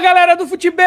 galera 0.00 0.34
do 0.34 0.46
futebol. 0.46 0.86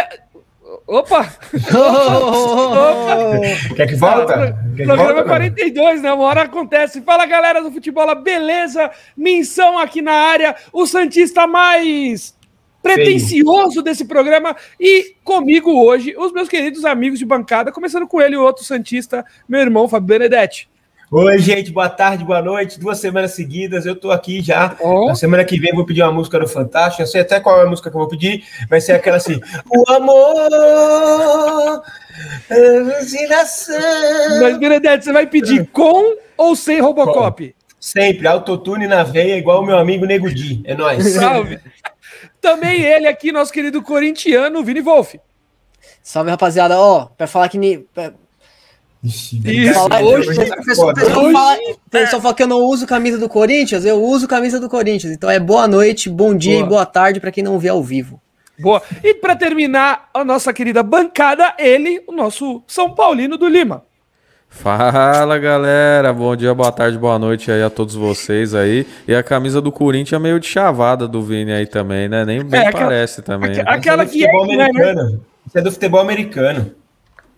Opa! 0.87 1.27
Opa! 1.73 3.15
Quer 3.75 3.87
que 3.87 3.95
volta? 3.95 4.57
Quer 4.75 4.83
que 4.83 4.85
programa 4.85 5.13
volta, 5.13 5.23
42, 5.23 6.01
né? 6.01 6.11
Uma 6.11 6.23
hora 6.25 6.41
acontece. 6.43 7.01
Fala 7.01 7.25
galera 7.25 7.61
do 7.61 7.71
futebol, 7.71 8.13
beleza? 8.15 8.89
Menção 9.15 9.77
aqui 9.77 10.01
na 10.01 10.13
área, 10.13 10.55
o 10.71 10.85
Santista 10.85 11.45
mais 11.45 12.35
pretencioso 12.81 13.81
desse 13.81 14.05
programa. 14.05 14.55
E 14.79 15.15
comigo 15.23 15.71
hoje, 15.71 16.15
os 16.17 16.33
meus 16.33 16.49
queridos 16.49 16.83
amigos 16.83 17.19
de 17.19 17.25
bancada, 17.25 17.71
começando 17.71 18.07
com 18.07 18.21
ele, 18.21 18.35
o 18.35 18.43
outro 18.43 18.63
Santista, 18.63 19.25
meu 19.47 19.61
irmão 19.61 19.87
Fábio 19.87 20.07
Benedetti. 20.07 20.69
Oi, 21.15 21.37
gente, 21.37 21.71
boa 21.71 21.89
tarde, 21.89 22.23
boa 22.25 22.41
noite. 22.41 22.79
Duas 22.79 22.97
semanas 22.99 23.33
seguidas, 23.33 23.85
eu 23.85 23.95
tô 23.95 24.09
aqui 24.09 24.41
já. 24.41 24.75
Ó. 24.81 25.09
Na 25.09 25.13
semana 25.13 25.45
que 25.45 25.59
vem 25.59 25.69
eu 25.69 25.75
vou 25.75 25.85
pedir 25.85 26.01
uma 26.01 26.11
música 26.11 26.39
do 26.39 26.47
Fantástico. 26.47 27.03
Eu 27.03 27.07
sei 27.07 27.21
até 27.21 27.39
qual 27.39 27.59
é 27.61 27.63
a 27.65 27.69
música 27.69 27.91
que 27.91 27.95
eu 27.95 27.99
vou 27.99 28.07
pedir. 28.09 28.43
Vai 28.67 28.81
ser 28.81 28.93
aquela 28.93 29.17
assim: 29.17 29.39
O 29.69 29.91
amor, 29.91 30.49
a 32.49 32.83
vacinação. 32.93 34.39
Mas, 34.41 34.57
Benedetti, 34.57 35.05
você 35.05 35.13
vai 35.13 35.27
pedir 35.27 35.67
com 35.67 36.15
ou 36.35 36.55
sem 36.55 36.81
Robocop? 36.81 37.53
Sempre, 37.79 38.27
autotune 38.27 38.87
na 38.87 39.03
veia, 39.03 39.37
igual 39.37 39.61
o 39.61 39.65
meu 39.65 39.77
amigo 39.77 40.07
Nego 40.07 40.33
Di. 40.33 40.63
É 40.65 40.73
nóis. 40.73 41.05
Salve! 41.13 41.59
Também 42.41 42.81
ele 42.81 43.05
aqui, 43.07 43.31
nosso 43.31 43.53
querido 43.53 43.83
corintiano, 43.83 44.63
Vini 44.63 44.81
Wolf. 44.81 45.13
Salve, 46.01 46.31
rapaziada. 46.31 46.79
Ó, 46.79 47.05
pra 47.05 47.27
falar 47.27 47.49
que. 47.49 47.59
ni- 47.59 47.77
pra- 47.77 48.13
Ixi, 49.03 49.41
Isso, 49.45 49.73
falar- 49.73 50.01
hoje- 50.01 50.29
o 50.31 50.35
pessoal- 50.35 50.59
o 50.59 50.63
pessoal 50.65 50.87
foda. 50.93 51.33
fala- 51.33 51.57
o 51.57 51.89
pessoal 51.89 52.21
fala 52.21 52.33
que 52.33 52.43
eu 52.43 52.47
não 52.47 52.59
uso 52.61 52.87
camisa 52.87 53.17
do 53.17 53.27
Corinthians, 53.27 53.83
eu 53.85 54.01
uso 54.01 54.27
camisa 54.27 54.59
do 54.59 54.69
Corinthians. 54.69 55.11
Então 55.13 55.29
é 55.29 55.39
boa 55.39 55.67
noite, 55.67 56.09
bom 56.09 56.33
dia 56.33 56.53
Boa. 56.55 56.65
e 56.65 56.69
boa 56.69 56.85
tarde 56.85 57.19
pra 57.19 57.31
quem 57.31 57.43
não 57.43 57.59
vê 57.59 57.67
ao 57.69 57.83
vivo. 57.83 58.21
Boa. 58.59 58.81
E 59.03 59.13
para 59.15 59.35
terminar 59.35 60.09
a 60.13 60.23
nossa 60.23 60.53
querida 60.53 60.81
bancada, 60.83 61.53
ele, 61.59 62.01
o 62.07 62.13
nosso 62.13 62.63
São 62.65 62.91
Paulino 62.95 63.35
do 63.37 63.49
Lima. 63.49 63.83
Fala 64.47 65.37
galera, 65.39 66.13
bom 66.13 66.35
dia, 66.35 66.53
boa 66.53 66.71
tarde, 66.71 66.95
boa 66.97 67.17
noite 67.17 67.51
aí 67.51 67.63
a 67.63 67.71
todos 67.71 67.95
vocês 67.95 68.53
aí. 68.53 68.85
E 69.07 69.13
a 69.15 69.23
camisa 69.23 69.59
do 69.59 69.71
Corinthians 69.71 70.13
é 70.21 70.23
meio 70.23 70.39
de 70.39 70.45
chavada 70.47 71.07
do 71.07 71.23
Vini 71.23 71.51
aí 71.51 71.65
também, 71.65 72.07
né? 72.07 72.23
Nem, 72.23 72.43
nem 72.43 72.61
É, 72.61 72.67
aquela- 72.67 72.83
parece 72.85 73.21
também. 73.23 73.49
aque- 73.49 73.63
né? 73.63 73.65
aquela 73.67 74.03
Isso 74.05 74.13
é 74.13 74.19
do 74.19 74.21
futebol 74.21 74.45
que 74.47 74.53
é, 74.53 74.57
né? 74.57 74.63
americano. 74.65 75.21
Isso 75.47 75.57
é 75.57 75.61
do 75.61 75.71
futebol 75.71 75.99
americano. 75.99 76.71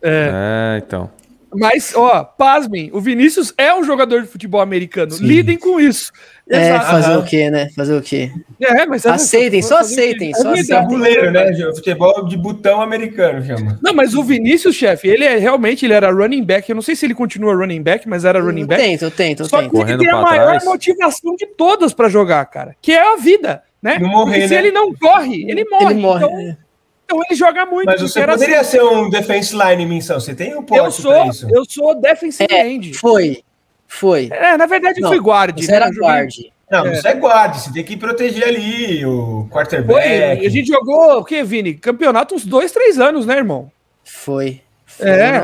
É, 0.02 0.82
então. 0.86 1.10
Mas, 1.58 1.94
ó, 1.96 2.24
pasmem, 2.24 2.90
o 2.94 3.00
Vinícius 3.02 3.54
é 3.58 3.74
um 3.74 3.84
jogador 3.84 4.22
de 4.22 4.28
futebol 4.28 4.62
americano. 4.62 5.12
Sim. 5.12 5.26
Lidem 5.26 5.58
com 5.58 5.80
isso. 5.80 6.12
É, 6.50 6.70
Exato. 6.70 6.86
fazer 6.92 7.18
o 7.18 7.24
quê, 7.24 7.50
né? 7.50 7.70
Fazer 7.76 7.96
o 7.98 8.02
quê? 8.02 8.32
É, 8.62 8.86
mas 8.86 9.04
é- 9.06 9.10
Aceitem, 9.10 9.62
só 9.64 9.78
quê? 9.78 9.82
aceitem, 9.84 10.30
É 10.32 10.34
só 10.36 10.52
aceitem. 10.52 10.76
Tabuleiro, 10.76 11.32
né? 11.32 11.52
Futebol 11.76 12.26
de 12.26 12.38
botão 12.38 12.82
americano 12.82 13.44
chama. 13.44 13.80
Não, 13.82 13.94
mas 13.94 14.14
o 14.14 14.24
Vinícius, 14.24 14.76
chefe, 14.76 15.08
ele 15.08 15.24
é 15.26 15.38
realmente 15.38 15.86
ele 15.86 15.94
era 15.94 16.12
running 16.12 16.44
back. 16.44 16.70
Eu 16.70 16.76
não 16.76 16.84
sei 16.84 16.96
se 16.96 17.06
ele 17.06 17.16
continua 17.16 17.56
running 17.56 17.82
back, 17.82 18.08
mas 18.08 18.26
era 18.26 18.40
running 18.40 18.62
Eu 18.62 18.68
back. 18.68 18.82
tento, 18.84 19.02
eu 19.06 19.12
tento, 19.12 19.40
eu 19.44 19.46
Só 19.48 19.58
que 19.58 19.64
tento. 19.64 19.74
ele 19.76 19.84
Correndo 19.84 20.00
tem 20.00 20.10
a 20.10 20.22
maior 20.22 20.46
trás. 20.46 20.66
motivação 20.66 21.36
de 21.36 21.48
todas 21.48 21.94
pra 21.94 22.10
jogar, 22.10 22.46
cara, 22.46 22.76
que 22.82 22.92
é 22.92 23.14
a 23.14 23.16
vida, 23.18 23.64
né? 23.82 23.98
Não 24.00 24.10
morrer, 24.10 24.34
Porque 24.34 24.48
se 24.48 24.54
né? 24.54 24.60
ele 24.60 24.72
não 24.72 24.94
corre, 24.94 25.50
ele 25.50 25.66
morre. 25.66 25.86
Ele 25.94 26.02
morre. 26.02 26.26
Então, 26.26 26.58
então 27.06 27.22
ele 27.24 27.36
joga 27.36 27.66
muito. 27.66 27.86
Mas 27.86 28.02
você 28.02 28.26
poderia 28.26 28.60
assim. 28.60 28.72
ser 28.78 28.84
um 28.84 29.10
defense 29.10 29.56
line, 29.56 29.86
menção. 29.86 30.20
Você 30.20 30.36
tem 30.36 30.54
um 30.54 30.58
Eu 30.58 30.64
poste 30.64 31.02
sou, 31.02 31.12
pra 31.14 31.28
isso. 31.28 31.48
eu 31.50 31.64
sou 31.70 31.96
defensive 32.02 32.48
É, 32.54 32.68
end. 32.68 32.94
Foi, 32.96 33.44
foi. 33.88 34.30
É, 34.32 34.58
na 34.58 34.66
verdade 34.66 35.00
eu 35.00 35.04
Não, 35.04 35.10
fui 35.10 35.20
guarde. 35.20 35.64
Você 35.64 35.72
né? 35.72 35.78
era 35.78 35.90
guard. 35.92 36.34
Não, 36.70 36.88
É. 36.88 36.96
você 36.96 37.08
é 37.10 37.14
guarda, 37.14 37.54
você 37.60 37.72
tem 37.72 37.84
que 37.84 37.96
proteger 37.96 38.44
ali 38.48 39.06
o 39.06 39.48
Foi, 39.48 39.50
quarterback. 39.52 40.46
a 40.46 40.50
gente 40.50 40.68
jogou 40.68 41.20
o 41.20 41.24
que, 41.24 41.44
Vini? 41.44 41.76
Campeonato 41.76 42.34
uns 42.34 42.44
dois, 42.44 42.72
três 42.72 43.00
anos, 43.00 43.26
né, 43.26 43.38
irmão? 43.38 43.72
Foi. 44.04 44.62
Foi. 44.86 45.08
É. 45.08 45.42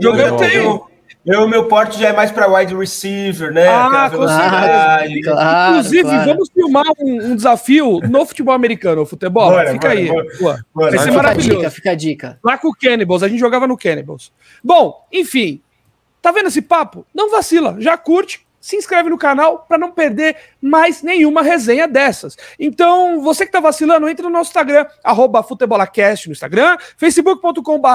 Jogando 0.00 0.34
eu, 0.34 0.36
tem. 0.36 0.56
eu, 0.56 0.89
eu, 1.26 1.46
meu 1.46 1.68
porte 1.68 1.98
já 1.98 2.08
é 2.08 2.12
mais 2.12 2.30
para 2.30 2.46
wide 2.52 2.74
receiver, 2.74 3.52
né? 3.52 3.68
Ah, 3.68 4.08
com 4.10 4.18
velocidade. 4.18 5.20
Claro, 5.22 5.70
Inclusive, 5.76 6.02
claro. 6.02 6.24
vamos 6.30 6.48
filmar 6.50 6.84
um, 6.98 7.24
um 7.32 7.36
desafio 7.36 8.00
no 8.08 8.24
futebol 8.26 8.54
americano, 8.54 9.02
o 9.02 9.06
futebol. 9.06 9.50
Bora, 9.50 9.72
Fica 9.72 9.88
bora, 9.88 10.00
aí. 10.00 10.08
bora. 10.08 10.26
Bora, 10.74 10.90
Vai 10.90 10.90
ser 10.92 10.98
Fica 10.98 11.10
a 11.10 11.16
maravilhoso. 11.22 11.56
dica, 11.58 11.70
fica 11.70 11.90
a 11.90 11.94
dica. 11.94 12.38
Lá 12.42 12.56
com 12.58 12.68
o 12.68 12.74
Cannibals, 12.74 13.22
a 13.22 13.28
gente 13.28 13.38
jogava 13.38 13.66
no 13.66 13.76
Cannibals. 13.76 14.32
Bom, 14.64 15.06
enfim, 15.12 15.60
tá 16.22 16.32
vendo 16.32 16.48
esse 16.48 16.62
papo? 16.62 17.06
Não 17.14 17.30
vacila, 17.30 17.76
já 17.78 17.96
curte, 17.98 18.46
se 18.60 18.76
inscreve 18.76 19.08
no 19.08 19.16
canal 19.16 19.64
para 19.66 19.78
não 19.78 19.90
perder 19.90 20.36
mais 20.60 21.02
nenhuma 21.02 21.42
resenha 21.42 21.88
dessas. 21.88 22.36
Então, 22.58 23.22
você 23.22 23.46
que 23.46 23.52
tá 23.52 23.58
vacilando, 23.58 24.08
entre 24.08 24.22
no 24.22 24.30
nosso 24.30 24.50
Instagram, 24.50 24.86
arroba 25.02 25.42
futebolacast 25.42 26.28
no 26.28 26.32
Instagram, 26.32 26.76
facebook.com.br 26.98 27.88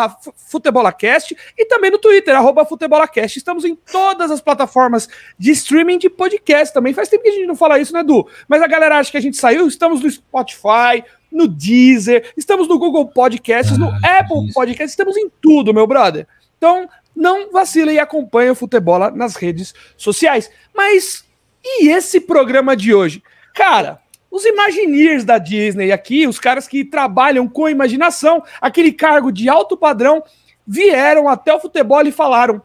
futebolacast 0.49 1.37
e 1.55 1.65
também 1.65 1.91
no 1.91 1.99
Twitter, 1.99 2.35
arroba 2.35 2.65
futebolacast. 2.65 3.37
Estamos 3.37 3.63
em 3.63 3.75
todas 3.75 4.31
as 4.31 4.41
plataformas 4.41 5.07
de 5.37 5.51
streaming 5.51 5.99
de 5.99 6.09
podcast 6.09 6.73
também. 6.73 6.93
Faz 6.93 7.09
tempo 7.09 7.23
que 7.23 7.29
a 7.29 7.33
gente 7.33 7.45
não 7.45 7.55
fala 7.55 7.77
isso, 7.79 7.93
né, 7.93 7.99
Edu? 7.99 8.27
Mas 8.47 8.61
a 8.61 8.67
galera 8.67 8.97
acha 8.97 9.11
que 9.11 9.17
a 9.17 9.21
gente 9.21 9.37
saiu, 9.37 9.67
estamos 9.67 10.01
no 10.01 10.09
Spotify, 10.09 11.03
no 11.31 11.47
Deezer, 11.47 12.33
estamos 12.35 12.67
no 12.67 12.79
Google 12.79 13.07
Podcasts, 13.07 13.77
no 13.77 13.89
Apple 13.89 14.51
Podcasts, 14.53 14.91
estamos 14.91 15.15
em 15.15 15.29
tudo, 15.41 15.73
meu 15.73 15.85
brother. 15.85 16.25
Então, 16.57 16.89
não 17.15 17.51
vacila 17.51 17.93
e 17.93 17.99
acompanha 17.99 18.51
o 18.51 18.55
Futebola 18.55 19.09
nas 19.09 19.35
redes 19.35 19.73
sociais. 19.95 20.51
Mas 20.73 21.25
e 21.63 21.87
esse 21.89 22.21
programa 22.21 22.75
de 22.75 22.93
hoje? 22.93 23.23
Cara, 23.53 23.99
os 24.29 24.45
Imagineers 24.45 25.23
da 25.23 25.37
Disney 25.37 25.91
aqui, 25.91 26.27
os 26.27 26.39
caras 26.39 26.67
que 26.67 26.83
trabalham 26.83 27.47
com 27.47 27.69
imaginação, 27.69 28.43
aquele 28.59 28.91
cargo 28.91 29.31
de 29.31 29.49
alto 29.49 29.77
padrão, 29.77 30.23
vieram 30.67 31.27
até 31.29 31.53
o 31.53 31.59
futebol 31.59 32.05
e 32.05 32.11
falaram: 32.11 32.61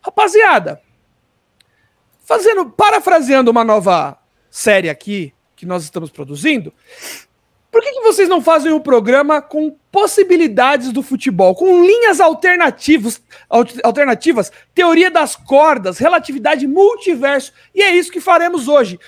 rapaziada, 0.00 0.80
fazendo, 2.24 2.70
parafraseando 2.70 3.50
uma 3.50 3.64
nova 3.64 4.18
série 4.50 4.88
aqui 4.88 5.32
que 5.56 5.66
nós 5.66 5.82
estamos 5.82 6.10
produzindo, 6.10 6.72
por 7.70 7.82
que, 7.82 7.92
que 7.92 8.00
vocês 8.00 8.28
não 8.28 8.40
fazem 8.40 8.72
um 8.72 8.80
programa 8.80 9.42
com 9.42 9.76
possibilidades 9.92 10.90
do 10.92 11.02
futebol, 11.02 11.54
com 11.54 11.84
linhas 11.84 12.20
alternativas, 12.20 13.20
alter- 13.48 13.80
alternativas, 13.84 14.50
teoria 14.74 15.10
das 15.10 15.36
cordas, 15.36 15.98
relatividade 15.98 16.66
multiverso? 16.66 17.52
E 17.74 17.82
é 17.82 17.94
isso 17.94 18.12
que 18.12 18.20
faremos 18.20 18.68
hoje. 18.68 18.98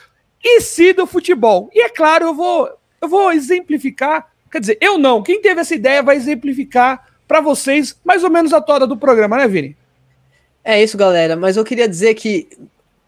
E 0.43 0.61
se 0.61 0.93
do 0.93 1.07
futebol? 1.07 1.71
E 1.73 1.83
é 1.83 1.89
claro, 1.89 2.27
eu 2.27 2.35
vou, 2.35 2.71
eu 3.01 3.09
vou 3.09 3.33
exemplificar, 3.33 4.31
quer 4.51 4.61
dizer, 4.61 4.79
eu 4.81 4.99
não, 4.99 5.23
quem 5.23 5.41
teve 5.41 5.61
essa 5.61 5.75
ideia 5.75 6.03
vai 6.03 6.17
exemplificar 6.17 7.07
para 7.27 7.41
vocês 7.41 7.99
mais 8.05 8.25
ou 8.25 8.31
menos 8.31 8.53
a 8.53 8.61
toda 8.61 8.87
do 8.87 8.97
programa, 8.97 9.37
né, 9.37 9.47
Vini? 9.47 9.77
É 10.65 10.83
isso, 10.83 10.97
galera. 10.97 11.37
Mas 11.37 11.57
eu 11.57 11.65
queria 11.65 11.89
dizer 11.89 12.15
que. 12.15 12.49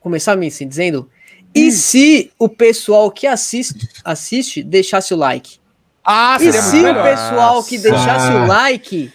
Começar 0.00 0.36
me 0.36 0.48
assim, 0.48 0.66
dizendo. 0.66 1.08
E 1.54 1.70
se 1.72 2.30
o 2.38 2.48
pessoal 2.48 3.10
que 3.10 3.26
assiste, 3.26 3.88
assiste 4.04 4.62
deixasse 4.62 5.12
o 5.12 5.16
like? 5.16 5.58
Ah, 6.04 6.36
E 6.40 6.44
seria 6.44 6.62
se 6.62 6.76
o 6.76 6.82
melhor. 6.82 7.04
pessoal 7.04 7.62
que 7.64 7.76
Nossa. 7.78 7.90
deixasse 7.90 8.32
o 8.32 8.46
like 8.46 9.12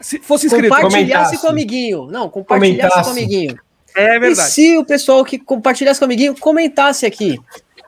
Se 0.00 0.18
fosse 0.18 0.46
inscrito. 0.46 0.68
compartilhasse 0.68 1.06
comentasse. 1.06 1.38
com 1.38 1.46
o 1.46 1.50
amiguinho? 1.50 2.06
Não, 2.10 2.28
compartilhasse 2.28 3.02
com 3.02 3.08
o 3.08 3.12
amiguinho. 3.12 3.56
É 3.94 4.16
E 4.16 4.18
verdade. 4.20 4.50
se 4.50 4.76
o 4.76 4.84
pessoal 4.84 5.24
que 5.24 5.38
compartilhasse 5.38 5.98
com 5.98 6.04
o 6.04 6.08
amiguinho 6.08 6.36
comentasse 6.38 7.06
aqui? 7.06 7.38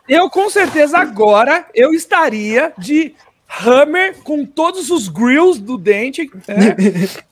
Eu 0.09 0.31
com 0.31 0.49
certeza 0.49 0.97
agora 0.97 1.67
eu 1.75 1.93
estaria 1.93 2.73
de 2.79 3.15
Hammer 3.63 4.17
com 4.23 4.45
todos 4.47 4.91
os 4.91 5.07
grills 5.09 5.61
do 5.61 5.77
dente 5.77 6.31
né? 6.47 6.75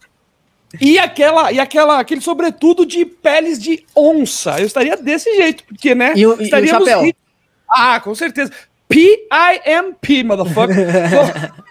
e 0.81 0.99
aquela 0.99 1.53
e 1.53 1.59
aquela 1.61 1.99
aquele 2.01 2.21
sobretudo 2.21 2.85
de 2.87 3.05
peles 3.05 3.59
de 3.59 3.85
onça. 3.95 4.59
Eu 4.61 4.67
estaria 4.67 4.97
desse 4.97 5.35
jeito 5.37 5.65
porque 5.65 5.95
né? 5.95 6.13
E 6.17 6.27
o- 6.27 6.33
e 6.35 6.39
o 6.39 6.43
estaríamos 6.43 6.89
chapéu? 6.89 7.13
Ah, 7.71 8.01
com 8.01 8.15
certeza. 8.15 8.53
P 8.89 9.27
I 9.33 9.61
M 9.65 9.95
P, 10.01 10.23
motherfucker. 10.25 10.77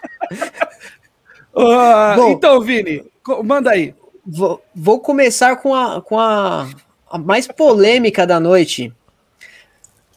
Ah, 1.58 2.14
Bom. 2.16 2.32
então, 2.32 2.60
Vini, 2.60 3.02
manda 3.42 3.70
aí. 3.70 3.94
Vou, 4.26 4.62
vou 4.74 5.00
começar 5.00 5.56
com, 5.56 5.74
a, 5.74 6.02
com 6.02 6.18
a, 6.18 6.68
a 7.10 7.16
mais 7.16 7.46
polêmica 7.46 8.26
da 8.26 8.38
noite. 8.38 8.92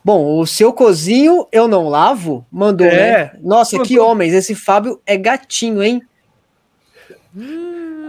Bom, 0.04 0.38
o 0.40 0.46
seu 0.48 0.74
cozinho 0.74 1.48
eu 1.52 1.68
não 1.68 1.88
lavo? 1.88 2.46
Mandou, 2.52 2.88
É. 2.88 2.92
né? 2.92 3.32
Nossa, 3.42 3.80
que 3.84 4.00
homens. 4.00 4.34
Esse 4.34 4.54
Fábio 4.56 5.00
é 5.06 5.16
gatinho, 5.16 5.82
hein? 5.84 6.02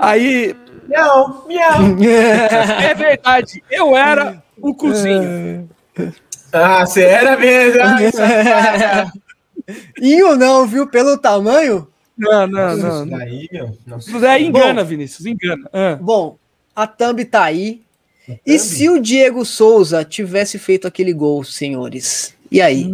Aí 0.00 0.56
Miau, 0.90 1.44
miau. 1.46 1.80
é 2.82 2.94
verdade. 2.94 3.62
Eu 3.70 3.96
era 3.96 4.42
o 4.60 4.74
cozinho. 4.74 5.70
Ah, 6.52 6.84
você 6.84 7.02
era 7.02 7.36
mesmo. 7.36 7.80
Ai, 7.80 8.10
safada. 8.10 9.12
E 10.02 10.20
o 10.24 10.34
não, 10.34 10.66
viu? 10.66 10.84
Pelo 10.88 11.16
tamanho. 11.16 11.86
Não, 12.18 12.44
não, 12.44 12.76
não. 12.76 12.88
Isso 12.88 13.06
não. 13.06 13.18
daí, 13.18 13.48
meu. 13.52 13.78
Nossa. 13.86 14.10
Isso 14.10 14.18
daí 14.18 14.44
engana, 14.44 14.82
Vinícius, 14.82 15.26
engana. 15.26 15.70
Ah. 15.72 15.96
Bom, 16.00 16.36
a 16.74 16.88
thumb 16.88 17.24
tá 17.24 17.44
aí. 17.44 17.82
E 18.44 18.58
se 18.58 18.88
o 18.88 19.00
Diego 19.00 19.44
Souza 19.44 20.04
tivesse 20.04 20.58
feito 20.58 20.88
aquele 20.88 21.12
gol, 21.12 21.44
senhores? 21.44 22.34
E 22.50 22.60
aí? 22.60 22.90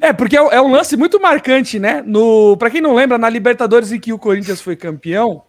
É, 0.00 0.12
porque 0.12 0.36
é, 0.36 0.40
é 0.40 0.60
um 0.60 0.72
lance 0.72 0.96
muito 0.96 1.20
marcante, 1.20 1.78
né? 1.78 2.02
No, 2.04 2.56
pra 2.56 2.70
quem 2.70 2.80
não 2.80 2.94
lembra, 2.94 3.16
na 3.16 3.28
Libertadores 3.28 3.92
em 3.92 4.00
que 4.00 4.12
o 4.12 4.18
Corinthians 4.18 4.60
foi 4.60 4.74
campeão, 4.74 5.44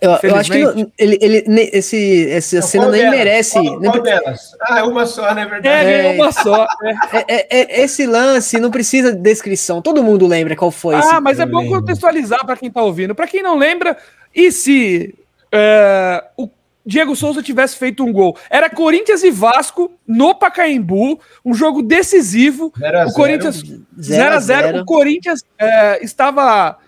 Eu, 0.00 0.18
eu 0.30 0.36
acho 0.36 0.50
que 0.50 0.58
não- 0.64 0.90
ele, 0.98 1.18
ele, 1.20 1.44
ne- 1.46 1.70
esse, 1.72 2.28
essa 2.30 2.60
cena 2.62 2.88
nem 2.90 3.00
delas? 3.02 3.16
merece. 3.16 3.52
Qual, 3.52 3.80
nem 3.80 3.90
qual 3.90 4.02
delas? 4.02 4.40
Ah, 4.62 4.78
é 4.80 4.82
uma 4.82 5.06
só, 5.06 5.22
não 5.34 5.38
é 5.40 5.44
é, 5.44 5.46
verdade? 5.46 5.84
ganhou 5.92 6.14
uma 6.14 6.32
só. 6.32 6.66
é. 7.12 7.18
É- 7.18 7.24
é- 7.28 7.46
é- 7.50 7.80
esse 7.82 8.04
lance 8.06 8.58
não 8.58 8.70
precisa 8.70 9.12
de 9.12 9.20
descrição. 9.20 9.80
Todo 9.80 10.02
mundo 10.02 10.26
lembra 10.26 10.56
qual 10.56 10.70
foi 10.72 10.98
esse. 10.98 11.08
Ah, 11.08 11.20
mas 11.20 11.38
é 11.38 11.46
bom 11.46 11.60
lembro. 11.60 11.78
contextualizar 11.80 12.44
para 12.44 12.56
quem 12.56 12.70
tá 12.70 12.82
ouvindo. 12.82 13.14
Para 13.14 13.28
quem 13.28 13.42
não 13.42 13.56
lembra, 13.56 13.96
e 14.34 14.50
se 14.50 15.14
é, 15.52 16.24
o 16.36 16.48
Diego 16.84 17.14
Souza 17.14 17.42
tivesse 17.42 17.76
feito 17.76 18.02
um 18.02 18.12
gol? 18.12 18.36
Era 18.50 18.68
Corinthians 18.70 19.22
e 19.22 19.30
Vasco 19.30 19.92
no 20.06 20.34
Pacaembu, 20.34 21.20
um 21.44 21.52
jogo 21.54 21.82
decisivo. 21.82 22.72
Zero 22.78 22.96
o 22.96 23.00
zero. 23.02 23.12
Corinthians 23.14 23.62
0 24.00 24.34
a 24.34 24.40
0 24.40 24.40
zero. 24.40 24.80
O 24.80 24.84
Corinthians 24.84 25.44
é, 25.58 26.02
estava 26.02 26.78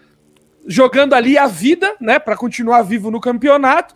jogando 0.66 1.14
ali 1.14 1.36
a 1.38 1.46
vida, 1.46 1.94
né, 2.00 2.18
para 2.18 2.36
continuar 2.36 2.82
vivo 2.82 3.10
no 3.10 3.20
campeonato. 3.20 3.94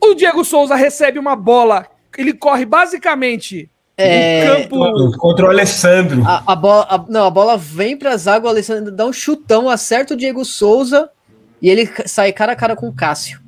O 0.00 0.14
Diego 0.14 0.44
Souza 0.44 0.74
recebe 0.74 1.18
uma 1.18 1.34
bola, 1.34 1.86
ele 2.16 2.32
corre 2.34 2.64
basicamente 2.66 3.70
É, 3.96 4.44
no 4.46 4.54
campo. 4.68 5.18
Contra 5.18 5.46
o 5.46 5.50
Alessandro. 5.50 6.22
A, 6.26 6.52
a 6.52 6.56
bola, 6.56 6.86
a- 6.90 7.04
não, 7.08 7.24
a 7.26 7.30
bola 7.30 7.56
vem 7.56 7.96
pra 7.96 8.16
zaga, 8.16 8.46
o 8.46 8.48
Alessandro 8.48 8.90
dá 8.92 9.06
um 9.06 9.12
chutão, 9.12 9.68
acerta 9.70 10.14
o 10.14 10.16
Diego 10.16 10.44
Souza 10.44 11.08
e 11.62 11.70
ele 11.70 11.88
sai 12.06 12.32
cara 12.32 12.52
a 12.52 12.56
cara 12.56 12.74
com 12.76 12.88
o 12.88 12.92
Cássio. 12.94 13.40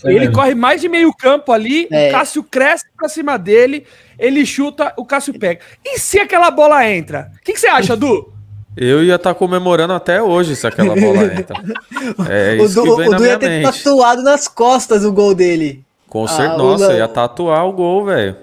Foi 0.00 0.10
Ele 0.10 0.20
mesmo. 0.20 0.34
corre 0.34 0.54
mais 0.54 0.80
de 0.80 0.88
meio 0.88 1.12
campo 1.14 1.52
ali, 1.52 1.86
É. 1.90 2.08
o 2.08 2.12
Cássio 2.12 2.42
cresce 2.42 2.84
pra 2.96 3.08
cima 3.08 3.38
dele, 3.38 3.86
ele 4.18 4.44
chuta, 4.44 4.92
o 4.96 5.04
Cássio 5.04 5.38
pega. 5.38 5.60
E 5.84 5.98
se 5.98 6.18
aquela 6.18 6.50
bola 6.50 6.84
entra? 6.88 7.30
O 7.38 7.44
que, 7.44 7.52
que 7.52 7.60
você 7.60 7.68
acha, 7.68 7.94
Du? 7.96 8.32
Eu 8.76 9.04
ia 9.04 9.16
estar 9.16 9.34
comemorando 9.34 9.92
até 9.92 10.22
hoje 10.22 10.56
se 10.56 10.66
aquela 10.66 10.94
bola 10.96 11.24
entra. 11.24 11.56
É 12.28 12.56
o 12.60 12.64
isso 12.64 12.74
Du, 12.82 12.82
que 12.82 12.96
vem 12.96 13.08
o 13.08 13.10
na 13.10 13.16
Du 13.18 13.22
ia 13.24 13.28
minha 13.28 13.38
ter 13.38 13.48
mente. 13.48 13.82
tatuado 13.84 14.22
nas 14.22 14.48
costas 14.48 15.04
o 15.04 15.12
gol 15.12 15.34
dele. 15.34 15.84
Com 16.08 16.24
Ah, 16.24 16.28
certeza, 16.28 16.54
o 16.62 16.66
nossa, 16.72 16.92
ia 16.94 17.08
tatuar 17.08 17.66
o 17.66 17.72
gol, 17.72 18.04
velho. 18.06 18.36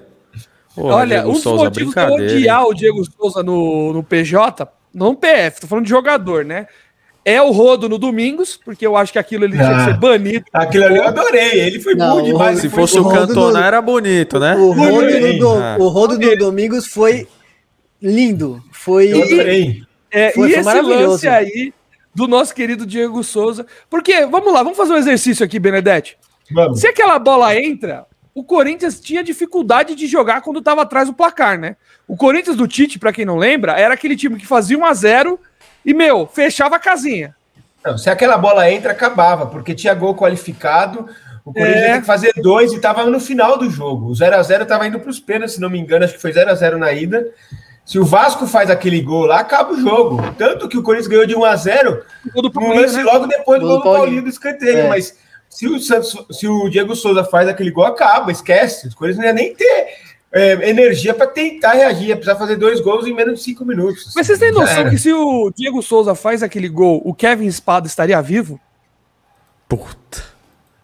Olha, 0.78 1.16
Diego 1.18 1.30
um 1.30 1.34
dos 1.34 1.42
Souza, 1.44 1.64
motivos 1.66 1.94
de 1.94 2.00
odiar 2.02 2.64
o 2.66 2.74
Diego 2.74 3.04
Souza 3.18 3.44
no, 3.44 3.92
no 3.92 4.02
PJ, 4.04 4.68
não 4.94 5.14
PF, 5.14 5.62
tô 5.62 5.68
falando 5.68 5.84
de 5.86 5.90
jogador, 5.90 6.46
né? 6.46 6.68
É 7.26 7.42
o 7.42 7.52
rodo 7.52 7.90
no 7.90 7.98
Domingos, 7.98 8.58
porque 8.64 8.88
eu 8.88 8.96
acho 8.96 9.12
que 9.12 9.20
aquilo 9.20 9.44
ele 9.44 9.54
tinha 9.58 9.68
que 9.68 9.74
Ah. 9.74 9.86
ser 9.86 9.98
banido. 9.98 10.46
Aquilo 10.54 10.86
ali 10.86 10.98
eu 10.98 11.08
adorei. 11.08 11.60
Ele 11.60 11.80
foi 11.82 11.94
Não, 11.96 12.16
bom 12.18 12.24
demais. 12.24 12.60
Se 12.60 12.70
fosse 12.70 12.98
o 12.98 13.06
o 13.06 13.12
Cantona, 13.12 13.60
no- 13.60 13.66
era 13.66 13.82
bonito, 13.82 14.40
né? 14.40 14.56
O 14.56 14.72
rodo, 14.72 15.06
bem. 15.06 15.38
do, 15.38 15.50
Ah. 15.50 15.76
o 15.80 15.88
rodo 15.90 16.18
do 16.18 16.36
Domingos 16.38 16.88
foi 16.88 17.28
lindo. 18.02 18.64
Foi. 18.72 19.12
Eu 19.12 19.22
adorei. 19.24 19.84
É, 20.12 20.32
Foi- 20.32 20.50
e 20.50 20.54
foi 20.54 20.60
esse 20.62 20.82
lance 20.82 21.28
aí 21.28 21.74
do 22.14 22.28
nosso 22.28 22.54
querido 22.54 22.86
Diego 22.86 23.24
Souza. 23.24 23.66
Porque, 23.90 24.26
vamos 24.26 24.52
lá, 24.54 24.64
vamos 24.64 24.78
fazer 24.78 24.94
um 24.94 24.98
exercício 24.98 25.46
aqui, 25.46 25.60
Benedetti. 25.60 26.18
Vamos. 26.52 26.80
Se 26.80 26.88
aquela 26.88 27.20
bola 27.20 27.56
entra, 27.56 28.06
o 28.34 28.44
Corinthians 28.44 29.00
tinha 29.00 29.24
dificuldade 29.24 29.94
de 29.96 30.08
jogar 30.08 30.42
quando 30.42 30.60
estava 30.60 30.82
atrás 30.82 31.08
do 31.08 31.14
placar, 31.14 31.60
né? 31.60 31.76
O 32.08 32.18
Corinthians 32.18 32.58
do 32.58 32.68
Tite, 32.68 32.98
pra 32.98 33.14
quem 33.14 33.26
não 33.26 33.38
lembra, 33.38 33.74
era 33.80 33.94
aquele 33.94 34.16
time 34.16 34.38
que 34.38 34.48
fazia 34.48 34.78
1 34.78 34.86
a 34.86 34.94
0 34.94 35.40
e, 35.86 35.94
meu, 35.94 36.26
fechava 36.28 36.76
a 36.76 36.80
casinha. 36.80 37.36
Não, 37.86 37.98
se 37.98 38.10
aquela 38.10 38.38
bola 38.38 38.70
entra, 38.70 38.92
acabava, 38.92 39.46
porque 39.46 39.74
tinha 39.76 39.94
gol 39.94 40.16
qualificado. 40.16 41.08
O 41.46 41.54
Corinthians 41.54 41.78
É. 41.84 41.88
ia 41.88 41.94
ter 41.94 42.00
que 42.02 42.06
fazer 42.08 42.34
dois 42.38 42.74
e 42.74 42.76
estava 42.76 43.06
no 43.06 43.20
final 43.20 43.58
do 43.58 43.70
jogo. 43.70 44.08
O 44.08 44.14
0x0 44.14 44.64
estava 44.64 44.86
indo 44.88 45.00
para 45.00 45.10
os 45.10 45.20
pênaltis, 45.20 45.56
se 45.56 45.62
não 45.62 45.70
me 45.70 45.80
engano, 45.80 46.04
acho 46.04 46.16
que 46.16 46.22
foi 46.22 46.34
0x0 46.34 46.78
na 46.78 46.92
ida. 46.92 47.26
Se 47.90 47.98
o 47.98 48.06
Vasco 48.06 48.46
faz 48.46 48.70
aquele 48.70 49.02
gol 49.02 49.26
lá, 49.26 49.40
acaba 49.40 49.74
o 49.74 49.82
jogo. 49.82 50.22
Tanto 50.38 50.70
que 50.70 50.78
o 50.78 50.84
Corinthians 50.84 51.08
ganhou 51.08 51.26
de 51.26 51.34
1x0 51.34 52.04
Gol 52.32 52.44
do 52.44 52.50
no 52.50 52.52
Paulinho, 52.52 52.82
lance 52.82 52.98
né? 52.98 53.04
logo 53.04 53.26
depois 53.26 53.60
do 53.60 53.66
Gol 53.66 53.78
do 53.78 53.82
Paulinho 53.82 54.04
Paulinho. 54.04 54.22
do 54.22 54.30
escanteio. 54.30 54.78
É. 54.78 54.88
Mas 54.88 55.18
se 55.50 55.68
o, 55.68 55.80
Santos, 55.80 56.16
se 56.30 56.48
o 56.48 56.70
Diego 56.70 56.96
Souza 56.96 57.24
faz 57.24 57.50
aquele 57.50 57.72
gol, 57.72 57.86
acaba, 57.86 58.32
esquece. 58.32 58.90
Os 58.90 58.94
Corinthians 58.94 59.24
não 59.24 59.26
ia 59.26 59.34
nem 59.34 59.56
ter 59.56 59.88
é, 60.32 60.70
energia 60.70 61.16
para 61.16 61.26
tentar 61.26 61.74
reagir, 61.74 62.10
ia 62.10 62.16
precisar 62.16 62.38
fazer 62.38 62.58
dois 62.58 62.80
gols 62.80 63.08
em 63.08 63.14
menos 63.16 63.40
de 63.40 63.46
cinco 63.46 63.66
minutos. 63.66 64.14
Mas 64.16 64.28
vocês 64.28 64.38
têm 64.38 64.52
noção 64.52 64.82
era. 64.82 64.90
que 64.92 64.98
se 65.00 65.12
o 65.12 65.50
Diego 65.50 65.82
Souza 65.82 66.14
faz 66.14 66.44
aquele 66.44 66.70
gol, 66.70 67.02
o 67.04 67.12
Kevin 67.12 67.48
Espada 67.48 67.88
estaria 67.88 68.22
vivo? 68.22 68.62
Puta. 69.68 70.30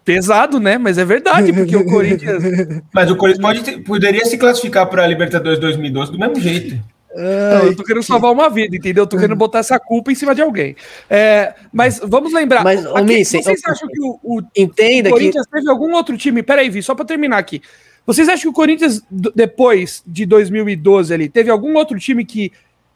Pesado, 0.04 0.60
né? 0.60 0.80
Mas 0.80 0.98
é 0.98 1.06
verdade, 1.06 1.54
porque 1.54 1.78
o 1.78 1.86
Corinthians. 1.90 2.44
Mas 2.92 3.12
o 3.12 3.16
Corinthians 3.16 3.46
pode 3.46 3.84
poderia 3.84 4.26
se 4.26 4.40
classificar 4.40 4.88
para 4.88 5.04
a 5.04 5.08
Libertadores 5.08 5.60
2012 5.60 6.12
do 6.12 6.18
mesmo 6.18 6.40
jeito. 6.40 6.95
Não, 7.16 7.66
eu 7.68 7.76
tô 7.76 7.84
querendo 7.84 8.04
salvar 8.04 8.32
uma 8.32 8.50
vida, 8.50 8.76
entendeu? 8.76 9.04
Eu 9.04 9.08
tô 9.08 9.16
querendo 9.18 9.36
botar 9.38 9.60
essa 9.60 9.80
culpa 9.80 10.12
em 10.12 10.16
cima 10.16 10.36
de 10.36 10.42
alguém. 10.42 10.76
É, 11.10 11.54
mas 11.72 12.00
vamos 12.04 12.34
lembrar. 12.34 12.64
Mas, 12.64 12.86
aqui, 12.86 13.04
Missen, 13.04 13.42
vocês 13.42 13.62
eu- 13.66 13.72
acham 13.72 13.88
que 13.88 14.02
o, 14.02 14.20
o 14.22 14.42
Entenda 14.56 15.10
O 15.10 15.14
que. 15.14 15.20
Corinthians 15.20 15.46
teve 15.50 15.70
algum 15.70 15.94
outro 15.94 16.18
time? 16.18 16.44
Peraí, 16.44 16.70
Vi, 16.70 16.84
só 16.84 16.94
pra 16.94 17.06
terminar 17.06 17.38
aqui. 17.38 17.62
Vocês 18.06 18.28
acham 18.28 18.42
que 18.42 18.48
o 18.50 18.54
Corinthians, 18.54 19.02
depois 19.10 20.04
de 20.06 20.26
2012 20.26 21.14
ali, 21.14 21.30
teve 21.30 21.50
algum 21.50 21.76
outro 21.76 21.98
time 21.98 22.24
que 22.26 22.52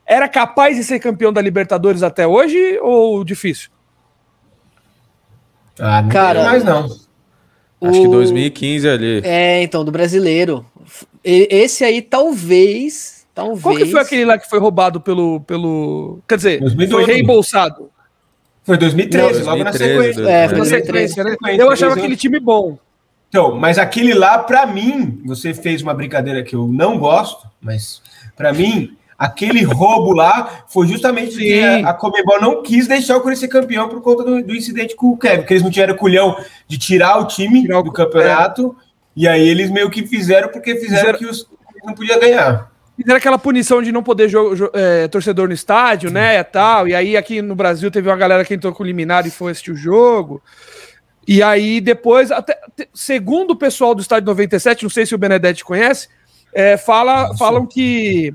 era 0.06 0.28
capaz 0.28 0.76
de 0.76 0.84
ser 0.84 1.00
campeão 1.00 1.32
da 1.32 1.42
Libertadores 1.42 2.04
até 2.04 2.28
hoje 2.28 2.78
ou 2.82 3.24
difícil? 3.24 3.70
Ah, 5.80 6.02
não 6.02 6.10
Cara, 6.10 6.44
mais 6.44 6.64
não. 6.64 6.86
Acho 7.82 8.02
que 8.02 8.08
o- 8.08 8.12
2015 8.12 8.88
ali. 8.90 9.22
É, 9.24 9.64
então, 9.64 9.86
do 9.86 9.92
brasileiro. 9.92 10.66
Esse 11.24 11.84
aí, 11.86 12.02
talvez. 12.02 13.19
Talvez. 13.40 13.62
Qual 13.64 13.76
que 13.76 13.86
foi 13.86 14.02
aquele 14.02 14.26
lá 14.26 14.38
que 14.38 14.50
foi 14.50 14.60
roubado 14.60 15.00
pelo. 15.02 15.40
pelo 15.42 16.20
quer 16.28 16.36
dizer, 16.38 16.60
2012. 16.60 17.06
foi 17.06 17.14
reembolsado? 17.14 17.90
Foi 18.64 18.78
2013, 18.78 19.40
Não, 19.40 19.46
logo 19.48 19.64
na 19.64 19.72
2013, 19.72 20.14
sequência. 20.14 20.32
É, 20.32 20.48
foi 20.48 20.58
2013, 20.58 21.18
né? 21.18 21.24
2013. 21.24 21.60
Eu 21.62 21.72
achava 21.72 21.94
aquele 21.96 22.16
time 22.16 22.40
bom. 22.40 22.78
Então, 23.30 23.56
mas 23.56 23.78
aquele 23.78 24.14
lá, 24.14 24.40
pra 24.40 24.66
mim, 24.66 25.22
você 25.26 25.54
fez 25.54 25.82
uma 25.82 25.94
brincadeira 25.94 26.44
que 26.44 26.56
eu 26.56 26.68
não 26.68 26.98
gosto, 26.98 27.48
mas 27.62 28.02
pra 28.36 28.52
mim, 28.52 28.96
aquele 29.18 29.64
roubo 29.64 30.12
lá 30.14 30.64
foi 30.68 30.88
justamente 30.88 31.32
porque 31.32 31.62
Sim. 31.62 31.84
a, 31.84 31.90
a 31.90 31.94
Comebol 31.94 32.42
não 32.42 32.62
quis 32.64 32.88
deixar 32.88 33.18
o 33.18 33.22
Corinthians 33.22 33.40
ser 33.52 33.60
campeão 33.60 33.88
por 33.88 34.02
conta 34.02 34.24
do, 34.24 34.42
do 34.44 34.56
incidente 34.56 34.96
com 34.96 35.08
o 35.12 35.18
Kevin, 35.18 35.38
porque 35.42 35.54
eles 35.54 35.64
não 35.64 35.70
tiveram 35.72 35.96
culhão 35.96 36.38
de 36.68 36.78
tirar 36.78 37.20
o 37.20 37.26
time 37.28 37.62
Tirar 37.62 37.80
o- 37.80 37.84
do 37.84 37.92
campeonato, 37.92 38.76
e 39.16 39.28
aí 39.28 39.48
eles 39.48 39.70
meio 39.70 39.90
que 39.90 40.06
fizeram 40.08 40.50
porque 40.50 40.76
fizeram, 40.76 40.98
Fizeram- 41.00 41.20
que 41.20 41.26
os 41.26 41.48
não 41.86 41.94
podia 41.94 42.20
ganhar. 42.20 42.72
Fizeram 43.00 43.18
aquela 43.18 43.40
punição 43.40 43.82
de 43.82 43.94
não 43.94 44.04
poder 44.04 44.30
é, 44.74 45.08
torcedor 45.08 45.48
no 45.48 45.54
estádio, 45.54 46.12
né? 46.12 46.44
Tal. 46.44 46.86
E 46.86 46.94
aí 46.94 47.16
aqui 47.16 47.42
no 47.42 47.56
Brasil 47.56 47.90
teve 47.90 48.10
uma 48.10 48.18
galera 48.18 48.44
que 48.44 48.54
entrou 48.54 48.74
com 48.74 48.84
o 48.84 48.86
liminar 48.86 49.26
e 49.26 49.32
foi 49.32 49.54
assistir 49.54 49.72
o 49.72 49.76
jogo. 49.76 50.44
E 51.26 51.42
aí 51.42 51.80
depois, 51.80 52.30
até, 52.30 52.60
segundo 52.94 53.52
o 53.52 53.56
pessoal 53.56 53.96
do 53.96 54.02
estádio 54.02 54.26
97, 54.26 54.84
não 54.84 54.90
sei 54.90 55.06
se 55.06 55.16
o 55.16 55.18
Benedetti 55.18 55.64
conhece, 55.64 56.10
é, 56.54 56.76
fala, 56.76 57.34
falam 57.38 57.66
que, 57.66 58.34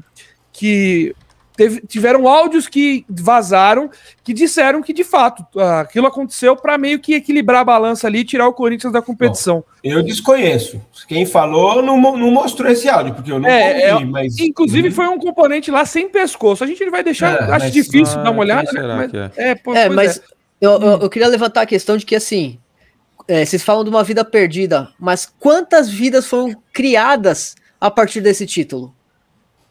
que 0.51 1.15
teve- 1.57 1.81
tiveram 1.87 2.27
áudios 2.29 2.67
que 2.69 3.05
vazaram 3.09 3.91
que 4.23 4.33
disseram 4.33 4.83
que 4.83 4.93
de 4.93 5.05
fato 5.05 5.45
aquilo 5.81 6.07
aconteceu 6.07 6.57
para 6.57 6.77
meio 6.79 6.99
que 6.99 7.15
equilibrar 7.15 7.61
a 7.61 7.65
balança 7.65 8.07
ali 8.07 8.21
e 8.21 8.25
tirar 8.25 8.47
o 8.49 8.53
Corinthians 8.53 8.93
da 8.93 9.01
competição. 9.03 9.65
Eu 9.83 10.03
desconheço. 10.03 10.81
Quem 11.07 11.25
falou 11.27 11.83
não, 11.83 11.97
não 12.01 12.31
mostrou 12.31 12.71
esse 12.71 12.89
áudio, 12.89 13.15
porque 13.15 13.31
eu 13.31 13.39
não 13.39 13.49
É, 13.49 13.95
ouvi, 13.95 14.07
mas... 14.07 14.39
Inclusive 14.39 14.91
foi 14.91 15.07
um 15.09 15.19
componente 15.19 15.71
lá 15.71 15.85
sem 15.85 16.09
pescoço. 16.09 16.65
A 16.65 16.67
gente 16.67 16.85
vai 16.91 17.03
deixar, 17.05 17.35
É, 17.37 17.41
acho 17.43 17.65
mas- 17.65 17.73
difícil 17.73 18.19
Ah, 18.21 18.23
dar 18.23 18.31
uma 18.31 18.41
olhada, 18.41 18.65
quem 18.67 18.75
né? 18.75 18.81
será 18.81 18.97
Mas- 18.97 19.11
que 19.11 19.17
é? 19.17 19.31
é, 19.37 19.55
pô- 19.55 19.75
É, 19.75 19.85
pois 19.87 19.95
mas 19.97 20.23
eu, 20.61 20.71
eu, 20.73 21.01
eu 21.03 21.11
queria 21.11 21.29
levantar 21.29 21.63
a 21.63 21.67
questão 21.67 21.97
de 21.97 22.07
que, 22.07 22.17
assim, 22.17 22.59
é, 23.29 23.45
vocês 23.45 23.63
falam 23.63 23.85
de 23.85 23.91
uma 23.91 24.03
vida 24.03 24.25
perdida, 24.25 24.89
mas 24.99 25.31
quantas 25.39 25.89
vidas 25.91 26.27
foram 26.27 26.55
criadas 26.73 27.55
a 27.81 27.91
partir 27.91 28.21
desse 28.21 28.47
título? 28.47 28.95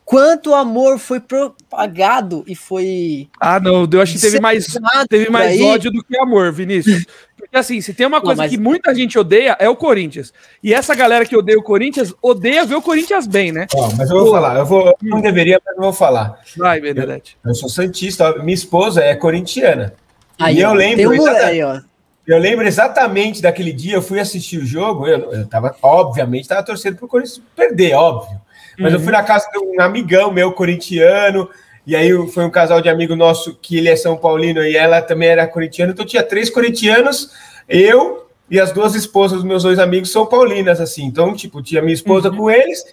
Quanto 0.05 0.53
amor 0.53 0.99
foi 0.99 1.19
propagado 1.19 2.43
e 2.45 2.55
foi. 2.55 3.27
Ah, 3.39 3.59
não, 3.59 3.87
eu 3.91 4.01
acho 4.01 4.13
que 4.13 4.19
teve 4.21 4.39
mais, 4.39 4.67
teve 5.09 5.29
mais 5.29 5.51
aí? 5.53 5.61
ódio 5.63 5.91
do 5.91 6.03
que 6.03 6.17
amor, 6.19 6.51
Vinícius. 6.51 7.05
Porque 7.37 7.57
assim, 7.57 7.79
se 7.81 7.93
tem 7.93 8.05
uma 8.07 8.17
Não, 8.17 8.25
coisa 8.25 8.43
mas- 8.43 8.51
que 8.51 8.57
muita 8.57 8.93
gente 8.93 9.17
odeia, 9.17 9.55
é 9.59 9.69
o 9.69 9.75
Corinthians. 9.75 10.33
E 10.61 10.73
essa 10.73 10.93
galera 10.95 11.25
que 11.25 11.35
odeia 11.35 11.57
o 11.57 11.63
Corinthians, 11.63 12.13
odeia 12.21 12.65
ver 12.65 12.75
o 12.75 12.81
Corinthians 12.81 13.27
bem, 13.27 13.51
né? 13.51 13.67
Ó, 13.75 13.91
mas 13.97 14.09
eu 14.09 14.17
vou 14.17 14.25
Pô. 14.25 14.31
falar, 14.31 14.57
eu, 14.59 14.65
vou, 14.65 14.87
eu 14.87 14.95
não 15.09 15.21
deveria, 15.21 15.61
mas 15.65 15.75
eu 15.75 15.81
vou 15.83 15.93
falar. 15.93 16.39
Vai, 16.57 16.79
Benedetti. 16.81 17.37
Eu 17.45 17.53
sou 17.55 17.69
santista, 17.69 18.33
minha 18.39 18.53
esposa 18.53 19.01
é 19.03 19.15
corintiana. 19.15 19.93
Aí, 20.39 20.57
E 20.57 20.61
eu 20.61 20.69
ó, 20.69 20.73
lembro 20.73 21.09
um 21.11 21.25
aí, 21.27 21.63
ó. 21.63 21.79
Eu 22.25 22.37
lembro 22.39 22.65
exatamente 22.65 23.41
daquele 23.41 23.73
dia, 23.73 23.95
eu 23.95 24.01
fui 24.01 24.19
assistir 24.19 24.57
o 24.57 24.65
jogo, 24.65 25.05
eu, 25.07 25.33
eu 25.33 25.45
tava, 25.47 25.75
obviamente, 25.81 26.47
tava 26.47 26.63
torcendo 26.63 26.95
pro 26.97 27.07
Corinthians 27.07 27.41
perder, 27.55 27.93
óbvio. 27.95 28.39
Mas 28.77 28.93
eu 28.93 28.99
fui 28.99 29.11
na 29.11 29.23
casa 29.23 29.47
de 29.51 29.59
um 29.59 29.81
amigão 29.81 30.31
meu, 30.31 30.51
corintiano, 30.51 31.49
e 31.85 31.95
aí 31.95 32.11
foi 32.29 32.45
um 32.45 32.49
casal 32.49 32.81
de 32.81 32.89
amigo 32.89 33.15
nosso 33.15 33.55
que 33.61 33.77
ele 33.77 33.89
é 33.89 33.95
São 33.95 34.17
Paulino 34.17 34.63
e 34.63 34.75
ela 34.75 35.01
também 35.01 35.29
era 35.29 35.47
corintiana, 35.47 35.91
então 35.91 36.05
tinha 36.05 36.23
três 36.23 36.49
corintianos, 36.49 37.31
eu 37.67 38.27
e 38.49 38.59
as 38.59 38.71
duas 38.71 38.95
esposas 38.95 39.39
dos 39.39 39.47
meus 39.47 39.63
dois 39.63 39.79
amigos 39.79 40.11
são 40.11 40.25
paulinas, 40.25 40.79
assim. 40.79 41.05
Então, 41.05 41.33
tipo, 41.33 41.61
tinha 41.61 41.81
minha 41.81 41.93
esposa 41.93 42.29
com 42.29 42.51
eles. 42.51 42.83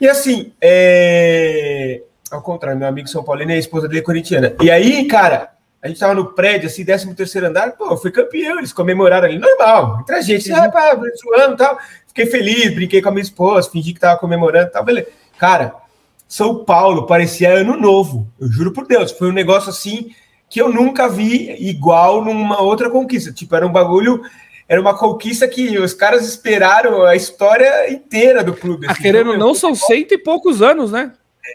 E 0.00 0.08
assim, 0.08 0.52
é, 0.60 2.00
ao 2.30 2.40
contrário, 2.40 2.78
meu 2.78 2.88
amigo 2.88 3.08
São 3.08 3.22
Paulino 3.22 3.50
e 3.50 3.54
a 3.54 3.58
esposa 3.58 3.86
dele 3.86 4.00
é 4.00 4.02
corintiana. 4.02 4.54
E 4.60 4.70
aí, 4.70 5.04
cara, 5.06 5.50
a 5.82 5.88
gente 5.88 6.00
tava 6.00 6.14
no 6.14 6.32
prédio, 6.32 6.66
assim, 6.66 6.84
13 6.84 7.14
terceiro 7.14 7.46
andar, 7.46 7.72
pô, 7.72 7.96
foi 7.96 8.10
campeão, 8.10 8.58
eles 8.58 8.72
comemoraram 8.72 9.26
ali, 9.26 9.38
normal, 9.38 9.98
entre 10.00 10.14
a 10.14 10.20
gente, 10.20 10.52
ah, 10.52 10.70
pá, 10.70 10.94
zoando 10.94 11.54
e 11.54 11.56
tal. 11.56 11.78
Fiquei 12.10 12.26
feliz, 12.26 12.74
brinquei 12.74 13.00
com 13.00 13.08
a 13.08 13.12
minha 13.12 13.22
esposa, 13.22 13.70
fingi 13.70 13.94
que 13.94 14.00
tava 14.00 14.18
comemorando 14.18 14.66
e 14.66 14.70
tal, 14.70 14.84
beleza. 14.84 15.06
Cara, 15.38 15.74
São 16.28 16.64
Paulo 16.64 17.06
parecia 17.06 17.52
ano 17.52 17.76
novo, 17.76 18.26
eu 18.38 18.50
juro 18.50 18.72
por 18.72 18.86
Deus, 18.86 19.12
foi 19.12 19.28
um 19.28 19.32
negócio 19.32 19.70
assim 19.70 20.10
que 20.48 20.60
eu 20.60 20.68
nunca 20.68 21.08
vi 21.08 21.54
igual 21.68 22.24
numa 22.24 22.60
outra 22.60 22.90
conquista. 22.90 23.32
Tipo, 23.32 23.54
era 23.54 23.64
um 23.64 23.70
bagulho, 23.70 24.20
era 24.68 24.80
uma 24.80 24.98
conquista 24.98 25.46
que 25.46 25.78
os 25.78 25.94
caras 25.94 26.26
esperaram 26.26 27.04
a 27.04 27.14
história 27.14 27.90
inteira 27.90 28.42
do 28.42 28.52
clube. 28.52 28.86
Assim, 28.88 28.98
ah, 28.98 29.02
querendo 29.02 29.30
ou 29.30 29.38
não, 29.38 29.54
são 29.54 29.72
cento 29.76 30.12
e 30.12 30.18
poucos 30.18 30.60
anos, 30.60 30.90
né? 30.90 31.12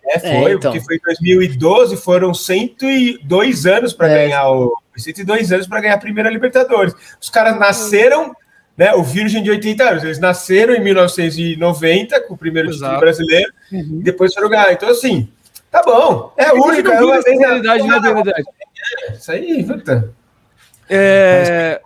É, 0.08 0.20
foi, 0.20 0.52
é, 0.52 0.54
então. 0.54 0.72
porque 0.72 0.86
foi 0.86 0.96
em 0.96 1.02
2012, 1.04 1.98
foram 1.98 2.34
102 2.34 3.66
anos 3.66 3.94
para 3.94 4.10
é. 4.10 4.24
ganhar 4.24 4.50
o. 4.50 4.74
102 4.96 5.52
anos 5.52 5.68
para 5.68 5.82
ganhar 5.82 5.96
a 5.96 6.00
primeira 6.00 6.30
Libertadores. 6.30 6.94
Os 7.22 7.30
caras 7.30 7.60
nasceram, 7.60 8.34
né? 8.78 8.94
O 8.94 9.04
Virgem 9.04 9.42
de 9.42 9.50
80 9.50 9.84
anos, 9.84 10.04
eles 10.04 10.20
nasceram 10.20 10.74
em 10.74 10.82
1990 10.82 12.22
com 12.22 12.34
o 12.34 12.38
primeiro 12.38 12.70
Exato. 12.70 12.84
título 12.84 13.00
brasileiro, 13.00 13.54
uhum. 13.72 14.00
depois 14.04 14.34
foram 14.34 14.50
ganhar. 14.50 14.72
Então, 14.72 14.90
assim, 14.90 15.30
tá 15.72 15.82
bom. 15.84 16.34
É 16.38 16.46
a 16.46 16.54
única, 16.54 16.94
é 16.94 17.02
uma 17.02 17.22
vez. 17.22 17.40
Realidade, 17.40 17.88
né, 17.88 18.00
verdade. 18.00 18.44
Isso 19.14 19.32
aí, 19.32 19.62
Victor. 19.62 20.10
É, 20.90 21.82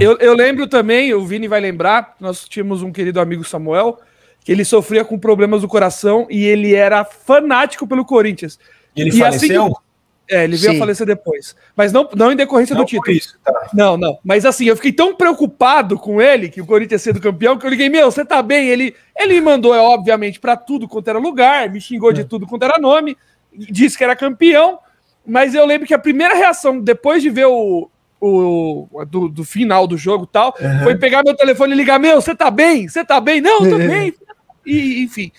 eu, 0.00 0.18
eu 0.18 0.34
lembro 0.34 0.66
também, 0.66 1.14
o 1.14 1.24
Vini 1.24 1.48
vai 1.48 1.60
lembrar, 1.60 2.16
nós 2.20 2.48
tínhamos 2.48 2.82
um 2.82 2.92
querido 2.92 3.20
amigo 3.20 3.44
Samuel 3.44 3.98
que 4.46 4.52
ele 4.52 4.64
sofria 4.64 5.04
com 5.04 5.18
problemas 5.18 5.62
do 5.62 5.68
coração 5.68 6.24
e 6.30 6.44
ele 6.44 6.72
era 6.72 7.04
fanático 7.04 7.84
pelo 7.84 8.04
Corinthians. 8.04 8.60
E 8.94 9.00
ele 9.00 9.10
e 9.10 9.12
assim 9.14 9.18
faleceu? 9.18 9.64
Assim, 9.64 9.74
é, 10.28 10.44
ele 10.44 10.56
veio 10.56 10.72
Sim. 10.72 10.76
a 10.76 10.80
falecer 10.80 11.06
depois. 11.06 11.54
Mas 11.76 11.92
não, 11.92 12.08
não 12.14 12.32
em 12.32 12.36
decorrência 12.36 12.74
não 12.74 12.82
do 12.82 12.86
título. 12.86 13.16
Isso, 13.16 13.38
tá. 13.44 13.70
Não, 13.72 13.96
não. 13.96 14.18
Mas 14.24 14.44
assim, 14.44 14.66
eu 14.66 14.76
fiquei 14.76 14.92
tão 14.92 15.14
preocupado 15.14 15.98
com 15.98 16.20
ele, 16.20 16.48
que 16.48 16.60
o 16.60 16.66
Corinthians 16.66 17.00
ia 17.00 17.04
ser 17.04 17.12
do 17.12 17.20
campeão, 17.20 17.56
que 17.56 17.66
eu 17.66 17.70
liguei, 17.70 17.88
meu, 17.88 18.10
você 18.10 18.24
tá 18.24 18.42
bem? 18.42 18.68
Ele, 18.68 18.94
ele 19.16 19.34
me 19.34 19.40
mandou, 19.40 19.74
é, 19.74 19.78
obviamente, 19.78 20.40
para 20.40 20.56
tudo 20.56 20.88
quanto 20.88 21.08
era 21.08 21.18
lugar, 21.18 21.70
me 21.70 21.80
xingou 21.80 22.10
é. 22.10 22.14
de 22.14 22.24
tudo 22.24 22.46
quanto 22.46 22.64
era 22.64 22.78
nome, 22.78 23.16
disse 23.52 23.96
que 23.96 24.04
era 24.04 24.16
campeão. 24.16 24.78
Mas 25.24 25.54
eu 25.54 25.64
lembro 25.66 25.86
que 25.86 25.94
a 25.94 25.98
primeira 25.98 26.34
reação, 26.34 26.80
depois 26.80 27.22
de 27.22 27.30
ver 27.30 27.46
o, 27.46 27.90
o, 28.20 28.88
do, 29.08 29.28
do 29.28 29.44
final 29.44 29.86
do 29.86 29.96
jogo 29.96 30.24
e 30.24 30.32
tal, 30.32 30.54
uhum. 30.60 30.84
foi 30.84 30.96
pegar 30.96 31.22
meu 31.24 31.34
telefone 31.34 31.72
e 31.72 31.76
ligar: 31.76 31.98
Meu, 31.98 32.20
você 32.20 32.34
tá 32.34 32.48
bem? 32.48 32.88
Você 32.88 33.04
tá 33.04 33.20
bem? 33.20 33.40
Não, 33.40 33.58
tô 33.58 33.76
bem 33.76 34.14
e 34.66 35.02
enfim. 35.02 35.32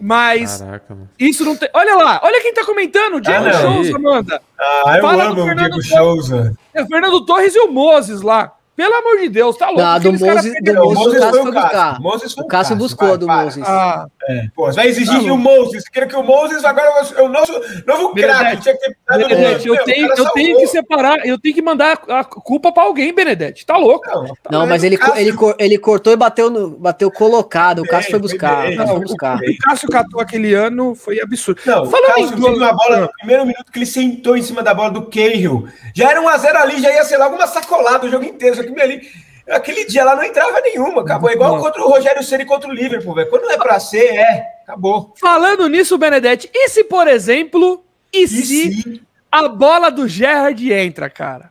Mas 0.00 0.60
Caraca, 0.60 0.96
isso 1.18 1.44
não 1.44 1.54
tem. 1.54 1.68
Olha 1.74 1.94
lá, 1.94 2.20
olha 2.22 2.40
quem 2.40 2.54
tá 2.54 2.64
comentando, 2.64 3.16
o 3.16 3.20
Diego 3.20 3.46
ah, 3.46 3.52
Souza, 3.52 3.96
Amanda. 3.96 4.42
Ah, 4.58 4.96
eu 4.96 5.02
Fala 5.02 5.24
amo 5.24 5.42
o 5.42 5.54
Diego 5.54 5.82
Souza. 5.82 6.56
É 6.72 6.82
o 6.82 6.86
Fernando 6.86 7.24
Torres 7.24 7.54
e 7.54 7.60
o 7.60 7.70
Moses 7.70 8.22
lá. 8.22 8.52
Pelo 8.80 8.94
amor 8.94 9.18
de 9.18 9.28
Deus, 9.28 9.58
tá 9.58 9.66
louco. 9.66 9.82
Não, 9.82 10.00
do 10.00 10.12
Moses, 10.12 10.54
do 10.62 10.74
Moses, 10.74 11.20
Moses 11.20 11.30
foi 11.30 11.50
o 11.50 11.52
Cássio. 11.52 12.02
Moses 12.02 12.32
foi 12.32 12.44
o 12.44 12.46
Cássio 12.46 12.76
buscou 12.76 13.08
vai, 13.08 13.18
do 13.18 13.26
vai. 13.26 13.44
Moses. 13.44 13.62
Ah, 13.66 14.06
é. 14.28 14.48
Pô, 14.54 14.70
vai 14.70 14.88
exigir 14.88 15.14
tá 15.14 15.24
que 15.24 15.30
o 15.30 15.36
Moses, 15.36 15.88
queira 15.88 16.06
que 16.06 16.14
o 16.14 16.22
Moses 16.22 16.62
agora 16.64 16.88
é 17.16 17.22
o 17.22 17.28
nosso 17.28 17.52
novo 17.86 18.14
craque. 18.14 18.62
Tinha 18.62 18.76
que 18.76 18.94
Benedetti, 19.08 19.68
eu, 19.68 19.84
tenho, 19.84 20.08
eu 20.14 20.30
tenho 20.30 20.58
que 20.58 20.66
separar, 20.66 21.26
eu 21.26 21.38
tenho 21.38 21.54
que 21.54 21.62
mandar 21.62 21.98
a 22.08 22.22
culpa 22.22 22.70
pra 22.70 22.82
alguém, 22.82 23.14
Benedetti. 23.14 23.64
Tá 23.64 23.76
louco. 23.76 24.06
Não, 24.08 24.26
tá 24.26 24.50
não 24.50 24.66
mas 24.66 24.84
ele, 24.84 24.98
ele, 25.16 25.32
ele 25.58 25.78
cortou 25.78 26.12
e 26.12 26.16
bateu, 26.16 26.50
no, 26.50 26.70
bateu 26.70 27.10
colocado. 27.10 27.80
O 27.80 27.86
Cássio 27.86 28.10
foi 28.10 28.20
buscar. 28.20 28.66
Bem, 28.66 28.76
não, 28.76 29.00
buscar. 29.00 29.38
O, 29.38 29.50
o 29.50 29.58
Cássio 29.58 29.88
catou 29.88 30.20
aquele 30.20 30.52
ano 30.54 30.94
foi 30.94 31.20
absurdo. 31.20 31.60
Não, 31.64 31.86
Falando 31.86 32.10
o 32.10 32.14
Cássio 32.14 32.48
em 32.48 32.56
uma 32.56 32.72
bola 32.72 33.00
no 33.00 33.12
primeiro 33.14 33.46
minuto 33.46 33.72
que 33.72 33.78
ele 33.78 33.86
sentou 33.86 34.36
em 34.36 34.42
cima 34.42 34.62
da 34.62 34.74
bola 34.74 34.90
do 34.90 35.06
Cahill. 35.06 35.66
Já 35.94 36.10
era 36.10 36.20
um 36.20 36.28
a 36.28 36.36
zero 36.36 36.58
ali, 36.58 36.80
já 36.80 36.92
ia 36.92 37.04
ser 37.04 37.16
logo 37.16 37.36
uma 37.36 37.46
sacolada 37.46 38.06
o 38.06 38.10
jogo 38.10 38.24
inteiro. 38.24 38.56
Só 38.56 38.62
que 38.62 38.80
ali 38.80 39.02
Aquele 39.50 39.84
dia 39.84 40.04
lá 40.04 40.14
não 40.14 40.22
entrava 40.22 40.60
nenhuma, 40.60 41.02
acabou. 41.02 41.28
É 41.28 41.34
igual 41.34 41.58
contra 41.58 41.82
o 41.82 41.88
Rogério 41.88 42.22
Ceni 42.22 42.44
contra 42.44 42.70
o 42.70 42.72
Liverpool, 42.72 43.14
velho. 43.14 43.28
Quando 43.28 43.42
não 43.42 43.52
é 43.52 43.58
pra 43.58 43.80
ser, 43.80 44.14
é. 44.14 44.46
Acabou. 44.62 45.12
Falando 45.20 45.68
nisso, 45.68 45.98
Benedetti, 45.98 46.48
e 46.54 46.68
se, 46.68 46.84
por 46.84 47.08
exemplo, 47.08 47.84
e, 48.12 48.22
e 48.22 48.28
se, 48.28 48.46
se, 48.46 49.02
a 49.30 49.48
bola 49.48 49.90
do 49.90 50.06
Gerrard 50.06 50.72
entra, 50.72 51.10
cara? 51.10 51.50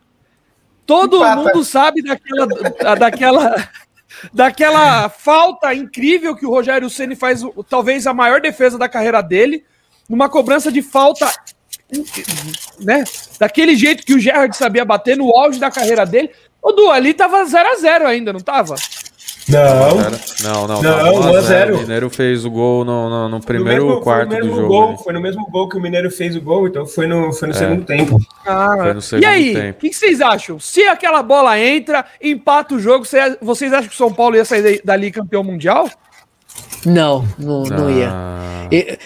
Todo 0.86 1.18
Empata. 1.18 1.36
mundo 1.36 1.63
sabe 1.63 2.01
daquela, 2.01 2.48
daquela, 2.96 3.70
daquela 4.34 5.10
falta 5.10 5.74
incrível 5.74 6.36
que 6.36 6.46
o 6.46 6.50
Rogério 6.50 6.89
Ceni 6.89 7.15
faz, 7.15 7.41
talvez 7.70 8.08
a 8.08 8.13
maior 8.13 8.39
defesa 8.39 8.77
da 8.77 8.88
carreira 8.88 9.22
dele, 9.22 9.65
numa 10.08 10.29
cobrança 10.29 10.72
de 10.72 10.82
falta 10.82 11.29
né? 12.79 13.03
Daquele 13.39 13.75
jeito 13.75 14.06
que 14.06 14.13
o 14.13 14.20
Gerrard 14.20 14.56
sabia 14.56 14.86
bater 14.86 15.18
no 15.18 15.36
auge 15.36 15.60
da 15.60 15.72
carreira 15.72 16.06
dele. 16.06 16.32
O 16.62 16.72
Du, 16.72 16.89
ali 16.89 17.13
tava 17.13 17.44
0x0 17.44 18.06
ainda, 18.06 18.34
não 18.34 18.39
tava? 18.39 18.75
Não. 19.50 19.98
Não, 20.44 20.68
não, 20.68 20.82
não. 20.82 21.42
1x0. 21.42 21.74
O 21.74 21.78
Mineiro 21.80 22.10
fez 22.10 22.46
o 22.46 22.51
gol 22.51 22.86
no, 22.86 23.10
no, 23.10 23.30
no 23.30 23.39
primeiro 23.42 23.84
no 23.84 23.89
mesmo, 23.89 24.01
quarto 24.01 24.30
do 24.30 24.48
jogo. 24.48 24.68
Gol, 24.68 24.98
foi 24.98 25.13
no 25.13 25.22
mesmo 25.22 25.50
gol 25.50 25.68
que 25.68 25.78
o 25.78 25.82
Mineiro 25.82 26.12
fez 26.12 26.36
o 26.36 26.42
gol, 26.42 26.68
então 26.68 26.86
foi 26.86 27.08
no, 27.08 27.34
foi 27.34 27.48
no 27.48 27.54
é. 27.56 27.58
segundo 27.58 27.86
tempo. 27.86 28.20
Ah, 28.46 28.75
foi 28.78 28.94
no 28.94 29.01
segundo 29.01 29.24
e 29.24 29.25
aí, 29.25 29.72
o 29.72 29.74
que, 29.74 29.89
que, 29.89 29.96
vocês 29.96 30.22
acham? 30.22 30.60
Se 30.60 30.84
aquela 30.84 31.24
bola 31.24 31.60
entra, 31.60 32.06
empata 32.22 32.75
o 32.75 32.80
jogo, 32.80 33.06
vocês 33.42 33.74
acham 33.74 33.89
que 33.89 33.96
o 33.96 33.98
São 33.98 34.13
Paulo 34.13 34.36
ia 34.36 34.46
sair 34.46 34.82
dali 34.84 35.12
campeão 35.12 35.44
mundial? 35.44 35.89
Não, 36.86 37.25
não, 37.38 37.63
não 37.63 37.88
ah. 37.88 38.68
ia. 38.72 39.00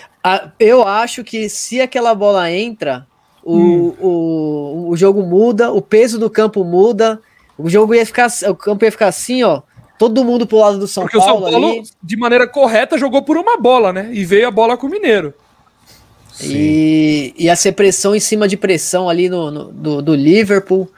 Eu, 0.59 0.79
eu 0.81 0.87
acho 0.87 1.23
que 1.23 1.47
se 1.47 1.79
aquela 1.79 2.13
bola 2.13 2.51
entra, 2.51 3.07
o, 3.43 3.57
hum. 3.57 3.95
o, 3.99 4.89
o 4.89 4.97
jogo 4.97 5.21
muda, 5.23 5.71
o 5.71 5.81
peso 5.81 6.19
do 6.19 6.29
campo 6.29 6.65
muda 6.65 7.21
o 7.57 7.69
jogo 7.69 7.93
ia 7.93 8.05
ficar, 8.05 8.27
o 8.49 8.55
campo 8.55 8.85
ia 8.85 8.91
ficar 8.91 9.07
assim, 9.07 9.43
ó. 9.43 9.61
Todo 9.97 10.23
mundo 10.25 10.45
pro 10.45 10.57
lado 10.57 10.79
do 10.79 10.87
São 10.87 11.03
Porque 11.03 11.17
Paulo. 11.17 11.41
Porque 11.41 11.49
o 11.49 11.51
São 11.51 11.61
Paulo, 11.61 11.79
ali. 11.79 11.89
de 12.01 12.17
maneira 12.17 12.47
correta, 12.47 12.97
jogou 12.97 13.21
por 13.21 13.37
uma 13.37 13.57
bola, 13.57 13.93
né? 13.93 14.09
E 14.11 14.25
veio 14.25 14.47
a 14.47 14.51
bola 14.51 14.75
com 14.75 14.87
o 14.87 14.89
Mineiro. 14.89 15.33
E 16.41 17.33
ia 17.37 17.55
ser 17.55 17.73
pressão 17.73 18.15
em 18.15 18.19
cima 18.19 18.47
de 18.47 18.57
pressão 18.57 19.07
ali 19.07 19.29
no, 19.29 19.51
no 19.51 19.65
do, 19.65 20.01
do, 20.01 20.15
Liverpool. 20.15 20.89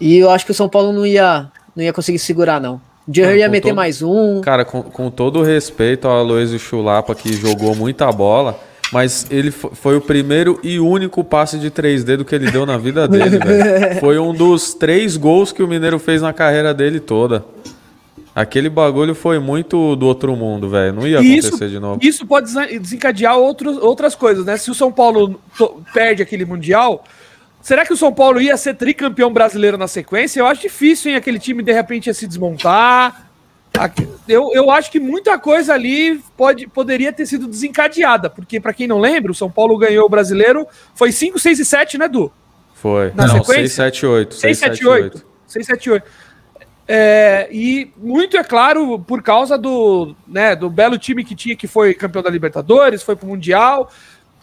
E 0.00 0.18
eu 0.18 0.30
acho 0.30 0.44
que 0.44 0.50
o 0.50 0.54
São 0.54 0.68
Paulo 0.68 0.92
não 0.92 1.06
ia, 1.06 1.50
não 1.74 1.84
ia 1.84 1.92
conseguir 1.92 2.18
segurar, 2.18 2.60
não. 2.60 2.80
O 3.06 3.14
Jerry 3.14 3.38
ia 3.38 3.48
meter 3.48 3.68
todo, 3.68 3.76
mais 3.76 4.02
um. 4.02 4.40
Cara, 4.40 4.64
com, 4.64 4.82
com 4.82 5.10
todo 5.10 5.42
respeito 5.42 6.08
ao 6.08 6.18
Aloysio 6.18 6.58
Chulapa, 6.58 7.14
que 7.14 7.32
jogou 7.32 7.74
muita 7.76 8.10
bola 8.10 8.58
mas 8.92 9.26
ele 9.30 9.50
foi 9.50 9.96
o 9.96 10.00
primeiro 10.00 10.58
e 10.62 10.80
único 10.80 11.22
passe 11.22 11.58
de 11.58 11.70
3D 11.70 12.24
que 12.24 12.34
ele 12.34 12.50
deu 12.50 12.66
na 12.66 12.76
vida 12.76 13.06
dele, 13.06 13.38
velho. 13.38 14.00
Foi 14.00 14.18
um 14.18 14.34
dos 14.34 14.74
três 14.74 15.16
gols 15.16 15.52
que 15.52 15.62
o 15.62 15.68
Mineiro 15.68 15.98
fez 15.98 16.20
na 16.20 16.32
carreira 16.32 16.74
dele 16.74 16.98
toda. 16.98 17.44
Aquele 18.34 18.68
bagulho 18.68 19.14
foi 19.14 19.38
muito 19.38 19.96
do 19.96 20.06
outro 20.06 20.34
mundo, 20.36 20.68
velho. 20.68 20.92
Não 20.92 21.06
ia 21.06 21.18
acontecer 21.18 21.48
isso, 21.48 21.68
de 21.68 21.78
novo. 21.78 22.00
Isso 22.02 22.24
pode 22.26 22.52
desencadear 22.78 23.36
outros, 23.36 23.76
outras 23.76 24.14
coisas, 24.14 24.44
né? 24.44 24.56
Se 24.56 24.70
o 24.70 24.74
São 24.74 24.90
Paulo 24.90 25.40
perde 25.92 26.22
aquele 26.22 26.44
Mundial, 26.44 27.04
será 27.60 27.84
que 27.84 27.92
o 27.92 27.96
São 27.96 28.12
Paulo 28.12 28.40
ia 28.40 28.56
ser 28.56 28.74
tricampeão 28.74 29.32
brasileiro 29.32 29.76
na 29.76 29.88
sequência? 29.88 30.40
Eu 30.40 30.46
acho 30.46 30.62
difícil, 30.62 31.10
hein? 31.10 31.16
Aquele 31.16 31.38
time 31.38 31.62
de 31.62 31.72
repente 31.72 32.06
ia 32.06 32.14
se 32.14 32.26
desmontar. 32.26 33.29
Eu, 34.28 34.50
eu 34.52 34.70
acho 34.70 34.90
que 34.90 35.00
muita 35.00 35.38
coisa 35.38 35.74
ali 35.74 36.20
pode, 36.36 36.66
poderia 36.66 37.12
ter 37.12 37.26
sido 37.26 37.46
desencadeada, 37.46 38.28
porque, 38.28 38.60
para 38.60 38.74
quem 38.74 38.86
não 38.86 38.98
lembra, 38.98 39.32
o 39.32 39.34
São 39.34 39.50
Paulo 39.50 39.78
ganhou 39.78 40.06
o 40.06 40.08
brasileiro, 40.08 40.66
foi 40.94 41.12
5, 41.12 41.38
6 41.38 41.60
e 41.60 41.64
7, 41.64 41.98
né, 41.98 42.08
Du? 42.08 42.30
Foi. 42.74 43.12
Na 43.14 43.26
não, 43.26 43.34
sequência? 43.36 43.68
6, 43.68 43.72
7, 43.72 44.06
8. 44.06 44.34
6, 44.34 44.58
7, 44.58 44.86
8. 44.86 45.26
6, 45.46 45.66
7, 45.66 45.90
8. 45.90 46.04
É, 46.92 47.48
e 47.52 47.92
muito 47.96 48.36
é 48.36 48.42
claro 48.42 48.98
por 48.98 49.22
causa 49.22 49.56
do, 49.56 50.16
né, 50.26 50.56
do 50.56 50.68
belo 50.68 50.98
time 50.98 51.22
que 51.22 51.36
tinha, 51.36 51.54
que 51.54 51.68
foi 51.68 51.94
campeão 51.94 52.22
da 52.22 52.28
Libertadores, 52.28 53.02
foi 53.02 53.14
pro 53.14 53.28
Mundial, 53.28 53.88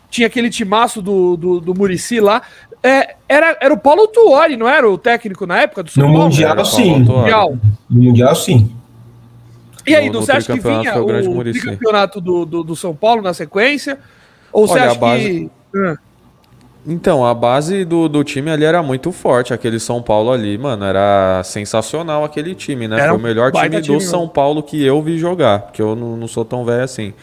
tinha 0.09 0.27
aquele 0.27 0.49
timaço 0.49 1.01
do, 1.01 1.35
do, 1.35 1.59
do 1.59 1.75
Murici 1.75 2.21
lá. 2.21 2.41
É, 2.81 3.15
era, 3.27 3.57
era 3.59 3.73
o 3.73 3.77
Paulo 3.77 4.07
Tuori, 4.07 4.55
não 4.55 4.69
era 4.69 4.89
o 4.89 4.97
técnico 4.97 5.45
na 5.45 5.61
época 5.61 5.83
do 5.83 5.91
São 5.91 6.07
no 6.07 6.13
Paulo? 6.13 6.29
Mundial, 6.29 6.65
sim. 6.65 6.99
Mundial. 6.99 7.57
No 7.89 8.03
Mundial, 8.03 8.35
sim. 8.35 8.76
E 9.87 9.95
aí, 9.95 10.09
no, 10.09 10.21
você 10.21 10.33
acha 10.33 10.53
que 10.53 10.59
vinha 10.59 10.99
o, 10.99 11.39
o 11.39 11.61
campeonato 11.61 12.19
do, 12.19 12.45
do, 12.45 12.63
do, 12.63 12.75
São 12.75 12.93
Paulo 12.93 13.21
na 13.21 13.33
sequência? 13.33 13.97
Ou 14.51 14.63
Olha, 14.63 14.73
você 14.73 14.79
acha 14.79 14.99
base... 14.99 15.51
que. 15.73 16.07
Então, 16.89 17.25
a 17.25 17.33
base 17.33 17.83
do, 17.83 18.07
do 18.07 18.23
time 18.23 18.49
ali 18.49 18.63
era 18.63 18.81
muito 18.81 19.11
forte. 19.11 19.53
Aquele 19.53 19.79
São 19.79 20.01
Paulo 20.01 20.31
ali, 20.31 20.57
mano, 20.57 20.85
era 20.85 21.41
sensacional 21.43 22.23
aquele 22.23 22.55
time, 22.55 22.87
né? 22.87 22.97
Era 22.97 23.09
Foi 23.09 23.17
o 23.17 23.21
melhor 23.21 23.51
time 23.51 23.69
do 23.69 23.81
time, 23.81 24.01
São 24.01 24.27
Paulo 24.27 24.63
que 24.63 24.81
eu 24.83 25.01
vi 25.01 25.17
jogar, 25.17 25.59
porque 25.63 25.81
eu 25.81 25.95
não, 25.95 26.15
não 26.15 26.27
sou 26.27 26.45
tão 26.45 26.63
velho 26.63 26.83
assim. 26.83 27.13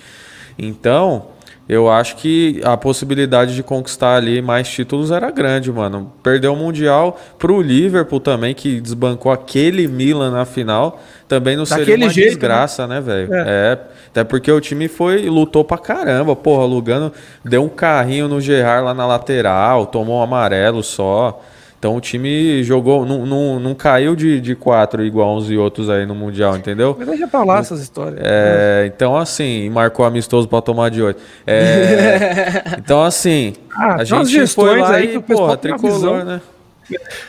Então, 0.59 1.27
eu 1.69 1.91
acho 1.91 2.17
que 2.17 2.61
a 2.63 2.77
possibilidade 2.77 3.55
de 3.55 3.63
conquistar 3.63 4.17
ali 4.17 4.43
mais 4.43 4.69
títulos 4.69 5.11
era 5.11 5.31
grande, 5.31 5.73
mano. 5.73 6.13
Perdeu 6.23 6.53
o 6.53 6.57
Mundial 6.57 7.19
pro 7.39 7.61
Liverpool 7.63 8.21
também, 8.21 8.55
que 8.55 8.81
desbancou 8.81 9.33
aquele 9.33 9.89
Milan 9.89 10.31
na 10.31 10.45
final. 10.45 11.01
Também 11.27 11.57
não 11.57 11.65
seria 11.65 11.87
Daquele 11.87 12.05
uma 12.05 12.13
jeito, 12.13 12.29
desgraça, 12.29 12.87
né, 12.87 13.01
velho? 13.01 13.33
É. 13.33 13.45
É. 13.47 13.79
Até 14.09 14.25
porque 14.25 14.53
o 14.53 14.61
time 14.61 14.89
foi 14.89 15.29
lutou 15.29 15.65
pra 15.65 15.79
caramba, 15.79 16.37
porra. 16.37 16.67
Lugano 16.67 17.11
deu 17.43 17.65
um 17.65 17.69
carrinho 17.69 18.29
no 18.29 18.41
Gerard 18.41 18.85
lá 18.85 18.95
na 18.95 19.07
lateral, 19.07 19.87
tomou 19.87 20.19
um 20.19 20.23
amarelo 20.23 20.83
só. 20.83 21.43
Então 21.85 21.97
o 21.97 22.01
time 22.01 22.63
jogou, 22.65 23.05
não, 23.05 23.27
não, 23.27 23.61
não 23.61 23.75
caiu 23.75 24.17
de, 24.17 24.41
de 24.41 24.55
quatro 24.55 25.05
igual 25.05 25.37
uns 25.37 25.51
e 25.51 25.57
outros 25.59 25.91
aí 25.91 26.07
no 26.07 26.15
Mundial, 26.15 26.57
entendeu? 26.57 26.97
Mas 26.99 27.07
deixa 27.07 27.29
pra 27.29 27.45
lá 27.45 27.59
essas 27.59 27.79
histórias. 27.79 28.19
É, 28.25 28.85
então, 28.87 29.15
assim, 29.15 29.69
marcou 29.69 30.07
amistoso 30.07 30.49
pra 30.49 30.63
tomar 30.63 30.89
de 30.91 31.03
oito. 31.03 31.21
É, 31.47 32.77
então, 32.83 33.03
assim, 33.03 33.53
Ah, 33.71 33.97
a 33.97 34.05
gente 34.05 34.47
foi 34.47 34.81
lá 34.81 34.95
aí 34.95 35.09
que 35.09 35.13
e, 35.13 35.17
o 35.19 35.23
pessoal 35.23 35.49
porra, 35.49 35.59
tricolor, 35.59 36.25
né? 36.25 36.41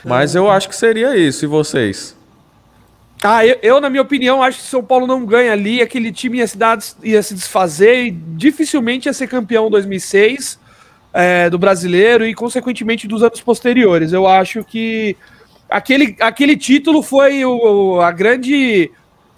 Mas 0.06 0.36
eu 0.36 0.50
acho 0.50 0.70
que 0.70 0.76
seria 0.78 1.18
isso, 1.18 1.44
e 1.44 1.50
vocês? 1.50 2.16
Ah, 3.22 3.46
eu, 3.46 3.58
eu, 3.62 3.82
na 3.82 3.90
minha 3.90 4.04
opinião, 4.04 4.42
acho 4.42 4.60
que 4.60 4.64
se 4.64 4.70
o 4.70 4.72
São 4.72 4.84
Paulo 4.86 5.06
não 5.06 5.26
ganha 5.26 5.52
ali, 5.52 5.82
aquele 5.82 6.14
time 6.14 6.38
ia 6.38 6.48
se, 6.48 6.58
dar- 6.58 6.80
ia 7.04 7.22
se 7.22 7.34
desfazer 7.34 8.06
e 8.06 8.12
dificilmente 8.12 9.10
ia 9.10 9.14
ser 9.14 9.28
campeão 9.28 9.68
em 9.68 9.72
2006 9.72 10.64
é, 11.18 11.50
do 11.50 11.58
brasileiro 11.58 12.28
e, 12.28 12.34
consequentemente, 12.36 13.08
dos 13.08 13.24
anos 13.24 13.40
posteriores. 13.40 14.12
Eu 14.12 14.28
acho 14.28 14.66
que 14.66 15.16
aquele, 15.70 16.18
aquele 16.20 16.58
título 16.58 17.02
foi 17.02 17.46
o- 17.46 18.02
a 18.02 18.12
grande 18.12 18.92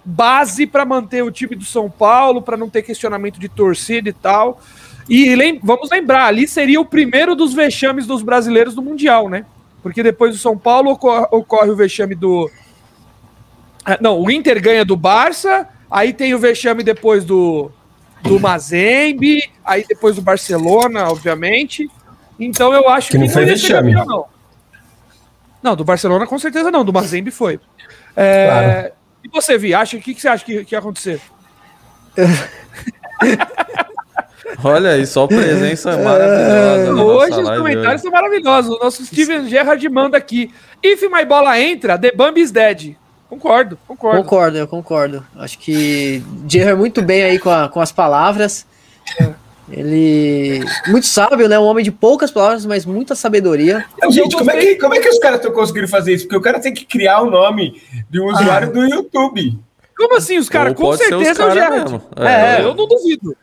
base 0.04 0.66
para 0.66 0.84
manter 0.84 1.22
o 1.22 1.30
time 1.30 1.54
do 1.54 1.64
São 1.64 1.88
Paulo, 1.88 2.42
para 2.42 2.56
não 2.56 2.68
ter 2.68 2.82
questionamento 2.82 3.38
de 3.38 3.48
torcida 3.48 4.08
e 4.08 4.12
tal. 4.12 4.60
E 5.08 5.36
lem- 5.36 5.60
vamos 5.62 5.88
lembrar, 5.88 6.26
ali 6.26 6.48
seria 6.48 6.80
o 6.80 6.84
primeiro 6.84 7.36
dos 7.36 7.54
vexames 7.54 8.06
dos 8.08 8.22
brasileiros 8.22 8.74
do 8.74 8.82
Mundial, 8.82 9.28
né? 9.28 9.46
Porque 9.80 10.02
depois 10.02 10.32
do 10.32 10.38
São 10.38 10.58
Paulo 10.58 10.90
ocorre, 10.90 11.26
ocorre 11.30 11.70
o 11.70 11.76
vexame 11.76 12.16
do, 12.16 12.50
ah, 13.84 13.98
Não, 14.00 14.20
o 14.20 14.28
Inter 14.30 14.60
ganha 14.60 14.84
do 14.84 14.96
Barça, 14.96 15.68
aí 15.88 16.12
tem 16.12 16.34
o 16.34 16.38
vexame 16.40 16.82
depois 16.82 17.24
do, 17.24 17.70
do 18.22 18.38
Mazembe, 18.40 19.50
aí 19.64 19.84
depois 19.88 20.16
do 20.16 20.22
Barcelona, 20.22 21.08
obviamente. 21.08 21.88
Então 22.38 22.72
eu 22.72 22.88
acho 22.88 23.10
Que 23.10 23.18
não 23.18 23.28
foi 23.28 23.42
ia 23.46 23.56
ser 23.56 23.62
vexame. 23.68 23.94
campeão, 23.94 24.06
não. 24.06 24.24
Não, 25.62 25.76
do 25.76 25.84
Barcelona 25.84 26.26
com 26.26 26.38
certeza 26.38 26.70
não, 26.70 26.84
do 26.84 26.92
Mazembe 26.92 27.30
foi. 27.30 27.58
É, 28.16 28.46
Claro. 28.46 28.92
E 29.24 29.28
você, 29.28 29.58
Vi, 29.58 29.74
acha, 29.74 29.96
o 29.96 30.00
que, 30.00 30.14
que 30.14 30.20
você 30.20 30.28
acha 30.28 30.44
que, 30.44 30.64
que 30.64 30.74
ia 30.74 30.78
acontecer? 30.78 31.20
Olha 34.64 34.90
aí, 34.90 35.06
só 35.06 35.26
presença 35.26 35.96
maravilhosa. 35.98 36.92
na 36.92 37.02
Hoje 37.02 37.40
os 37.40 37.48
comentários 37.50 37.86
hoje. 37.94 38.02
são 38.02 38.10
maravilhosos. 38.10 38.76
O 38.76 38.78
nosso 38.82 39.04
Steven 39.04 39.48
Gerrard 39.48 39.86
manda 39.88 40.16
aqui. 40.16 40.52
If 40.82 41.02
my 41.10 41.24
bola 41.24 41.58
entra, 41.60 41.98
the 41.98 42.12
Bambi 42.12 42.40
is 42.40 42.50
dead. 42.50 42.96
Concordo, 43.28 43.78
concordo. 43.86 44.22
Concordo, 44.22 44.58
eu 44.58 44.66
concordo. 44.68 45.26
Acho 45.36 45.58
que 45.58 46.22
Gerard 46.48 46.72
é 46.72 46.74
muito 46.76 47.02
bem 47.02 47.22
aí 47.24 47.38
com, 47.38 47.50
a- 47.50 47.68
com 47.68 47.80
as 47.80 47.92
palavras. 47.92 48.66
Ele. 49.70 50.64
Muito 50.86 51.06
sábio, 51.06 51.46
né? 51.48 51.58
Um 51.58 51.64
homem 51.64 51.84
de 51.84 51.92
poucas 51.92 52.30
palavras, 52.30 52.64
mas 52.64 52.86
muita 52.86 53.14
sabedoria. 53.14 53.84
Então, 53.98 54.10
gente, 54.10 54.34
como 54.34 54.50
é, 54.50 54.56
que, 54.56 54.76
como 54.76 54.94
é 54.94 54.98
que 55.00 55.08
os 55.10 55.18
caras 55.18 55.38
estão 55.40 55.52
conseguindo 55.52 55.86
fazer 55.88 56.14
isso? 56.14 56.24
Porque 56.24 56.36
o 56.38 56.40
cara 56.40 56.58
tem 56.58 56.72
que 56.72 56.86
criar 56.86 57.20
o 57.20 57.30
nome 57.30 57.82
de 58.08 58.18
um 58.18 58.26
usuário 58.32 58.72
do 58.72 58.82
YouTube. 58.86 59.58
Como 59.96 60.16
assim, 60.16 60.38
os 60.38 60.48
caras? 60.48 60.72
Com 60.74 60.84
pode 60.84 61.04
ser 61.04 61.14
os 61.14 61.22
certeza 61.22 61.42
é 61.42 61.68
o 61.68 61.70
mesmo. 61.70 62.02
É, 62.16 62.56
É. 62.56 62.60
eu 62.62 62.74
não 62.74 62.86
duvido. 62.88 63.36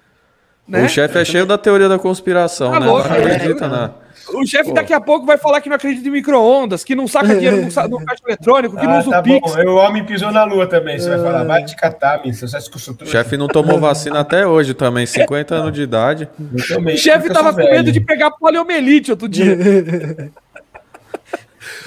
Né? 0.67 0.83
O 0.83 0.89
chefe 0.89 1.15
é 1.19 1.23
cheio 1.25 1.45
da 1.45 1.59
teoria 1.59 1.87
da 1.87 1.99
conspiração, 1.99 2.71
Tá 2.71 2.79
né? 2.79 2.87
louco, 2.87 3.07
não 3.07 3.15
é. 3.15 3.19
acredita 3.35 3.67
na. 3.67 3.91
O 4.33 4.45
chefe 4.45 4.73
daqui 4.73 4.91
a 4.93 4.99
pouco 4.99 5.25
vai 5.25 5.37
falar 5.37 5.61
que 5.61 5.69
não 5.69 5.75
acredita 5.75 6.07
em 6.07 6.11
micro-ondas, 6.11 6.83
que 6.83 6.95
não 6.95 7.07
saca 7.07 7.27
dinheiro 7.35 7.61
no, 7.61 7.69
sa- 7.71 7.87
no 7.87 8.03
caixa 8.03 8.21
eletrônico, 8.25 8.75
que 8.75 8.85
não 8.85 8.93
Ah, 8.93 8.99
usa 8.99 9.11
tá 9.11 9.19
o 9.19 9.23
Pix. 9.23 9.39
bom. 9.55 9.63
O 9.71 9.75
homem 9.75 10.03
pisou 10.03 10.31
na 10.31 10.43
lua 10.43 10.65
também. 10.67 10.97
Você 10.97 11.09
vai 11.09 11.19
falar, 11.19 11.43
vai 11.43 11.63
te 11.63 11.75
catar, 11.75 12.19
menino. 12.23 12.35
Que 12.37 13.03
O 13.03 13.07
chefe 13.07 13.37
não 13.37 13.47
tomou 13.47 13.79
vacina 13.79 14.19
até 14.21 14.47
hoje 14.47 14.73
também, 14.73 15.05
50 15.05 15.53
anos 15.55 15.71
de 15.73 15.81
idade. 15.83 16.27
O 16.39 16.97
chefe 16.97 17.29
tava 17.29 17.53
com 17.53 17.61
medo 17.61 17.91
de 17.91 17.99
pegar 18.01 18.31
poliomielite 18.31 19.11
outro 19.11 19.27
dia. 19.29 19.55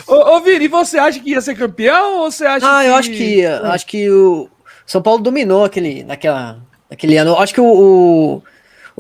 ô, 0.07 0.37
ô, 0.37 0.41
Vini, 0.41 0.65
e 0.67 0.69
você 0.69 0.99
acha 0.99 1.19
que 1.21 1.31
ia 1.31 1.41
ser 1.41 1.55
campeão 1.55 2.21
ou 2.21 2.31
você 2.31 2.47
acha 2.47 2.67
Ah, 2.79 2.85
eu 2.85 2.95
acho 2.95 3.11
que 3.11 3.45
acho 3.45 3.87
que 3.87 4.09
o 4.11 4.49
São 4.87 5.03
Paulo 5.03 5.23
dominou 5.23 5.65
aquele, 5.65 6.03
naquela, 6.05 6.59
naquele 6.91 7.17
ano. 7.17 7.31
Eu 7.33 7.39
acho 7.39 7.53
que 7.55 7.61
o, 7.61 7.65
o, 7.67 8.43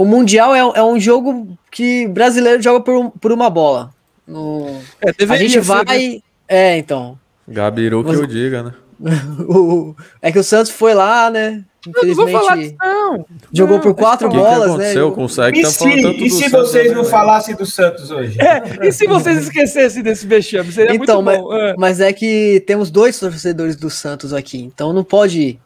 o 0.02 0.04
Mundial 0.04 0.54
é, 0.54 0.58
é 0.78 0.82
um 0.84 0.98
jogo 1.00 1.58
que 1.70 2.06
brasileiro 2.08 2.62
joga 2.62 2.80
por, 2.80 3.10
por 3.20 3.32
uma 3.32 3.50
bola. 3.50 3.90
No- 4.26 4.80
É, 5.00 5.10
a 5.32 5.36
gente 5.36 5.52
ser, 5.52 5.58
né? 5.58 5.64
vai. 5.64 6.22
É, 6.46 6.76
então. 6.78 7.18
Gabiru 7.46 8.02
que 8.04 8.10
Mas- 8.10 8.20
eu 8.20 8.26
diga, 8.26 8.62
né? 8.62 8.72
O- 9.48 9.94
é 10.20 10.30
que 10.32 10.38
o 10.38 10.44
Santos 10.44 10.70
foi 10.72 10.92
lá, 10.94 11.30
né? 11.30 11.64
Eu 11.86 12.06
não 12.08 12.14
vou 12.14 12.28
Infelizmente. 12.28 12.32
falar 12.32 12.56
disso, 12.56 12.74
não. 12.80 13.26
Jogou 13.52 13.76
Não, 13.76 13.82
por 13.82 13.94
quatro 13.94 14.28
que 14.28 14.36
bolas, 14.36 14.68
aconteceu 14.70 15.08
né? 15.08 15.14
com 15.14 15.24
o 15.24 15.28
Sec? 15.28 15.56
E 15.56 15.62
Tá 15.62 15.70
se, 15.70 15.88
e 15.88 16.30
se 16.30 16.50
Santos, 16.50 16.50
vocês 16.70 16.88
né, 16.88 16.94
não 16.94 17.02
velho? 17.02 17.10
falassem 17.10 17.54
do 17.54 17.64
Santos 17.64 18.10
hoje? 18.10 18.36
É, 18.40 18.86
e 18.86 18.92
se 18.92 19.06
vocês 19.06 19.38
esquecessem 19.38 20.02
desse 20.02 20.26
vexame? 20.26 20.70
Seria 20.72 20.94
Então, 20.94 21.22
muito 21.22 21.40
bom. 21.42 21.54
É. 21.56 21.74
Mas 21.78 22.00
é 22.00 22.12
que 22.12 22.62
temos 22.66 22.90
dois 22.90 23.18
torcedores 23.18 23.76
do 23.76 23.88
Santos 23.88 24.32
aqui, 24.34 24.58
então 24.60 24.92
não 24.92 25.04
pode 25.04 25.58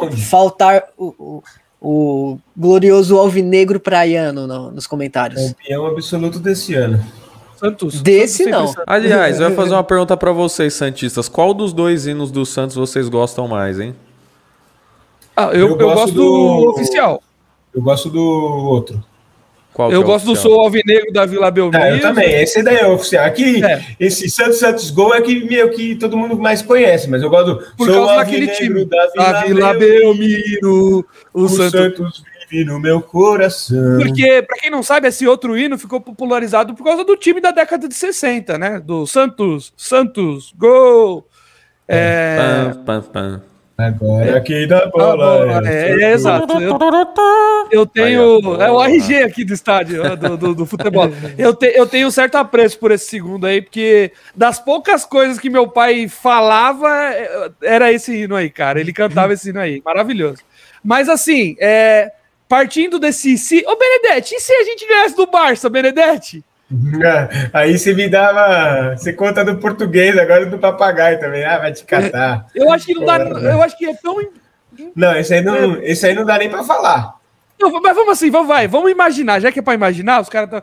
Onde? 0.00 0.24
faltar 0.24 0.84
o, 0.96 1.06
o, 1.18 1.42
o 1.88 2.38
glorioso 2.56 3.16
alvinegro 3.18 3.78
praiano 3.78 4.46
no- 4.46 4.70
nos 4.72 4.86
comentários. 4.86 5.52
Campeão 5.52 5.86
absoluto 5.86 6.38
desse 6.40 6.74
ano. 6.74 6.98
Santos. 7.56 8.02
Desse 8.02 8.44
Santos 8.44 8.50
não. 8.60 8.66
sempre 8.68 8.82
Aliás, 8.86 9.40
eu 9.40 9.48
ia 9.48 9.54
fazer 9.56 9.72
uma 9.74 9.84
pergunta 9.84 10.16
pra 10.16 10.32
vocês, 10.32 10.74
Santistas. 10.74 11.28
Qual 11.28 11.54
dos 11.54 11.72
dois 11.72 12.06
hinos 12.06 12.30
do 12.30 12.44
Santos 12.44 12.74
vocês 12.76 13.08
gostam 13.08 13.46
mais, 13.48 13.78
hein? 13.80 13.94
Ah, 15.36 15.50
eu, 15.52 15.60
Eu 15.60 15.68
eu 15.68 15.76
gosto 15.76 15.94
gosto 16.00 16.14
do, 16.14 16.22
do- 16.22 16.70
oficial. 16.70 17.22
Eu 17.74 17.82
gosto 17.82 18.10
do 18.10 18.20
outro. 18.22 19.02
Qual 19.76 19.92
Eu 19.92 20.00
é 20.00 20.04
gosto 20.04 20.24
do? 20.24 20.34
Sou 20.34 20.58
Alvinegro 20.58 21.12
da 21.12 21.26
Vila 21.26 21.50
Belmiro. 21.50 21.82
Ah, 21.84 21.90
eu 21.90 22.00
também. 22.00 22.32
Esse 22.40 22.62
daí 22.62 22.76
é 22.78 22.86
oficial. 22.86 23.26
Aqui, 23.26 23.62
É. 23.62 23.84
esse 24.00 24.26
Santos 24.30 24.58
Santos 24.58 24.90
Gol 24.90 25.14
é 25.14 25.20
que, 25.20 25.44
meio 25.44 25.68
que 25.68 25.94
todo 25.96 26.16
mundo 26.16 26.34
mais 26.38 26.62
conhece, 26.62 27.10
mas 27.10 27.22
eu 27.22 27.28
gosto 27.28 27.56
do. 27.56 27.76
Por 27.76 27.86
Sou 27.86 28.06
causa 28.06 28.16
daquele 28.16 28.48
alvinegro 28.50 28.74
time. 28.78 28.84
Da 28.86 29.06
Vila, 29.12 29.32
Da 29.32 29.42
Vila 29.42 29.74
Belmiro. 29.74 31.06
O, 31.34 31.42
O 31.42 31.48
Santos. 31.50 31.70
Santos 31.72 32.22
vive 32.50 32.64
no 32.64 32.80
meu 32.80 33.02
coração. 33.02 33.98
Porque, 33.98 34.40
pra 34.48 34.56
quem 34.56 34.70
não 34.70 34.82
sabe, 34.82 35.08
esse 35.08 35.26
outro 35.28 35.58
hino 35.58 35.76
ficou 35.76 36.00
popularizado 36.00 36.74
por 36.74 36.82
causa 36.82 37.04
do 37.04 37.14
time 37.14 37.38
da 37.38 37.50
década 37.50 37.86
de 37.86 37.94
60, 37.94 38.56
né? 38.56 38.80
Do 38.82 39.06
Santos, 39.06 39.74
Santos, 39.76 40.54
gol. 40.56 41.28
É, 41.86 42.70
Pam, 42.72 42.82
pam, 42.82 43.02
pam. 43.02 43.42
Agora 43.78 44.40
quem 44.40 44.66
dá 44.66 44.84
a 44.84 44.86
bola. 44.86 45.16
bola, 45.16 45.68
é, 45.68 45.94
o 45.94 46.00
é, 46.00 46.12
exato. 46.12 46.58
Eu, 46.58 46.78
eu 47.70 47.86
tenho. 47.86 48.60
É 48.60 48.70
o 48.70 48.82
RG 48.82 49.22
aqui 49.22 49.44
do 49.44 49.52
estádio, 49.52 50.02
ó, 50.02 50.16
do, 50.16 50.36
do, 50.36 50.54
do 50.54 50.66
futebol. 50.66 51.10
Eu, 51.36 51.54
te, 51.54 51.66
eu 51.76 51.86
tenho 51.86 52.08
um 52.08 52.10
certo 52.10 52.36
apreço 52.36 52.78
por 52.78 52.90
esse 52.90 53.06
segundo 53.06 53.46
aí, 53.46 53.60
porque 53.60 54.12
das 54.34 54.58
poucas 54.58 55.04
coisas 55.04 55.38
que 55.38 55.50
meu 55.50 55.68
pai 55.68 56.08
falava, 56.08 56.88
é, 56.88 57.50
era 57.62 57.92
esse 57.92 58.14
hino 58.14 58.34
aí, 58.34 58.48
cara. 58.48 58.80
Ele 58.80 58.92
cantava 58.92 59.34
esse 59.34 59.50
hino 59.50 59.60
aí. 59.60 59.82
Maravilhoso. 59.84 60.42
Mas 60.82 61.08
assim, 61.08 61.56
é, 61.60 62.12
partindo 62.48 62.98
desse. 62.98 63.36
Se, 63.36 63.62
ô, 63.66 63.76
Benedetti, 63.76 64.34
e 64.36 64.40
se 64.40 64.52
a 64.52 64.64
gente 64.64 64.88
ganhasse 64.88 65.16
do 65.16 65.26
Barça, 65.26 65.68
Benedetti? 65.68 66.42
É, 66.70 67.50
Aí 67.52 67.78
você 67.78 67.94
me 67.94 68.08
dava. 68.08 68.96
Você 68.96 69.12
conta 69.12 69.44
do 69.44 69.56
português, 69.58 70.16
agora 70.18 70.46
do 70.46 70.58
papagaio 70.58 71.18
também. 71.20 71.44
Ah, 71.44 71.58
vai 71.58 71.72
te 71.72 71.84
catar. 71.84 72.46
Eu 72.54 72.70
acho 72.72 72.86
que 72.86 72.94
não 72.94 73.04
dá. 73.04 73.18
Eu 73.18 73.62
acho 73.62 73.76
que 73.78 73.86
é 73.86 73.94
tão. 73.94 74.16
Não, 74.94 75.16
esse 75.16 75.32
aí 75.34 75.42
não, 75.42 75.76
esse 75.82 76.06
aí 76.06 76.14
não 76.14 76.24
dá 76.24 76.36
nem 76.38 76.50
pra 76.50 76.62
falar. 76.64 77.14
Não, 77.58 77.70
mas 77.80 77.94
vamos 77.94 78.12
assim, 78.12 78.30
vamos, 78.30 78.48
vai, 78.48 78.68
vamos 78.68 78.90
imaginar, 78.90 79.40
já 79.40 79.50
que 79.50 79.60
é 79.60 79.62
pra 79.62 79.72
imaginar, 79.72 80.20
os 80.20 80.28
caras 80.28 80.48
estão. 80.52 80.62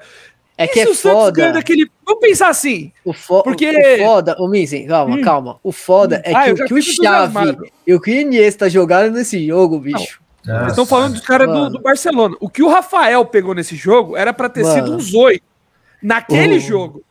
É 0.56 0.68
que 0.68 0.86
se 0.86 0.88
é 0.88 1.12
o 1.12 1.16
foda. 1.16 1.52
daquele. 1.52 1.89
Vamos 2.06 2.22
pensar 2.22 2.50
assim. 2.50 2.92
O, 3.04 3.12
fo 3.12 3.42
Porque- 3.42 3.72
o 3.72 4.06
foda, 4.06 4.36
o 4.38 4.48
Minzen, 4.48 4.86
calma, 4.86 5.16
Hum. 5.16 5.22
calma. 5.24 5.60
O 5.63 5.72
foda 5.72 6.22
é 6.24 6.32
Ah, 6.36 6.44
que, 6.44 6.52
o 6.52 6.56
que 6.68 6.74
o 6.76 6.78
entusiasmado. 6.78 7.66
e 7.88 7.94
o 7.96 8.00
que 8.00 8.12
o 8.12 8.13
Iniesta 8.22 8.70
jogaram 8.70 9.10
nesse 9.10 9.48
jogo, 9.48 9.80
bicho. 9.80 10.22
Vocês 10.46 10.68
estão 10.68 10.86
falando 10.86 11.13
dos 11.13 11.26
caras 11.26 11.48
do, 11.48 11.70
do 11.72 11.82
Barcelona. 11.82 12.36
O 12.39 12.48
que 12.50 12.62
o 12.62 12.68
Rafael 12.70 13.26
pegou 13.26 13.56
nesse 13.56 13.76
jogo 13.76 14.16
era 14.16 14.32
pra 14.32 14.48
ter 14.50 14.63
sido 14.66 14.84
Mano. 14.92 14.98
uns 14.98 15.12
oito. 15.16 15.44
Naquele 16.04 16.60
jogo. 16.60 17.04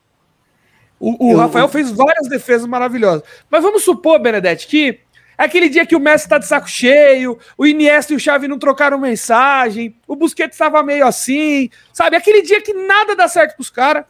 O, 1.01 1.33
o 1.33 1.37
Rafael 1.37 1.69
fez 1.69 1.91
várias 1.91 2.29
defesas 2.29 2.67
maravilhosas. 2.67 3.23
Mas 3.51 3.63
vamos 3.63 3.83
supor, 3.83 4.21
Benedetti, 4.21 4.69
que 4.69 5.01
é 5.37 5.45
aquele 5.45 5.69
dia 5.69 5.85
que 5.85 5.97
o 5.97 6.01
Messi 6.01 6.29
tá 6.29 6.39
de 6.39 6.47
saco 6.47 6.69
cheio, 6.69 7.37
o 7.59 7.67
Iniesta 7.67 8.13
e 8.13 8.17
o 8.17 8.21
Xavi 8.21 8.47
não 8.47 8.59
trocaram 8.59 8.99
mensagem, 8.99 9.97
o 10.07 10.15
Busquets 10.15 10.55
estava 10.55 10.81
meio 10.83 11.05
assim, 11.05 11.69
sabe? 11.93 12.15
Aquele 12.15 12.43
dia 12.43 12.61
que 12.63 12.73
nada 12.73 13.17
dá 13.17 13.27
certo 13.27 13.57
pros 13.57 13.71
caras. 13.71 14.05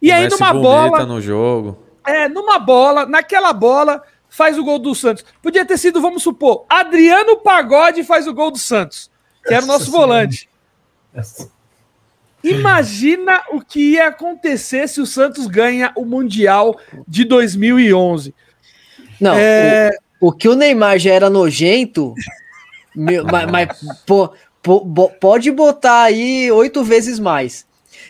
E 0.00 0.10
O 0.10 0.14
aí, 0.14 0.22
Messi 0.24 0.40
numa 0.40 0.54
bola, 0.54 1.04
no 1.04 1.20
jogo. 1.20 1.82
é, 2.06 2.28
numa 2.28 2.58
bola, 2.58 3.04
naquela 3.04 3.52
bola, 3.52 4.02
faz 4.30 4.56
o 4.58 4.64
gol 4.64 4.78
do 4.78 4.94
Santos. 4.94 5.24
Podia 5.42 5.66
ter 5.66 5.76
sido, 5.76 6.00
vamos 6.00 6.22
supor, 6.22 6.64
Adriano 6.70 7.36
Pagode 7.38 8.04
faz 8.04 8.26
o 8.26 8.32
gol 8.32 8.50
do 8.50 8.58
Santos, 8.58 9.10
que 9.46 9.52
era 9.52 9.64
o 9.64 9.68
nosso 9.68 9.86
Senhora. 9.86 10.00
volante. 10.06 10.48
Imagina 12.42 13.42
o 13.50 13.60
que 13.60 13.92
ia 13.92 14.08
acontecer 14.08 14.88
se 14.88 15.00
o 15.00 15.06
Santos 15.06 15.46
ganha 15.46 15.92
o 15.96 16.04
Mundial 16.04 16.78
de 17.06 17.24
2011. 17.24 18.34
Não, 19.20 19.34
É, 19.36 19.90
o, 20.20 20.28
o 20.28 20.32
que 20.32 20.48
o 20.48 20.54
Neymar 20.54 20.98
já 20.98 21.12
era 21.12 21.28
nojento, 21.28 22.14
meu, 22.94 23.24
mas, 23.24 23.50
mas, 23.50 23.68
pô, 24.06 24.32
pô, 24.62 24.80
pode 25.20 25.50
botar 25.50 26.02
aí 26.02 26.50
oito 26.52 26.84
vezes 26.84 27.18
mais. 27.18 27.66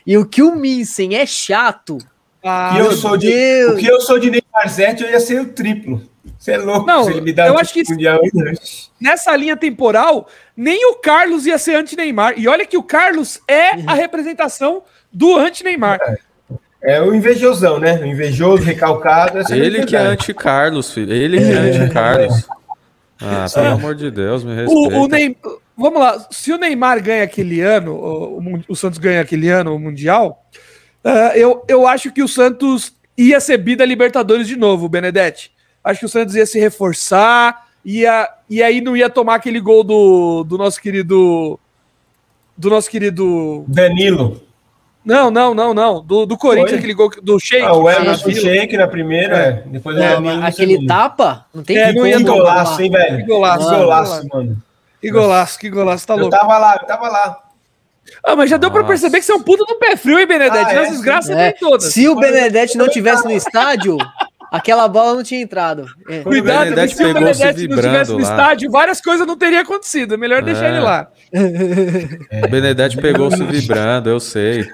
E 0.06 0.16
o 0.16 0.26
que 0.26 0.42
o 0.42 0.54
Minsen 0.54 1.16
é 1.16 1.26
chato. 1.26 1.98
ah, 2.44 2.72
E 2.74 2.78
eu 2.78 2.92
sou 2.92 3.16
de, 3.16 3.30
Deus. 3.30 3.74
o 3.74 3.76
que 3.76 3.86
eu 3.86 4.00
sou 4.00 4.18
de 4.18 4.30
Neymar 4.30 4.68
Zete, 4.68 5.02
eu 5.02 5.10
ia 5.10 5.20
ser 5.20 5.40
o 5.40 5.46
triplo. 5.52 6.02
Você 6.48 6.52
é 6.52 6.58
louco 6.58 6.86
Não, 6.86 7.04
se 7.04 7.10
ele 7.10 7.20
me 7.20 7.32
dá 7.32 7.46
eu 7.46 7.54
o 7.54 7.58
acho 7.58 7.72
que 7.74 7.82
mundial. 7.88 8.20
nessa 8.98 9.36
linha 9.36 9.56
temporal, 9.56 10.28
nem 10.56 10.86
o 10.86 10.94
Carlos 10.94 11.46
ia 11.46 11.58
ser 11.58 11.74
anti-Neymar. 11.76 12.34
E 12.38 12.48
olha 12.48 12.64
que 12.64 12.78
o 12.78 12.82
Carlos 12.82 13.40
é 13.46 13.70
a 13.86 13.94
representação 13.94 14.82
do 15.12 15.36
anti-Neymar. 15.36 15.98
É 16.82 17.02
o 17.02 17.14
invejosão, 17.14 17.78
né? 17.78 17.98
O 17.98 18.06
invejoso, 18.06 18.62
recalcado. 18.62 19.38
essa 19.38 19.54
Ele 19.56 19.84
que 19.84 19.96
é 19.96 20.00
anti-Carlos, 20.00 20.92
filho. 20.92 21.12
Ele 21.12 21.38
que 21.38 21.52
é 21.52 21.56
anti-Carlos. 21.56 22.48
Ah, 23.20 23.46
pelo 23.52 23.66
amor 23.66 23.94
de 23.94 24.10
Deus, 24.10 24.44
me 24.44 24.54
respeita. 24.54 24.96
O, 24.96 25.02
o 25.02 25.08
Neymar, 25.08 25.36
vamos 25.76 26.00
lá, 26.00 26.26
se 26.30 26.52
o 26.52 26.56
Neymar 26.56 27.02
ganha 27.02 27.24
aquele 27.24 27.60
ano, 27.60 27.94
o, 27.94 28.62
o 28.68 28.76
Santos 28.76 28.98
ganha 28.98 29.20
aquele 29.20 29.48
ano 29.48 29.74
o 29.74 29.78
Mundial, 29.78 30.46
ah, 31.02 31.32
eu, 31.34 31.64
eu 31.68 31.86
acho 31.86 32.12
que 32.12 32.22
o 32.22 32.28
Santos 32.28 32.94
ia 33.16 33.40
ser 33.40 33.58
bi 33.58 33.74
da 33.74 33.84
Libertadores 33.84 34.46
de 34.46 34.54
novo, 34.54 34.88
Benedetti. 34.88 35.50
Acho 35.88 36.00
que 36.00 36.06
o 36.06 36.08
Santos 36.08 36.34
ia 36.34 36.44
se 36.44 36.58
reforçar, 36.60 37.66
ia, 37.84 38.28
e 38.50 38.62
aí 38.62 38.80
não 38.82 38.94
ia 38.94 39.08
tomar 39.08 39.36
aquele 39.36 39.58
gol 39.58 39.82
do, 39.82 40.44
do 40.44 40.58
nosso 40.58 40.80
querido. 40.82 41.58
Do 42.56 42.68
nosso 42.68 42.90
querido. 42.90 43.64
Danilo. 43.66 44.42
Não, 45.04 45.30
não, 45.30 45.54
não, 45.54 45.72
não. 45.72 46.02
Do, 46.02 46.26
do 46.26 46.36
Corinthians, 46.36 46.70
Foi? 46.70 46.78
aquele 46.78 46.92
gol 46.92 47.10
do 47.22 47.40
Sheik. 47.40 47.62
Ah, 47.64 47.72
o 47.72 47.84
que 47.84 47.90
Emerson. 47.96 48.30
Sheik 48.32 48.76
na 48.76 48.86
primeira, 48.86 49.36
é. 49.36 49.52
depois 49.66 49.96
o 49.96 49.98
Não, 49.98 50.22
Danilo 50.22 50.44
aquele 50.44 50.72
segundo. 50.74 50.88
tapa, 50.88 51.46
não 51.54 51.62
tem 51.62 51.78
É, 51.78 51.92
não 51.94 52.06
ia 52.06 52.18
Que 52.18 52.24
golaço, 52.24 52.72
tomar. 52.72 52.82
hein, 52.84 52.90
velho? 52.90 53.16
Que 53.16 53.22
golaço, 53.24 53.58
Que 53.64 53.70
mano. 53.70 53.84
golaço, 53.84 54.28
mano. 54.34 54.56
Que 55.00 55.10
golaço, 55.10 55.58
que 55.58 55.70
golaço, 55.70 56.06
tá 56.06 56.14
Eu 56.14 56.18
louco. 56.18 56.36
tava 56.36 56.58
lá, 56.58 56.78
eu 56.82 56.86
tava 56.86 57.08
lá. 57.08 57.38
Ah, 58.24 58.36
mas 58.36 58.50
já 58.50 58.56
deu 58.58 58.70
pra 58.70 58.80
Nossa. 58.80 58.88
perceber 58.92 59.18
que 59.20 59.24
você 59.24 59.32
é 59.32 59.36
um 59.36 59.42
puta 59.42 59.64
do 59.64 59.76
pé 59.78 59.96
frio, 59.96 60.18
hein, 60.18 60.26
Benedetti? 60.26 60.72
Ah, 60.72 60.74
Nas 60.80 60.88
é, 60.88 60.90
desgraças 60.90 61.30
É, 61.30 61.52
tem 61.52 61.60
todas. 61.60 61.92
se 61.92 62.06
o 62.08 62.16
Benedetti 62.16 62.76
não 62.76 62.88
tivesse 62.88 63.24
no 63.24 63.30
estádio, 63.32 63.96
aquela 64.50 64.88
bola 64.88 65.14
não 65.14 65.22
tinha 65.22 65.40
entrado. 65.40 65.86
É. 66.08 66.20
Cuidado, 66.20 66.64
Benedetti 66.70 66.96
se 66.96 67.04
o 67.04 67.14
Benedetti 67.14 67.68
não 67.68 67.76
estivesse 67.78 68.10
no 68.12 68.16
lá. 68.18 68.22
estádio, 68.22 68.70
várias 68.70 69.00
coisas 69.00 69.26
não 69.26 69.36
teriam 69.36 69.62
acontecido. 69.62 70.14
É 70.14 70.16
melhor 70.16 70.42
deixar 70.42 70.66
É. 70.66 70.68
ele 70.70 70.80
lá. 70.80 71.08
O 72.44 72.48
Benedetti 72.48 72.96
pegou-se 72.96 73.42
vibrando, 73.42 74.08
eu 74.10 74.20
sei. 74.20 74.66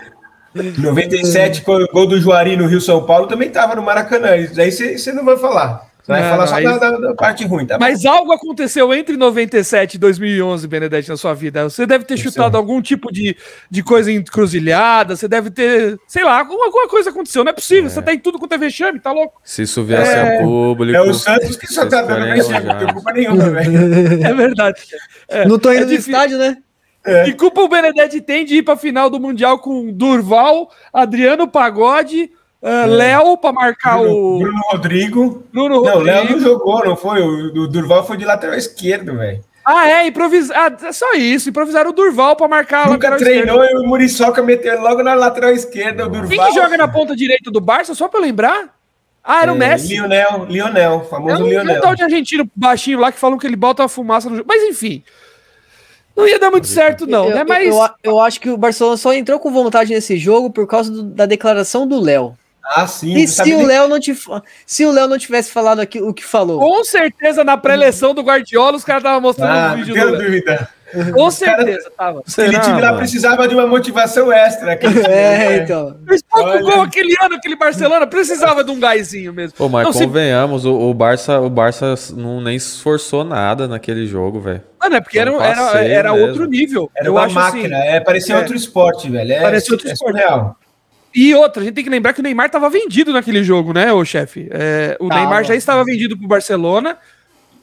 97, 0.54 1.62
com 1.62 1.72
o 1.76 1.86
gol 1.88 2.06
do 2.06 2.20
Juari 2.20 2.56
no 2.56 2.66
Rio 2.66 2.80
São 2.80 3.04
Paulo, 3.04 3.26
também 3.26 3.50
tava 3.50 3.74
no 3.74 3.82
Maracanã. 3.82 4.36
Isso 4.36 4.60
aí 4.60 4.70
você 4.70 5.12
não 5.12 5.24
vai 5.24 5.36
falar. 5.36 5.82
Você 6.04 6.12
vai 6.12 6.20
Não, 6.22 6.28
falar 6.28 6.46
só 6.46 6.60
da, 6.60 6.78
da- 6.78 6.98
da 6.98 7.14
parte 7.14 7.46
ruim, 7.46 7.64
tá? 7.64 7.78
Mas 7.78 8.04
algo 8.04 8.30
aconteceu 8.30 8.92
entre 8.92 9.16
97 9.16 9.94
e 9.94 9.98
2011, 9.98 10.68
Benedetti, 10.68 11.08
na 11.08 11.16
sua 11.16 11.32
vida. 11.32 11.64
Você 11.64 11.86
deve 11.86 12.04
ter 12.04 12.18
chutado 12.18 12.58
algum 12.58 12.82
tipo 12.82 13.10
de, 13.10 13.34
de 13.70 13.82
coisa 13.82 14.12
encruzilhada, 14.12 15.16
você 15.16 15.26
deve 15.26 15.50
ter, 15.50 15.98
sei 16.06 16.22
lá, 16.22 16.40
alguma, 16.40 16.66
alguma 16.66 16.88
coisa 16.88 17.08
aconteceu. 17.08 17.42
Não 17.42 17.50
é 17.50 17.54
possível, 17.54 17.88
você 17.88 18.02
tá 18.02 18.12
em 18.12 18.18
tudo 18.18 18.38
quanto 18.38 18.52
é 18.52 18.58
vexame, 18.58 19.00
tá 19.00 19.12
louco? 19.12 19.40
Se 19.42 19.62
isso 19.62 19.82
viesse 19.82 20.12
a 20.14 20.40
público. 20.42 20.94
É 20.94 21.00
o 21.00 21.14
Santos 21.14 21.56
que 21.56 21.66
só 21.68 21.86
tá 21.86 22.02
dando 22.02 22.26
vexame, 22.26 22.66
não 22.66 22.78
tem 22.78 22.92
culpa 22.92 23.12
nenhuma, 23.12 23.48
velho. 23.48 23.72
É 24.24 24.34
verdade. 24.34 24.82
É, 25.26 25.46
Não 25.48 25.58
tô 25.58 25.70
é 25.70 25.76
indo 25.76 25.84
no 25.84 25.88
difícil. 25.90 26.12
estádio, 26.12 26.36
né? 26.38 26.58
Que 27.24 27.32
culpa 27.34 27.60
o 27.62 27.68
Benedetti 27.68 28.20
tem 28.20 28.44
de 28.44 28.56
ir 28.56 28.62
pra 28.62 28.76
final 28.76 29.08
do 29.10 29.18
Mundial 29.20 29.58
com 29.58 29.90
Durval, 29.92 30.70
Adriano 30.92 31.48
Pagode, 31.48 32.30
ah, 32.64 32.86
Léo 32.86 33.36
pra 33.36 33.52
marcar 33.52 33.98
Bruno, 33.98 34.14
o 34.14 34.38
Bruno 34.40 34.60
Rodrigo. 34.72 35.44
Bruno 35.52 35.82
Não, 35.82 35.96
o 35.98 36.00
Léo 36.00 36.30
não 36.30 36.40
jogou, 36.40 36.84
não 36.84 36.96
foi? 36.96 37.20
O, 37.22 37.66
Durval 37.68 38.06
foi 38.06 38.16
de 38.16 38.24
lateral 38.24 38.56
esquerdo, 38.56 39.16
velho. 39.18 39.40
Ah, 39.66 39.88
é, 39.88 40.06
improvisar. 40.06 40.72
Ah, 40.82 40.86
é 40.88 40.92
só 40.92 41.12
isso. 41.14 41.48
Improvisaram 41.48 41.90
o 41.90 41.92
Durval 41.92 42.36
pra 42.36 42.48
marcar 42.48 42.86
a 42.86 42.90
Nunca 42.90 43.08
lateral 43.10 43.18
treinou 43.18 43.62
esquerda. 43.62 43.82
e 43.82 43.84
o 43.84 43.88
Muriçoca 43.88 44.42
meteu 44.42 44.80
logo 44.80 45.02
na 45.02 45.14
lateral 45.14 45.52
esquerda. 45.52 46.06
O 46.06 46.08
Durval. 46.08 46.28
Quem 46.28 46.38
que 46.40 46.52
joga 46.52 46.76
na 46.76 46.88
ponta 46.88 47.14
direita 47.16 47.50
do 47.50 47.60
Barça, 47.60 47.94
só 47.94 48.08
pra 48.08 48.20
eu 48.20 48.24
lembrar? 48.24 48.74
Ah, 49.22 49.42
era 49.42 49.52
o 49.52 49.56
É, 49.56 49.58
Messi. 49.58 49.88
Lionel, 49.94 50.44
Lionel, 50.50 51.02
É 51.06 51.08
famoso 51.08 51.36
um, 51.44 51.46
é 51.46 51.48
um 51.48 51.48
Lionel. 51.48 51.80
tal 51.80 51.94
de 51.94 52.02
argentino 52.02 52.46
baixinho 52.54 52.98
lá 52.98 53.10
que 53.10 53.18
falam 53.18 53.38
que 53.38 53.46
ele 53.46 53.56
bota 53.56 53.82
a 53.84 53.88
fumaça 53.88 54.28
no 54.28 54.36
jogo. 54.36 54.46
Mas 54.48 54.62
enfim. 54.64 55.02
Não 56.14 56.28
ia 56.28 56.38
dar 56.38 56.50
muito 56.50 56.66
certo, 56.68 57.06
não, 57.06 57.28
eu, 57.30 57.34
né? 57.34 57.44
Mas. 57.48 57.66
eu, 57.74 57.88
eu 58.02 58.20
acho 58.20 58.40
que 58.40 58.50
o 58.50 58.56
Barcelona 58.56 58.96
só 58.98 59.12
entrou 59.14 59.40
com 59.40 59.50
vontade 59.50 59.92
nesse 59.94 60.16
jogo 60.18 60.50
por 60.50 60.66
causa 60.66 60.90
do- 60.90 61.02
da 61.02 61.26
declaração 61.26 61.86
do 61.86 61.98
Léo. 62.00 62.36
Ah, 62.64 62.86
sim. 62.86 63.14
E 63.14 63.28
se 63.28 63.42
o 63.42 63.58
nem- 63.58 63.66
Léo 63.66 63.88
não 63.88 64.00
te, 64.00 64.16
se 64.66 64.86
o 64.86 64.90
Léo 64.90 65.06
não 65.06 65.18
tivesse 65.18 65.50
falado 65.50 65.80
aqui, 65.80 66.00
o 66.00 66.14
que 66.14 66.24
falou? 66.24 66.58
Com 66.60 66.82
certeza, 66.84 67.44
na 67.44 67.56
pré-eleição 67.56 68.14
do 68.14 68.22
Guardiola, 68.22 68.76
os 68.76 68.84
caras 68.84 69.02
estavam 69.02 69.20
mostrando 69.20 69.50
Ah, 69.50 69.66
o 69.66 69.68
não 69.70 69.76
vídeo 69.76 69.94
tenho 69.94 70.10
do 70.12 70.18
dúvida. 70.18 70.68
Com 71.12 71.28
certeza, 71.28 71.90
tava. 71.98 72.20
Aquele 72.20 72.60
time 72.60 72.80
lá 72.80 72.92
precisava 72.94 73.48
de 73.48 73.54
uma 73.54 73.66
motivação 73.66 74.32
extra. 74.32 74.72
aquele 74.74 74.94
time, 75.02 75.12
É, 75.12 75.38
né? 75.38 75.56
então. 75.58 75.96
Olha. 76.32 76.62
gol 76.62 76.82
aquele 76.82 77.14
ano, 77.20 77.34
aquele 77.34 77.56
Barcelona, 77.56 78.06
precisava 78.06 78.62
de 78.62 78.70
um 78.70 78.78
gásinho 78.78 79.32
mesmo. 79.32 79.56
Pô, 79.58 79.68
mas 79.68 79.84
Não, 79.84 79.92
se- 79.92 80.06
convenhamos, 80.06 80.64
o, 80.64 80.72
o 80.72 80.94
Barça, 80.94 81.40
o 81.40 81.50
Barça 81.50 81.94
não 82.16 82.40
nem 82.40 82.56
se 82.60 82.76
esforçou 82.76 83.24
nada 83.24 83.66
naquele 83.66 84.06
jogo, 84.06 84.40
velho. 84.40 84.62
Mano, 84.80 84.94
é 84.96 85.00
porque 85.00 85.18
era, 85.18 85.32
era, 85.32 85.84
era 85.84 86.12
mesmo. 86.12 86.28
outro 86.28 86.44
nível. 86.46 86.88
Era 86.96 87.08
eu 87.08 87.12
uma 87.14 87.24
acho 87.24 87.34
máquina, 87.34 87.76
assim. 87.78 87.86
é, 87.88 88.00
parecia 88.00 88.34
é. 88.36 88.38
outro 88.38 88.54
esporte, 88.54 89.10
velho. 89.10 89.32
É, 89.32 89.40
Parecia 89.40 89.74
outro 89.74 89.88
é 89.88 89.92
esporte. 89.92 90.12
surreal. 90.16 90.56
E 91.14 91.34
outra, 91.34 91.62
a 91.62 91.64
gente 91.64 91.74
tem 91.74 91.84
que 91.84 91.90
lembrar 91.90 92.12
que 92.12 92.20
o 92.20 92.22
Neymar 92.22 92.46
estava 92.46 92.68
vendido 92.68 93.12
naquele 93.12 93.44
jogo, 93.44 93.72
né, 93.72 93.92
ô 93.92 94.04
chefe? 94.04 94.48
É, 94.50 94.96
o 95.00 95.08
Tava. 95.08 95.20
Neymar 95.20 95.44
já 95.44 95.54
estava 95.54 95.84
vendido 95.84 96.16
pro 96.18 96.26
Barcelona. 96.26 96.96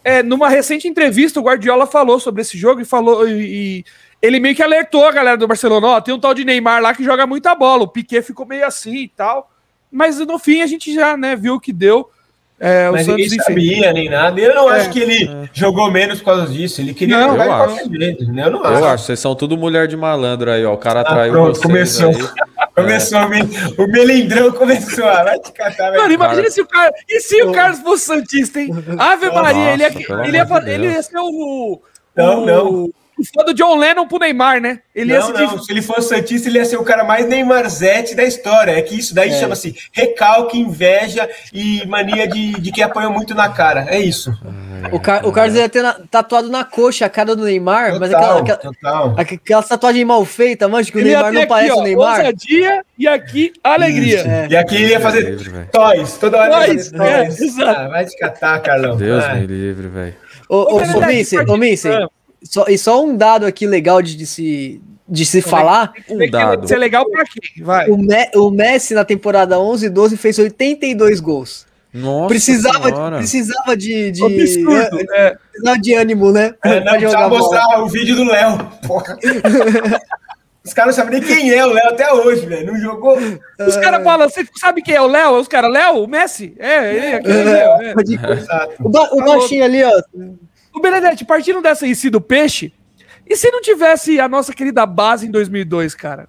É, 0.04 0.24
numa 0.24 0.48
recente 0.50 0.88
entrevista, 0.88 1.40
o 1.40 1.44
Guardiola 1.44 1.86
falou 1.86 2.20
sobre 2.20 2.42
esse 2.42 2.58
jogo 2.58 2.82
e 2.82 2.86
falou. 2.86 3.28
E, 3.28 3.34
e 3.80 3.86
ele 4.22 4.40
meio 4.40 4.56
que 4.56 4.64
alertou 4.64 5.06
a 5.06 5.12
galera 5.12 5.38
do 5.38 5.48
Barcelona: 5.48 5.86
ó, 5.88 6.02
tem 6.02 6.14
um 6.14 6.20
tal 6.20 6.34
de 6.34 6.46
Neymar 6.46 6.82
lá 6.82 6.94
que 6.96 7.04
joga 7.04 7.28
muita 7.28 7.54
bola. 7.54 7.84
O 7.84 7.88
Piquet 7.88 8.22
ficou 8.24 8.46
meio 8.46 8.66
assim 8.66 8.96
e 9.04 9.08
tal. 9.10 9.52
Mas 9.92 10.18
no 10.20 10.40
fim 10.40 10.62
a 10.62 10.68
gente 10.68 10.94
já 10.94 11.18
né, 11.18 11.36
viu 11.36 11.56
o 11.56 11.60
que 11.60 11.74
deu. 11.74 12.10
É, 12.58 12.90
o 12.90 12.94
Mas 12.94 13.08
ninguém 13.08 13.26
enfim. 13.26 13.40
sabia 13.42 13.92
nem 13.92 14.08
nada. 14.10 14.40
Eu 14.40 14.54
não 14.56 14.72
É. 14.72 14.80
acho 14.80 14.90
que 14.92 15.00
ele 15.00 15.30
jogou 15.52 15.92
menos 15.92 16.20
por 16.20 16.26
causa 16.26 16.48
disso. 16.48 16.80
Ele 16.80 16.94
queria 16.94 17.18
Não, 17.20 17.32
jogar 17.32 17.46
eu 17.46 17.54
acho. 17.54 17.76
jeito. 17.94 18.32
né? 18.32 18.46
Eu 18.46 18.52
não 18.52 18.64
acho. 18.64 18.74
Eu 18.80 18.86
acho, 18.88 19.04
vocês 19.06 19.20
são 19.20 19.36
tudo 19.36 19.58
mulher 19.58 19.88
de 19.88 19.98
malandro 19.98 20.50
aí, 20.52 20.64
ó. 20.64 20.74
O 20.74 20.78
cara 20.78 21.02
Ah, 21.02 21.04
traiu 21.04 21.34
pronto, 21.34 21.56
vocês 21.58 21.64
começou. 21.66 22.10
aí. 22.10 22.61
Começou, 22.82 23.20
o 23.20 23.30
me- 23.30 23.50
o 23.78 23.88
melindrão 23.88 24.52
começou. 24.52 25.08
Ah, 25.08 25.24
vai 25.24 25.40
te 25.40 25.52
catar, 25.52 25.90
velho. 25.92 26.02
Mano, 26.02 26.14
imagina 26.14 26.42
Cara. 26.42 26.52
se 26.52 26.62
o 26.62 26.68
cara. 26.68 26.92
E 27.10 27.20
se 27.20 27.42
o 27.44 27.52
Carlos 27.52 27.80
fosse 27.82 28.06
Santista, 28.06 28.60
hein? 28.60 28.70
Ave 28.98 29.28
Nossa, 29.28 29.42
Maria, 29.42 29.74
ele 29.74 29.84
ia, 29.84 29.88
ele, 29.88 30.38
ia, 30.38 30.74
ele 30.74 30.88
ia 30.92 31.04
ser 31.04 31.18
o. 31.18 31.82
Não, 32.16 32.44
o, 32.44 32.46
não. 32.46 32.90
O 33.22 33.26
fã 33.40 33.46
do 33.46 33.54
John 33.54 33.78
Lennon 33.78 34.08
pro 34.08 34.18
Neymar, 34.20 34.60
né? 34.60 34.80
Ele 34.96 35.12
ia 35.14 35.20
Não, 35.20 35.28
se 35.28 35.34
não, 35.34 35.60
se 35.60 35.72
ele 35.72 35.82
fosse 35.82 36.10
Santista, 36.10 36.50
ele 36.50 36.58
ia 36.58 36.66
ser 36.66 36.78
o 36.78 36.84
cara 36.84 37.04
mais 37.04 37.28
Neymarzete 37.28 38.16
da 38.16 38.24
história. 38.24 38.72
É 38.72 38.82
que 38.82 38.98
isso 38.98 39.14
daí 39.14 39.32
chama-se 39.34 39.76
recalque, 39.94 40.60
inveja 40.60 41.30
e 41.54 41.86
mania 41.88 42.28
de, 42.28 42.54
de 42.54 42.72
quem 42.72 42.84
apanhou 42.84 43.12
muito 43.12 43.36
na 43.36 43.50
cara. 43.50 43.86
É 43.90 44.00
isso. 44.00 44.32
O, 44.92 45.00
Car 45.00 45.26
o 45.26 45.32
Carlos 45.32 45.56
ia 45.56 45.70
ter 45.70 45.84
na- 45.84 45.96
tatuado 46.10 46.50
na 46.50 46.66
coxa 46.66 47.06
a 47.06 47.10
cara 47.10 47.36
do 47.36 47.46
Neymar, 47.46 48.00
mas 48.00 48.12
aquela, 48.12 48.40
Total, 48.40 48.56
aquela, 48.56 48.58
total. 48.58 49.16
aquela 49.18 49.64
tatuagem 49.64 50.04
mal 50.04 50.26
feita, 50.26 50.68
mancha, 50.68 50.92
que 50.92 50.98
o 50.98 51.02
Ele 51.02 51.10
Neymar 51.10 51.32
não 51.32 51.46
parece 51.46 51.70
aqui, 51.72 51.78
ó, 51.80 51.82
o 51.82 51.84
Neymar. 51.84 52.18
ousadia 52.20 52.86
e 52.98 53.08
aqui 53.08 53.54
alegria. 53.64 54.20
É. 54.22 54.48
E 54.50 54.58
aqui 54.58 54.76
ele 54.78 54.88
ia 54.88 55.00
fazer 55.00 55.38
toys, 55.72 56.18
toda 56.18 56.38
hora 56.40 56.64
ele 56.68 56.74
ia 56.80 56.84
Toys, 56.84 56.90
fazer 56.92 57.04
é, 57.14 57.24
toys. 57.26 57.42
exato. 57.42 57.80
Ah, 57.80 57.88
vai 57.90 58.06
te 58.06 58.18
catar, 58.18 58.60
Carlão. 58.62 58.98
Deus 58.98 59.24
Vai. 59.24 59.42
me 59.42 59.46
livre, 59.46 59.88
velho. 59.88 60.16
Ô, 60.50 60.56
ô, 60.56 60.62
ô, 60.76 60.80
Benedetti, 60.80 61.06
Minsen, 61.06 61.40
ô, 61.40 61.42
partindo- 61.46 61.58
Minsen, 61.60 61.92
Ah. 61.94 62.08
Só, 62.44 62.66
e 62.68 62.78
só 62.78 63.04
um 63.04 63.16
dado 63.16 63.46
aqui 63.46 63.66
legal 63.68 64.02
de, 64.02 64.16
de 64.16 64.26
se, 64.26 64.82
de 65.08 65.26
se 65.26 65.42
falar, 65.42 65.94
que 65.94 66.30
dado. 66.30 66.68
ser 66.68 66.78
legal 66.78 67.10
pra 67.10 67.24
quem? 67.26 67.64
Vai. 67.64 67.90
o, 67.90 67.98
Me- 67.98 68.30
o 68.36 68.50
Messi 68.50 68.94
na 68.94 69.06
temporada 69.06 69.60
11 69.60 69.86
e 69.86 69.90
12 69.90 70.18
fez 70.18 70.38
82 70.40 71.20
gols. 71.20 71.66
Nossa 71.94 72.28
precisava, 72.30 72.88
senhora. 72.90 73.18
precisava 73.18 73.76
de, 73.76 74.12
de, 74.12 74.24
Absurdo. 74.24 75.00
É. 75.14 75.36
precisava 75.52 75.78
de 75.80 75.94
ânimo, 75.94 76.32
né? 76.32 76.54
É, 76.64 76.80
não, 76.84 76.94
precisava 76.94 77.28
bola. 77.30 77.42
mostrar 77.42 77.84
o 77.84 77.88
vídeo 77.90 78.16
do 78.16 78.24
Léo. 78.24 78.72
Os 80.64 80.74
caras 80.74 80.96
não 80.96 81.04
sabem 81.04 81.20
nem 81.20 81.28
quem 81.28 81.50
é 81.52 81.66
o 81.66 81.70
Léo 81.74 81.88
até 81.90 82.14
hoje, 82.14 82.46
velho. 82.46 82.72
Não 82.72 82.80
jogou. 82.80 83.18
Os 83.68 83.76
caras 83.78 84.04
falam, 84.04 84.30
você 84.30 84.46
sabe 84.60 84.84
quem 84.84 84.94
é 84.94 85.02
o 85.02 85.08
Léo? 85.08 85.32
Os 85.40 85.48
caras, 85.48 85.72
Léo? 85.72 86.04
O 86.04 86.08
Messi? 86.08 86.54
É, 86.60 86.94
ele, 86.96 87.16
aquele 87.16 87.40
É, 87.40 87.44
Léo. 87.44 87.82
é. 87.82 87.94
pode- 87.96 88.14
Exato. 88.16 88.74
O, 88.80 88.90
ba- 88.90 89.10
o 89.12 89.18
baixinho 89.26 89.66
ali, 89.66 89.84
ó. 89.84 89.90
O 90.74 90.80
Benedetti, 90.80 91.26
partindo 91.26 91.62
dessa 91.62 91.86
aí, 91.86 91.94
do 92.10 92.22
peixe, 92.22 92.72
e 93.28 93.36
se 93.36 93.50
não 93.52 93.62
tivesse 93.62 94.20
a 94.20 94.28
nossa 94.28 94.54
querida 94.54 94.86
base 94.86 95.28
em 95.28 95.32
2002, 95.32 95.94
cara? 95.96 96.28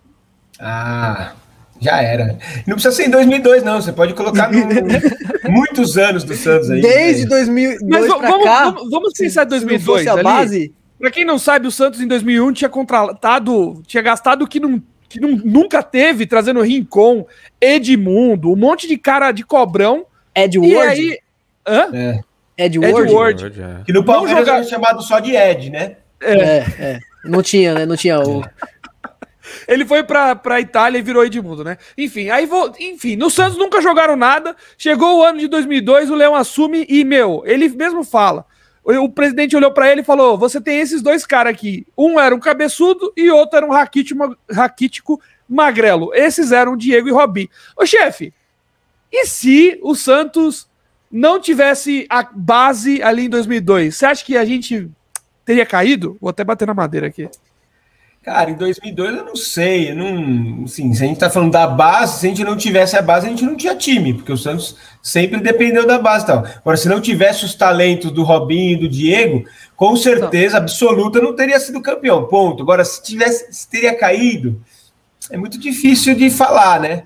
Ah, 0.58 1.32
já 1.80 2.00
era. 2.02 2.38
Não 2.66 2.74
precisa 2.74 2.94
ser 2.94 3.06
em 3.06 3.10
2002, 3.10 3.62
não. 3.62 3.80
Você 3.80 3.92
pode 3.92 4.14
colocar 4.14 4.50
no- 4.52 4.60
muitos 5.50 5.96
anos 5.98 6.22
do 6.24 6.34
Santos 6.34 6.70
aí. 6.70 6.80
Desde 6.80 7.26
velho. 7.26 7.28
2002 7.30 7.80
Mas 7.90 8.06
v- 8.12 8.18
pra 8.18 8.28
vamos, 8.30 8.44
cá, 8.44 8.64
vamos, 8.70 8.90
vamos 8.90 9.12
pensar 9.14 9.42
em 9.42 9.44
se 9.44 9.50
não 9.50 9.58
2002 9.58 9.84
fosse 9.84 10.08
a 10.08 10.12
ali. 10.12 10.22
base, 10.22 10.74
Pra 10.98 11.10
quem 11.10 11.24
não 11.24 11.36
sabe, 11.36 11.66
o 11.66 11.70
Santos 11.72 12.00
em 12.00 12.06
2001 12.06 12.52
tinha 12.52 12.68
contratado, 12.68 13.82
tinha 13.88 14.02
gastado 14.02 14.42
o 14.42 14.46
que 14.48 14.60
não 14.60 14.80
que 15.08 15.20
nu- 15.20 15.42
nunca 15.44 15.82
teve, 15.82 16.24
trazendo 16.26 16.62
Rincon, 16.62 17.26
Edmundo, 17.60 18.50
um 18.52 18.56
monte 18.56 18.86
de 18.88 18.96
cara 18.96 19.30
de 19.32 19.44
cobrão. 19.44 20.06
Ed 20.34 20.58
E 20.58 20.76
aí. 20.76 21.18
Hã? 21.66 21.88
É. 21.92 22.20
Ed 22.64 22.78
Ed 22.78 22.92
Ward? 22.92 23.12
Ward. 23.12 23.60
é. 23.60 23.84
Que 23.84 23.92
no 23.92 24.04
Palmeiras 24.04 24.40
jogar- 24.46 24.54
era 24.58 24.64
chamado 24.64 25.02
só 25.02 25.18
de 25.18 25.34
Ed, 25.34 25.70
né? 25.70 25.96
É, 26.20 26.36
é. 26.78 26.98
Não 27.24 27.42
tinha, 27.42 27.74
né? 27.74 27.86
Não 27.86 27.96
tinha 27.96 28.20
o. 28.20 28.42
Ele 29.66 29.84
foi 29.84 30.02
pra, 30.02 30.34
pra 30.36 30.60
Itália 30.60 30.98
e 30.98 31.02
virou 31.02 31.24
Edmundo, 31.24 31.64
né? 31.64 31.76
Enfim, 31.98 32.30
aí 32.30 32.46
vou. 32.46 32.72
Enfim, 32.78 33.16
no 33.16 33.28
Santos 33.28 33.58
nunca 33.58 33.80
jogaram 33.82 34.16
nada. 34.16 34.56
Chegou 34.78 35.18
o 35.18 35.22
ano 35.22 35.38
de 35.38 35.48
2002, 35.48 36.10
o 36.10 36.14
Leão 36.14 36.34
assume 36.34 36.86
e, 36.88 37.04
meu, 37.04 37.42
ele 37.44 37.68
mesmo 37.68 38.04
fala. 38.04 38.46
O, 38.84 38.92
o 39.04 39.08
presidente 39.10 39.56
olhou 39.56 39.72
pra 39.72 39.90
ele 39.90 40.00
e 40.00 40.04
falou: 40.04 40.38
Você 40.38 40.60
tem 40.60 40.78
esses 40.78 41.02
dois 41.02 41.26
caras 41.26 41.52
aqui. 41.52 41.86
Um 41.98 42.18
era 42.18 42.34
um 42.34 42.40
cabeçudo 42.40 43.12
e 43.16 43.30
outro 43.30 43.56
era 43.56 43.66
um 43.66 43.70
raquítico, 43.70 44.36
raquítico 44.50 45.20
magrelo. 45.48 46.14
Esses 46.14 46.52
eram 46.52 46.76
Diego 46.76 47.08
e 47.08 47.12
Robin. 47.12 47.48
Ô, 47.76 47.84
chefe, 47.84 48.32
e 49.12 49.26
se 49.26 49.78
o 49.82 49.94
Santos 49.94 50.68
não 51.12 51.38
tivesse 51.38 52.06
a 52.08 52.22
base 52.22 53.02
ali 53.02 53.26
em 53.26 53.28
2002? 53.28 53.94
Você 53.94 54.06
acha 54.06 54.24
que 54.24 54.36
a 54.36 54.44
gente 54.44 54.90
teria 55.44 55.66
caído? 55.66 56.16
Vou 56.20 56.30
até 56.30 56.42
bater 56.42 56.66
na 56.66 56.74
madeira 56.74 57.06
aqui. 57.06 57.28
Cara, 58.22 58.52
em 58.52 58.54
2002 58.54 59.16
eu 59.16 59.24
não 59.24 59.34
sei, 59.34 59.90
eu 59.90 59.96
não, 59.96 60.62
assim, 60.62 60.94
se 60.94 61.02
a 61.02 61.06
gente 61.08 61.18
tá 61.18 61.28
falando 61.28 61.50
da 61.50 61.66
base, 61.66 62.20
se 62.20 62.26
a 62.26 62.28
gente 62.28 62.44
não 62.44 62.56
tivesse 62.56 62.96
a 62.96 63.02
base, 63.02 63.26
a 63.26 63.30
gente 63.30 63.44
não 63.44 63.56
tinha 63.56 63.74
time, 63.74 64.14
porque 64.14 64.30
o 64.30 64.36
Santos 64.36 64.76
sempre 65.02 65.40
dependeu 65.40 65.84
da 65.84 65.98
base 65.98 66.24
tal. 66.24 66.46
Agora, 66.46 66.76
se 66.76 66.88
não 66.88 67.00
tivesse 67.00 67.44
os 67.44 67.56
talentos 67.56 68.12
do 68.12 68.22
Robinho 68.22 68.74
e 68.74 68.76
do 68.76 68.88
Diego, 68.88 69.44
com 69.74 69.96
certeza 69.96 70.58
absoluta 70.58 71.20
não 71.20 71.34
teria 71.34 71.58
sido 71.58 71.82
campeão, 71.82 72.28
ponto. 72.28 72.62
Agora, 72.62 72.84
se 72.84 73.02
tivesse, 73.02 73.52
se 73.52 73.68
teria 73.68 73.98
caído, 73.98 74.62
é 75.28 75.36
muito 75.36 75.58
difícil 75.58 76.14
de 76.14 76.30
falar, 76.30 76.78
né? 76.78 77.02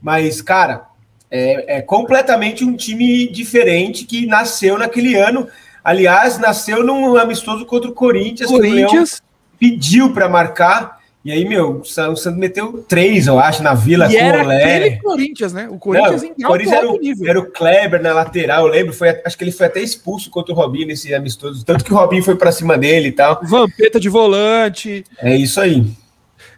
Mas, 0.00 0.40
cara, 0.40 0.86
é, 1.32 1.78
é 1.78 1.80
completamente 1.80 2.62
um 2.64 2.76
time 2.76 3.26
diferente 3.32 4.04
que 4.04 4.26
nasceu 4.26 4.76
naquele 4.78 5.14
ano. 5.16 5.48
Aliás, 5.82 6.38
nasceu 6.38 6.84
num 6.84 7.16
amistoso 7.16 7.64
contra 7.66 7.90
o 7.90 7.94
Corinthians, 7.94 8.48
que 8.50 8.54
o 8.54 8.58
Leão 8.58 8.86
Corinthians. 8.88 9.22
pediu 9.58 10.12
para 10.12 10.28
marcar. 10.28 11.00
E 11.24 11.30
aí, 11.30 11.44
meu, 11.48 11.78
o 11.80 11.84
San- 11.84 12.10
o 12.10 12.16
Santos 12.16 12.38
meteu 12.38 12.84
três, 12.88 13.28
eu 13.28 13.38
acho, 13.38 13.62
na 13.62 13.74
Vila 13.74 14.06
E 14.12 14.16
com 14.16 14.18
era 14.24 14.44
o 14.44 14.50
aquele 14.50 14.96
Corinthians, 14.98 15.52
né? 15.52 15.68
O 15.70 15.78
Corinthians 15.78 16.22
Não, 16.22 16.28
em 16.28 16.44
o 16.44 16.46
Corinthians 16.48 16.76
era 16.76 16.86
alto 16.86 16.98
o, 16.98 17.00
nível. 17.00 17.30
era 17.30 17.38
o 17.40 17.46
Kleber 17.46 18.02
na 18.02 18.12
lateral, 18.12 18.66
eu 18.66 18.72
lembro. 18.72 18.92
Foi, 18.92 19.08
acho 19.24 19.38
que 19.38 19.44
ele 19.44 19.52
foi 19.52 19.66
até 19.66 19.80
expulso 19.80 20.28
contra 20.30 20.52
o 20.52 20.56
Robinho 20.56 20.88
nesse 20.88 21.14
amistoso. 21.14 21.64
Tanto 21.64 21.84
que 21.84 21.92
o 21.92 21.96
Robinho 21.96 22.24
foi 22.24 22.34
para 22.34 22.50
cima 22.52 22.76
dele 22.76 23.08
e 23.08 23.12
tal. 23.12 23.40
Vampeta 23.44 24.00
de 24.00 24.08
volante. 24.08 25.04
É 25.20 25.36
isso 25.36 25.60
aí. 25.60 25.86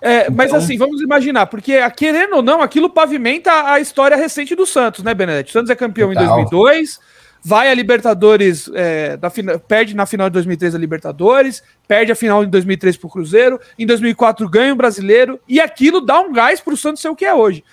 É, 0.07 0.29
mas 0.29 0.49
Então- 0.49 0.59
assim, 0.59 0.77
vamos 0.77 1.01
imaginar, 1.01 1.47
porque 1.47 1.75
ah, 1.77 1.91
querendo 1.91 2.37
ou 2.37 2.43
não, 2.43 2.61
aquilo 2.61 2.91
pavimenta 2.91 3.71
a 3.73 3.81
história 3.81 4.17
recente 4.17 4.55
do 4.55 4.67
Santos, 4.67 5.03
né, 5.03 5.15
Benedetti? 5.15 5.49
O 5.51 5.53
Santos 5.53 5.71
é 5.71 5.75
campeão 5.75 6.09
Total. 6.11 6.23
em 6.25 6.27
2002, 6.29 7.01
vai 7.43 7.71
a 7.71 7.75
Libertadores, 7.75 8.71
é, 8.75 9.17
da 9.17 9.31
fina- 9.31 9.59
perde 9.59 9.97
na 9.97 10.05
final 10.05 10.29
de 10.29 10.35
2003 10.35 10.75
a 10.75 10.79
Libertadores, 10.79 11.63
perde 11.89 12.13
a 12.13 12.15
final 12.15 12.45
em 12.45 12.49
2003 12.49 12.97
pro 12.99 13.09
Cruzeiro, 13.09 13.59
em 13.79 13.87
2004 13.87 14.47
ganha 14.49 14.73
o 14.75 14.77
Brasileiro, 14.77 15.41
e 15.49 15.59
aquilo 15.61 16.01
dá 16.03 16.21
um 16.21 16.33
gás 16.33 16.61
pro 16.61 16.77
Santos 16.77 17.01
ser 17.01 17.09
o 17.09 17.17
que 17.17 17.25
é 17.25 17.33
hoje. 17.35 17.65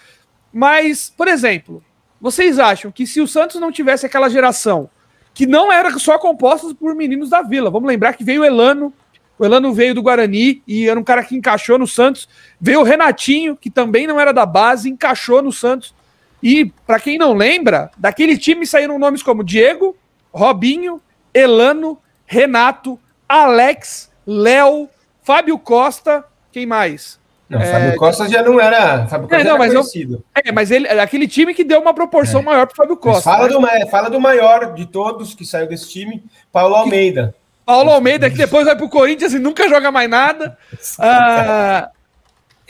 Mas, 0.53 1.09
por 1.15 1.27
exemplo, 1.27 1.83
vocês 2.19 2.59
acham 2.59 2.91
que 2.91 3.05
se 3.07 3.19
o 3.21 3.27
Santos 3.27 3.59
não 3.59 3.71
tivesse 3.71 4.05
aquela 4.05 4.29
geração 4.29 4.89
que 5.33 5.45
não 5.45 5.71
era 5.71 5.91
só 5.97 6.17
composta 6.17 6.73
por 6.75 6.93
meninos 6.95 7.29
da 7.29 7.41
Vila, 7.41 7.69
vamos 7.69 7.87
lembrar 7.87 8.13
que 8.13 8.23
veio 8.23 8.41
o 8.41 8.45
Elano, 8.45 8.93
o 9.41 9.45
Elano 9.45 9.73
veio 9.73 9.95
do 9.95 10.03
Guarani 10.03 10.61
e 10.67 10.87
era 10.87 10.99
um 10.99 11.03
cara 11.03 11.23
que 11.23 11.35
encaixou 11.35 11.79
no 11.79 11.87
Santos. 11.87 12.29
Veio 12.59 12.81
o 12.81 12.83
Renatinho, 12.83 13.55
que 13.55 13.71
também 13.71 14.05
não 14.05 14.19
era 14.19 14.31
da 14.31 14.45
base, 14.45 14.87
encaixou 14.87 15.41
no 15.41 15.51
Santos. 15.51 15.95
E, 16.43 16.65
para 16.85 16.99
quem 16.99 17.17
não 17.17 17.33
lembra, 17.33 17.89
daquele 17.97 18.37
time 18.37 18.67
saíram 18.67 18.99
nomes 18.99 19.23
como 19.23 19.43
Diego, 19.43 19.97
Robinho, 20.31 21.01
Elano, 21.33 21.97
Renato, 22.23 22.99
Alex, 23.27 24.11
Léo, 24.27 24.87
Fábio 25.23 25.57
Costa, 25.57 26.23
quem 26.51 26.67
mais? 26.67 27.19
Não, 27.49 27.59
Fábio 27.59 27.95
Costa 27.95 28.29
já 28.29 28.43
não 28.43 28.59
era. 28.61 29.07
Fábio 29.07 29.27
Costa 29.27 29.41
É, 29.41 29.43
não, 29.43 29.57
mas 29.57 29.73
eu- 29.73 29.81
conhecido. 29.81 30.23
É, 30.35 30.51
mas 30.51 30.69
ele, 30.69 30.87
aquele 30.87 31.27
time 31.27 31.53
que 31.55 31.63
deu 31.63 31.81
uma 31.81 31.95
proporção 31.95 32.43
maior 32.43 32.67
pro 32.67 32.75
Fábio 32.75 32.93
É. 32.93 32.95
Mas 32.95 33.03
Costa. 33.15 33.23
fala, 33.31 33.47
né? 33.59 33.79
do, 33.79 33.89
fala 33.89 34.09
do 34.09 34.21
maior 34.21 34.73
de 34.75 34.85
todos 34.85 35.33
que 35.33 35.43
saiu 35.45 35.67
desse 35.67 35.89
time, 35.89 36.23
Paulo 36.51 36.75
Almeida. 36.75 37.35
Paulo 37.65 37.91
Almeida, 37.91 38.29
que 38.29 38.37
depois 38.37 38.65
vai 38.65 38.75
pro 38.75 38.89
Corinthians 38.89 39.33
e 39.33 39.39
nunca 39.39 39.67
joga 39.69 39.91
mais 39.91 40.09
nada. 40.09 40.57
Ah, 40.99 41.89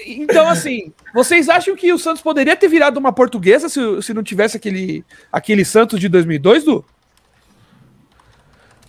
então, 0.03 0.47
assim, 0.49 0.91
vocês 1.13 1.47
acham 1.47 1.75
que 1.75 1.93
o 1.93 1.97
Santos 1.99 2.21
poderia 2.23 2.55
ter 2.55 2.67
virado 2.67 2.97
uma 2.97 3.13
portuguesa 3.13 3.69
se, 3.69 3.79
se 4.01 4.13
não 4.13 4.23
tivesse 4.23 4.57
aquele, 4.57 5.05
aquele 5.31 5.63
Santos 5.63 5.99
de 5.99 6.09
2002, 6.09 6.63
Du? 6.63 6.83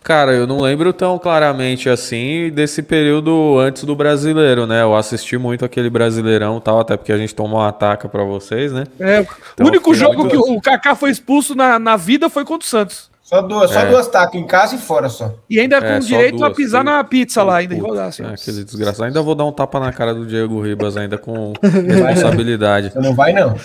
Cara, 0.03 0.33
eu 0.33 0.49
não 0.49 0.61
lembro 0.61 0.93
tão 0.93 1.17
claramente 1.17 1.89
assim 1.89 2.51
desse 2.51 2.83
período 2.83 3.57
antes 3.61 3.85
do 3.85 3.95
brasileiro, 3.95 4.67
né? 4.67 4.83
Eu 4.83 4.97
assisti 4.97 5.39
muito 5.39 5.65
aquele 5.65 5.89
brasileirão 5.89 6.59
e 6.59 6.61
tal, 6.61 6.81
até 6.81 6.97
porque 6.97 7.13
a 7.13 7.19
gente 7.19 7.33
tomou 7.35 7.61
uma 7.61 7.69
ataca 7.69 8.09
pra 8.09 8.25
vocês, 8.25 8.73
né? 8.73 8.85
É, 8.99 9.21
Então, 9.21 9.65
o 9.65 9.69
único 9.69 9.95
jogo 9.95 10.21
muito- 10.25 10.31
que 10.31 10.51
o 10.51 10.61
Kaká 10.61 10.97
foi 10.97 11.11
expulso 11.11 11.55
na, 11.55 11.79
na 11.79 11.97
vida 11.97 12.29
foi 12.29 12.45
contra 12.45 12.67
o 12.67 12.69
Santos. 12.69 13.12
Só 13.23 13.41
duas, 13.41 13.71
só 13.71 13.81
É. 13.81 13.87
duas 13.87 14.09
tacas 14.09 14.35
em 14.35 14.47
casa 14.47 14.75
e 14.75 14.79
fora 14.79 15.09
só. 15.09 15.33
E 15.49 15.59
ainda 15.61 15.77
É, 15.77 15.81
com 15.95 15.99
direito 16.01 16.43
a 16.45 16.49
duas, 16.49 16.57
pisar 16.57 16.83
filho. 16.83 16.93
na 16.97 17.05
pizza 17.05 17.43
lá, 17.43 17.57
ainda 17.59 17.75
e 17.75 17.79
rodar 17.79 18.09
assim. 18.09 18.25
é, 18.25 18.35
aquele 18.35 18.65
desgraçado. 18.65 19.05
Ainda 19.05 19.23
vou 19.23 19.35
dar 19.35 19.45
um 19.45 19.53
tapa 19.53 19.79
na 19.81 19.93
cara 19.93 20.13
do 20.13 20.27
Diego 20.27 20.61
Ribas 20.61 20.97
ainda 20.97 21.17
com 21.17 21.53
responsabilidade. 21.63 22.91
Você 22.93 22.99
não 23.01 23.15
vai, 23.15 23.33
não. 23.33 23.57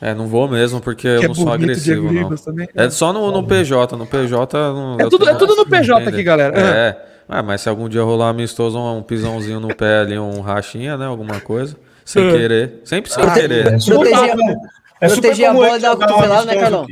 É, 0.00 0.14
não 0.14 0.26
vou 0.26 0.46
mesmo, 0.46 0.78
porque 0.80 1.08
eu 1.08 1.18
Que 1.20 1.24
é 1.24 1.28
não 1.28 1.34
sou 1.34 1.50
agressivo, 1.52 2.12
não. 2.12 2.30
É 2.76 2.90
só 2.90 3.12
no, 3.14 3.32
no 3.32 3.42
PJ, 3.46 3.96
no 3.96 4.06
PJ... 4.06 4.56
Não, 4.72 4.98
É 5.00 5.08
tudo, 5.08 5.28
é 5.28 5.34
tudo 5.34 5.56
no 5.56 5.64
PJ 5.66 5.94
entende? 6.02 6.14
aqui, 6.14 6.22
galera. 6.22 6.54
É, 6.60 7.02
ah, 7.26 7.42
mas 7.42 7.62
se 7.62 7.68
algum 7.70 7.88
dia 7.88 8.02
rolar 8.02 8.28
amistoso, 8.28 8.78
um, 8.78 9.02
pisãozinho 9.02 9.58
no 9.58 9.74
pé 9.74 10.00
ali, 10.00 10.18
um 10.18 10.42
rachinha, 10.42 10.98
né, 10.98 11.06
alguma 11.06 11.40
coisa, 11.40 11.74
sem 12.04 12.28
É. 12.28 12.30
querer, 12.30 12.80
sempre 12.84 13.10
sem 13.10 13.24
Ah, 13.24 13.30
querer. 13.32 13.66
é 13.68 13.78
Proteger-. 13.78 14.56
É 15.00 15.08
proteger 15.08 15.48
a 15.48 15.52
bola 15.54 15.78
da 15.78 15.96
cotovelada, 15.96 16.44
né, 16.44 16.56
Carlão? 16.56 16.86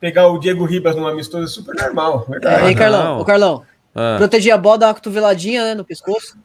Pegar 0.00 0.28
o 0.28 0.38
Diego 0.38 0.64
Ribas 0.64 0.94
num 0.94 1.06
amistoso 1.06 1.44
é 1.44 1.48
super 1.48 1.74
normal. 1.74 2.24
Verdade. 2.28 2.68
Hein, 2.68 2.76
Carlão? 2.76 3.04
não. 3.04 3.20
Ô, 3.20 3.24
Carlão, 3.24 3.62
Ah, 3.94 4.14
proteger 4.18 4.52
a 4.52 4.58
bola, 4.58 4.78
dar 4.78 4.86
uma 4.88 4.94
cotoveladinha 4.94 5.64
né, 5.64 5.74
no 5.74 5.84
pescoço. 5.84 6.36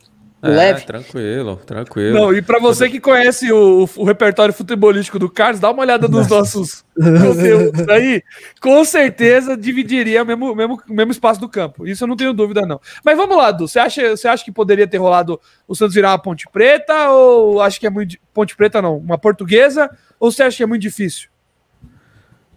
é, 0.42 0.48
leve. 0.50 0.82
tranquilo, 0.86 1.56
tranquilo. 1.66 2.16
Não, 2.20 2.34
e 2.34 2.42
pra 2.42 2.60
você 2.60 2.90
que 2.90 3.00
conhece 3.00 3.52
o, 3.52 3.88
o 3.96 4.04
repertório 4.04 4.54
futebolístico 4.54 5.20
do 5.20 5.30
Carlos, 5.30 5.60
dá 5.60 5.70
uma 5.70 5.84
olhada 5.84 6.08
nos 6.08 6.28
nossos 6.28 6.84
conteúdos 6.96 7.88
aí. 7.90 8.24
Com 8.60 8.84
certeza 8.84 9.56
dividiria 9.56 10.24
o 10.24 10.26
mesmo, 10.26 10.56
mesmo, 10.56 10.82
mesmo 10.90 11.12
espaço 11.12 11.40
do 11.40 11.48
campo. 11.48 11.86
Isso 11.88 12.04
eu 12.04 12.08
não 12.08 12.16
tenho 12.18 12.34
dúvida, 12.34 12.64
não. 12.66 12.82
Mas 13.06 13.16
vamos 13.16 13.38
lá, 13.38 13.52
Du. 13.52 13.68
Você 13.68 13.78
acha, 13.80 14.18
você 14.18 14.28
acha 14.28 14.44
que 14.44 14.52
poderia 14.52 14.88
ter 14.88 14.98
rolado 14.98 15.40
o 15.68 15.76
Santos 15.76 15.94
virar 15.94 16.10
uma 16.12 16.20
Ponte 16.20 16.46
Preta? 16.52 17.10
Ou 17.12 17.62
acha 17.62 17.80
que 17.80 17.86
é 17.86 17.90
muito. 17.92 18.18
Ponte 18.34 18.56
Preta 18.56 18.82
não, 18.82 18.98
uma 18.98 19.18
portuguesa? 19.18 19.90
Ou 20.20 20.32
você 20.32 20.42
acha 20.44 20.58
que 20.58 20.64
é 20.64 20.68
muito 20.68 20.82
difícil? 20.82 21.30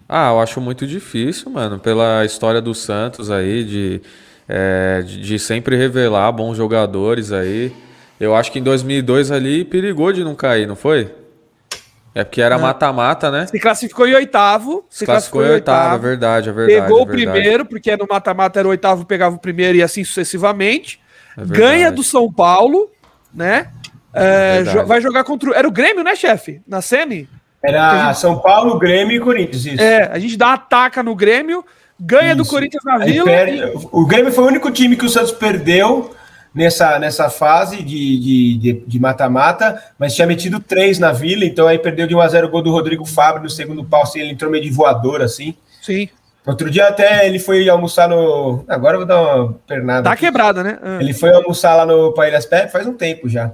Ah, 0.08 0.30
eu 0.30 0.40
acho 0.40 0.60
muito 0.60 0.86
difícil, 0.86 1.50
mano, 1.50 1.78
pela 1.78 2.24
história 2.24 2.60
do 2.60 2.74
Santos 2.74 3.30
aí, 3.30 3.64
de, 3.64 4.00
é, 4.48 5.02
de, 5.02 5.20
de 5.20 5.38
sempre 5.38 5.76
revelar 5.76 6.30
bons 6.32 6.56
jogadores 6.56 7.32
aí. 7.32 7.72
Eu 8.18 8.34
acho 8.34 8.50
que 8.52 8.58
em 8.58 8.62
2002 8.62 9.30
ali 9.30 9.64
perigou 9.64 10.12
de 10.12 10.22
não 10.24 10.34
cair, 10.34 10.66
não 10.66 10.76
foi? 10.76 11.12
É 12.14 12.24
porque 12.24 12.40
era 12.40 12.56
mata-mata, 12.56 13.30
né? 13.30 13.46
Se 13.46 13.58
classificou 13.60 14.06
em 14.08 14.14
oitavo. 14.14 14.86
Se 14.88 15.04
Classificou 15.04 15.44
em 15.44 15.50
oitavo, 15.50 15.96
é 15.96 15.98
verdade, 15.98 16.48
é 16.48 16.52
verdade. 16.52 16.80
Pegou 16.86 17.00
é 17.00 17.02
o 17.02 17.06
verdade. 17.06 17.30
primeiro, 17.40 17.66
porque 17.66 17.94
no 17.94 18.06
mata-mata 18.08 18.58
era 18.58 18.66
o 18.66 18.70
oitavo, 18.70 19.04
pegava 19.04 19.36
o 19.36 19.38
primeiro 19.38 19.76
e 19.76 19.82
assim 19.82 20.02
sucessivamente. 20.02 20.98
É 21.36 21.44
ganha 21.44 21.92
do 21.92 22.02
São 22.02 22.32
Paulo, 22.32 22.90
né? 23.34 23.70
É, 24.14 24.62
jo- 24.62 24.86
vai 24.86 24.98
jogar 25.02 25.24
contra. 25.24 25.50
o- 25.50 25.54
Era 25.54 25.68
o 25.68 25.70
Grêmio, 25.70 26.02
né, 26.02 26.16
chefe? 26.16 26.62
Na 26.66 26.80
semi? 26.80 27.28
Era 27.66 28.14
São 28.14 28.38
Paulo, 28.38 28.78
Grêmio 28.78 29.16
e 29.16 29.20
Corinthians. 29.20 29.64
Isso. 29.66 29.82
É, 29.82 30.08
a 30.12 30.18
gente 30.18 30.36
dá 30.36 30.52
ataca 30.54 31.02
no 31.02 31.14
Grêmio, 31.14 31.64
ganha 31.98 32.34
do 32.36 32.42
Isso. 32.42 32.50
Corinthians 32.50 32.84
na 32.84 32.96
Aí 33.02 33.12
Vila. 33.12 33.24
perde- 33.24 33.56
e- 33.58 33.88
O 33.92 34.06
Grêmio 34.06 34.32
foi 34.32 34.44
o 34.44 34.46
único 34.48 34.70
time 34.70 34.96
que 34.96 35.04
o 35.04 35.08
Santos 35.08 35.32
perdeu 35.32 36.14
nessa, 36.54 36.98
nessa 36.98 37.28
fase 37.28 37.82
de 37.82 38.18
de- 38.20 38.58
de- 38.58 38.82
de 38.86 38.98
mata-mata, 39.00 39.82
mas 39.98 40.14
tinha 40.14 40.26
metido 40.26 40.58
três 40.60 40.98
na 40.98 41.12
Vila, 41.12 41.44
então 41.44 41.66
aí 41.66 41.78
perdeu 41.78 42.06
de 42.06 42.14
1x0 42.14 42.44
o 42.46 42.48
gol 42.50 42.62
do 42.62 42.70
Rodrigo 42.70 43.04
Fábio 43.04 43.42
no 43.42 43.50
segundo 43.50 43.84
pau, 43.84 44.02
assim, 44.02 44.20
ele 44.20 44.30
entrou 44.30 44.50
meio 44.50 44.62
de 44.64 44.70
voador, 44.70 45.20
assim. 45.22 45.54
Sim. 45.82 46.08
Outro 46.46 46.70
dia 46.70 46.86
até 46.86 47.26
ele 47.26 47.40
foi 47.40 47.68
almoçar 47.68 48.08
no... 48.08 48.64
Agora 48.68 48.94
eu 48.94 49.00
vou 49.00 49.06
dar 49.06 49.20
uma 49.20 49.52
pernada. 49.66 50.04
Tá 50.04 50.12
aqui. 50.12 50.26
quebrada, 50.26 50.62
né? 50.62 50.78
Ah. 50.80 50.98
Ele 51.00 51.12
foi 51.12 51.32
almoçar 51.34 51.74
lá 51.74 51.84
no 51.84 52.12
Paíras 52.14 52.46
Pé 52.46 52.68
faz 52.68 52.86
um 52.86 52.92
tempo 52.92 53.28
já. 53.28 53.50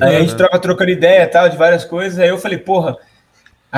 Aí 0.00 0.16
a 0.16 0.20
gente 0.20 0.30
né? 0.32 0.36
troca 0.38 0.58
trocando 0.60 0.90
ideia 0.92 1.24
e 1.24 1.26
tal, 1.26 1.48
de 1.48 1.56
várias 1.56 1.84
coisas. 1.84 2.18
Aí 2.20 2.28
eu 2.28 2.38
falei, 2.38 2.58
porra, 2.58 2.96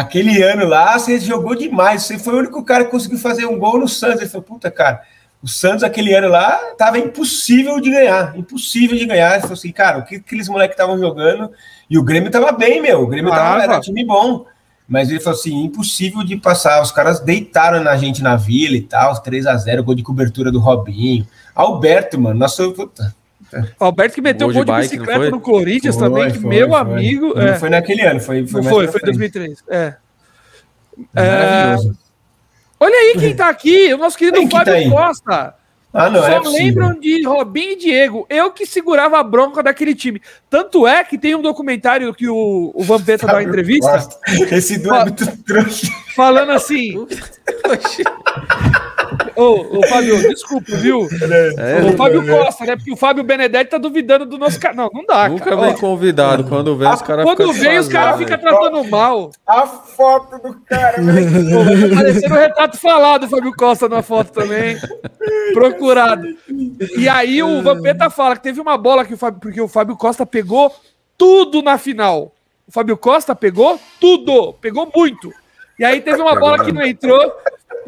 aquele 0.01 0.43
ano 0.43 0.67
lá 0.67 0.99
você 0.99 1.19
jogou 1.21 1.55
demais. 1.55 2.05
Você 2.05 2.19
foi 2.19 2.35
o 2.35 2.39
único 2.39 2.65
cara 2.65 2.85
que 2.85 2.91
conseguiu 2.91 3.19
fazer 3.19 3.47
um 3.47 3.59
gol 3.59 3.79
no 3.79 3.89
Santos. 3.89 4.21
Ele 4.21 4.31
falou, 4.31 4.45
puta, 4.45 4.71
cara, 4.71 5.03
O 5.41 5.47
Santos, 5.47 5.85
aquele 5.85 6.13
ano 6.15 6.29
lá, 6.29 6.59
tava 6.77 6.99
impossível 6.99 7.81
de 7.81 7.91
ganhar. 7.91 8.37
Impossível 8.37 8.97
de 8.97 9.07
ganhar. 9.07 9.33
Ele 9.33 9.43
falou 9.43 9.55
assim, 9.55 9.71
cara, 9.71 9.99
o 9.99 10.05
que 10.05 10.17
aqueles 10.17 10.49
moleques 10.49 10.75
estavam 10.75 10.99
jogando? 10.99 11.51
E 11.89 11.97
o 11.97 12.03
Grêmio 12.03 12.31
tava 12.31 12.51
bem, 12.51 12.83
meu. 12.83 13.03
O 13.03 13.07
Grêmio 13.07 13.31
tava, 13.31 13.63
era 13.63 13.77
um 13.77 13.81
time 13.81 14.05
bom. 14.05 14.47
Mas 14.89 15.11
ele 15.11 15.21
falou 15.21 15.39
assim: 15.39 15.65
impossível 15.65 16.25
de 16.25 16.37
passar. 16.37 16.83
Os 16.83 16.91
caras 16.91 17.21
deitaram 17.21 17.83
na 17.85 17.97
gente 17.97 18.23
na 18.23 18.37
vila 18.37 18.75
e 18.75 18.81
tal, 18.81 19.21
3 19.21 19.47
a 19.47 19.57
0 19.57 19.85
gol 19.85 19.95
de 19.95 20.03
cobertura 20.03 20.51
do 20.51 20.59
Robinho. 20.59 21.27
Alberto, 21.55 22.19
mano, 22.19 22.39
nosso. 22.39 22.73
Puta. 22.73 23.15
Alberto 23.79 24.15
que 24.15 24.21
meteu 24.21 24.49
um 24.49 24.53
gol 24.53 24.65
de, 24.65 24.71
bike, 24.71 24.97
bicicleta 24.97 25.31
no 25.31 25.41
Corinthians 25.41 25.97
foi, 25.97 26.09
também, 26.09 26.31
que 26.31 26.39
foi, 26.41 26.51
meu 26.51 26.69
foi. 26.69 26.81
amigo. 26.81 27.35
Não 27.35 27.43
é. 27.43 27.59
foi 27.59 27.71
naquele 27.71 28.03
ano, 28.03 28.21
foi 28.21 28.47
Foi, 28.47 28.63
foi, 28.63 28.89
foi 28.89 29.01
2003. 29.01 29.65
É. 29.69 29.95
é. 31.17 31.77
Olha 32.81 32.95
aí 32.95 33.15
quem 33.19 33.35
tá 33.35 33.49
aqui, 33.49 33.93
o 33.93 33.99
nosso 33.99 34.17
querido 34.17 34.39
quem 34.39 34.51
Fábio 34.51 34.85
tá 34.85 34.91
Costa. 34.91 35.55
Ah, 35.93 36.11
não, 36.11 36.21
Só 36.21 36.29
é 36.29 36.41
lembram 36.41 37.01
de 37.01 37.27
Robinho 37.27 37.73
e 37.73 37.77
Diego. 37.77 38.27
Eu 38.29 38.51
que 38.53 38.67
segurava 38.67 39.19
a 39.19 39.23
bronca 39.23 39.63
daquele 39.63 39.95
time. 39.95 40.21
Tanto 40.51 40.87
é 40.87 41.03
que 41.03 41.17
tem 41.17 41.35
um 41.35 41.41
documentário 41.41 42.13
que 42.15 42.29
o, 42.29 42.73
o 42.75 42.85
Vampeta 42.85 43.27
dá 43.27 43.35
uma 43.35 43.43
entrevista. 43.43 44.07
Esse 44.53 44.79
do 44.79 44.95
é 44.95 45.05
muito 45.05 45.27
trouxa. 45.45 45.87
Falando 46.15 46.53
assim. 46.53 47.07
Ô, 49.37 49.79
ô, 49.79 49.87
Fábio, 49.87 50.17
desculpa, 50.29 50.77
viu? 50.77 51.09
É, 51.59 51.83
o 51.85 51.97
Fábio 51.97 52.23
é. 52.23 52.39
Costa, 52.39 52.65
né? 52.65 52.77
Porque 52.77 52.93
o 52.93 52.97
Fábio 52.97 53.25
Benedetti 53.25 53.71
tá 53.71 53.79
duvidando 53.79 54.27
do 54.27 54.39
nosso 54.39 54.59
canal. 54.59 54.91
Não, 54.93 55.01
não 55.01 55.07
dá, 55.07 55.29
Nunca 55.29 55.45
cara. 55.45 55.57
vem 55.57 55.77
convidado. 55.77 56.45
Quando 56.45 56.77
vem, 56.77 56.89
os 56.89 57.03
caras 57.03 57.25
Quando 57.25 57.53
vem, 57.53 57.79
os 57.79 57.89
caras 57.89 58.19
ficam 58.19 58.39
tratando 58.39 58.85
mal. 58.85 59.31
A 59.47 59.67
foto 59.67 60.39
do 60.39 60.61
cara, 60.61 61.01
velho. 61.03 61.95
Parecendo 61.95 62.35
o 62.35 62.39
retrato 62.39 62.79
falado, 62.79 63.29
Fábio 63.29 63.53
Costa 63.57 63.89
na 63.89 64.03
foto 64.03 64.33
também. 64.33 64.77
Procurado. 65.53 66.27
E 66.97 67.09
aí 67.09 67.43
o 67.43 67.63
Vampeta 67.63 68.11
fala 68.11 68.37
que 68.37 68.43
teve 68.43 68.61
uma 68.61 68.79
bola 68.79 69.05
que 69.05 69.15
o 69.15 69.19
Fábio, 69.19 69.41
porque 69.41 69.61
o 69.61 69.69
Fábio 69.69 69.97
Costa 69.97 70.25
pegou 70.25 70.75
tudo 71.17 71.63
na 71.63 71.77
final. 71.79 72.33
O 72.67 72.73
Fábio 72.73 72.97
Costa 72.97 73.35
pegou 73.35 73.81
tudo, 74.01 74.53
pegou 74.55 74.91
muito. 74.95 75.33
E 75.79 75.85
aí 75.85 76.01
teve 76.01 76.21
uma 76.21 76.35
bola 76.35 76.65
que 76.65 76.73
não 76.73 76.85
entrou. 76.85 77.33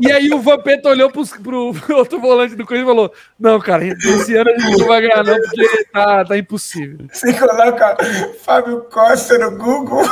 E 0.00 0.10
aí 0.10 0.30
o 0.32 0.40
Vampeta 0.40 0.88
olhou 0.88 1.10
pro, 1.10 1.26
pro, 1.26 1.74
pro, 1.80 1.96
outro 1.96 2.20
volante 2.20 2.54
do 2.54 2.64
Corinthians 2.64 2.90
e 2.90 2.94
falou: 2.94 3.12
Não, 3.38 3.60
cara, 3.60 3.84
esse 3.86 4.34
ano 4.34 4.50
a 4.50 4.58
gente 4.58 4.78
não 4.78 4.86
vai 4.86 5.02
ganhar, 5.02 5.22
não, 5.22 5.36
porque 5.36 5.84
tá, 5.92 6.24
tá 6.24 6.38
impossível. 6.38 7.06
Você 7.12 7.32
coloca 7.34 7.96
Fábio 8.42 8.82
Costa 8.90 9.38
no 9.38 9.56
Google, 9.56 10.04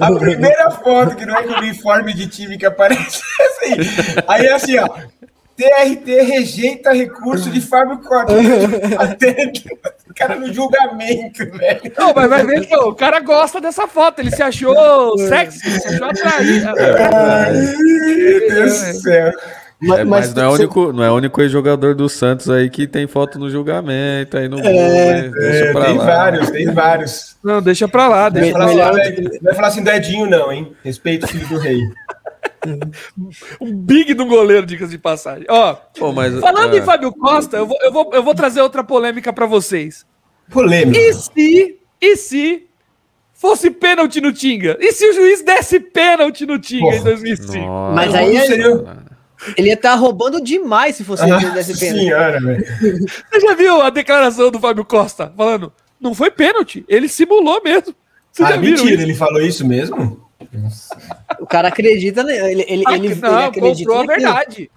a 0.00 0.12
primeira 0.18 0.70
foto, 0.70 1.14
que 1.16 1.26
não 1.26 1.36
é 1.36 1.42
com 1.42 1.54
o 1.54 1.58
uniforme 1.58 2.14
de 2.14 2.26
time 2.26 2.56
que 2.56 2.66
aparece, 2.66 3.20
é 3.40 3.44
assim. 3.44 3.74
Aí 4.26 4.46
é 4.46 4.52
assim, 4.54 4.78
ó. 4.78 4.88
TRT 5.58 6.22
rejeita 6.22 6.92
recurso 6.92 7.50
de 7.50 7.60
Fábio 7.60 7.98
Costa. 7.98 8.32
o 8.38 9.97
cara 10.18 10.34
no 10.36 10.52
julgamento, 10.52 11.38
velho. 11.56 11.92
Não, 11.96 12.12
mas 12.14 12.28
vai 12.28 12.44
ver, 12.44 12.68
pô, 12.68 12.88
o 12.88 12.94
cara 12.94 13.20
gosta 13.20 13.60
dessa 13.60 13.86
foto. 13.86 14.18
Ele 14.18 14.30
se 14.30 14.42
achou 14.42 15.16
sexy, 15.18 15.80
se 15.80 15.88
achou 15.88 16.08
atraído. 16.08 16.68
Ai, 17.14 17.52
meu 17.52 18.48
Deus 18.48 18.82
do 18.82 18.94
céu. 19.00 19.32
Mas, 19.80 20.00
é, 20.00 20.04
mas, 20.04 20.28
mas 20.28 20.34
não, 20.34 20.42
é 20.42 20.48
você... 20.48 20.62
único, 20.62 20.92
não 20.92 21.04
é 21.04 21.10
o 21.10 21.14
único 21.14 21.48
jogador 21.48 21.94
do 21.94 22.08
Santos 22.08 22.50
aí 22.50 22.68
que 22.68 22.86
tem 22.88 23.06
foto 23.06 23.38
no 23.38 23.48
julgamento 23.48 24.36
aí 24.36 24.48
no 24.48 24.58
é, 24.58 24.62
né? 24.62 25.32
é, 25.38 25.72
tem 25.72 25.96
lá. 25.96 26.04
vários, 26.04 26.50
tem 26.50 26.66
vários. 26.72 27.36
Não, 27.44 27.62
deixa 27.62 27.86
pra 27.86 28.08
lá. 28.08 28.28
Deixa 28.28 28.52
pra 28.52 28.66
lá. 28.66 28.90
Não 28.92 29.40
vai 29.42 29.54
falar 29.54 29.68
assim 29.68 29.84
do 29.84 29.90
Edinho, 29.90 30.28
não, 30.28 30.50
hein? 30.50 30.72
Respeito 30.82 31.26
o 31.26 31.28
filho 31.28 31.46
do 31.46 31.58
rei. 31.58 31.80
um 33.60 33.74
big 33.74 34.14
do 34.14 34.26
goleiro, 34.26 34.66
dicas 34.66 34.90
de 34.90 34.98
passagem. 34.98 35.46
Ó, 35.48 35.74
Pô, 35.98 36.12
mas, 36.12 36.38
falando 36.40 36.74
é... 36.74 36.78
em 36.78 36.82
Fábio 36.82 37.12
Costa, 37.12 37.56
eu 37.56 37.66
vou, 37.66 37.78
eu, 37.82 37.92
vou, 37.92 38.10
eu 38.12 38.22
vou 38.22 38.34
trazer 38.34 38.60
outra 38.60 38.82
polêmica 38.82 39.32
para 39.32 39.46
vocês. 39.46 40.06
Polêmica. 40.50 40.98
E 40.98 41.12
se, 41.14 41.78
e 42.00 42.16
se 42.16 42.66
fosse 43.32 43.70
pênalti 43.70 44.20
no 44.20 44.32
Tinga? 44.32 44.76
E 44.80 44.92
se 44.92 45.08
o 45.08 45.12
juiz 45.12 45.42
desse 45.42 45.78
pênalti 45.78 46.46
no 46.46 46.58
Tinga 46.58 46.84
Porra. 46.84 46.96
em 46.96 47.02
2005? 47.02 47.58
Nossa. 47.58 47.94
Mas 47.94 48.14
aí 48.14 48.36
ele, 48.36 48.64
ele 49.56 49.68
ia 49.68 49.74
estar 49.74 49.92
tá 49.92 49.96
roubando 49.96 50.42
demais 50.42 50.96
se 50.96 51.04
fosse 51.04 51.22
ah, 51.22 51.38
desse 51.50 51.78
pênalti. 51.78 52.04
Senhora, 52.04 52.40
Você 53.30 53.40
já 53.40 53.54
viu 53.54 53.80
a 53.80 53.90
declaração 53.90 54.50
do 54.50 54.58
Fábio 54.58 54.84
Costa 54.84 55.32
falando? 55.36 55.72
Não 56.00 56.14
foi 56.14 56.30
pênalti, 56.30 56.84
ele 56.88 57.08
simulou 57.08 57.62
mesmo. 57.62 57.94
Vocês 58.32 58.50
ah, 58.50 58.56
mentira, 58.56 58.94
isso? 58.94 59.02
ele 59.02 59.14
falou 59.14 59.40
isso 59.40 59.66
mesmo? 59.66 60.27
O 61.40 61.46
cara 61.46 61.68
acredita, 61.68 62.22
né? 62.22 62.36
Ele, 62.52 62.62
ele, 62.62 62.62
ele, 62.68 62.84
não, 62.84 62.92
ele 62.94 63.12
acredita 63.46 63.90
comprou 63.90 63.98
a 63.98 64.06
verdade. 64.06 64.70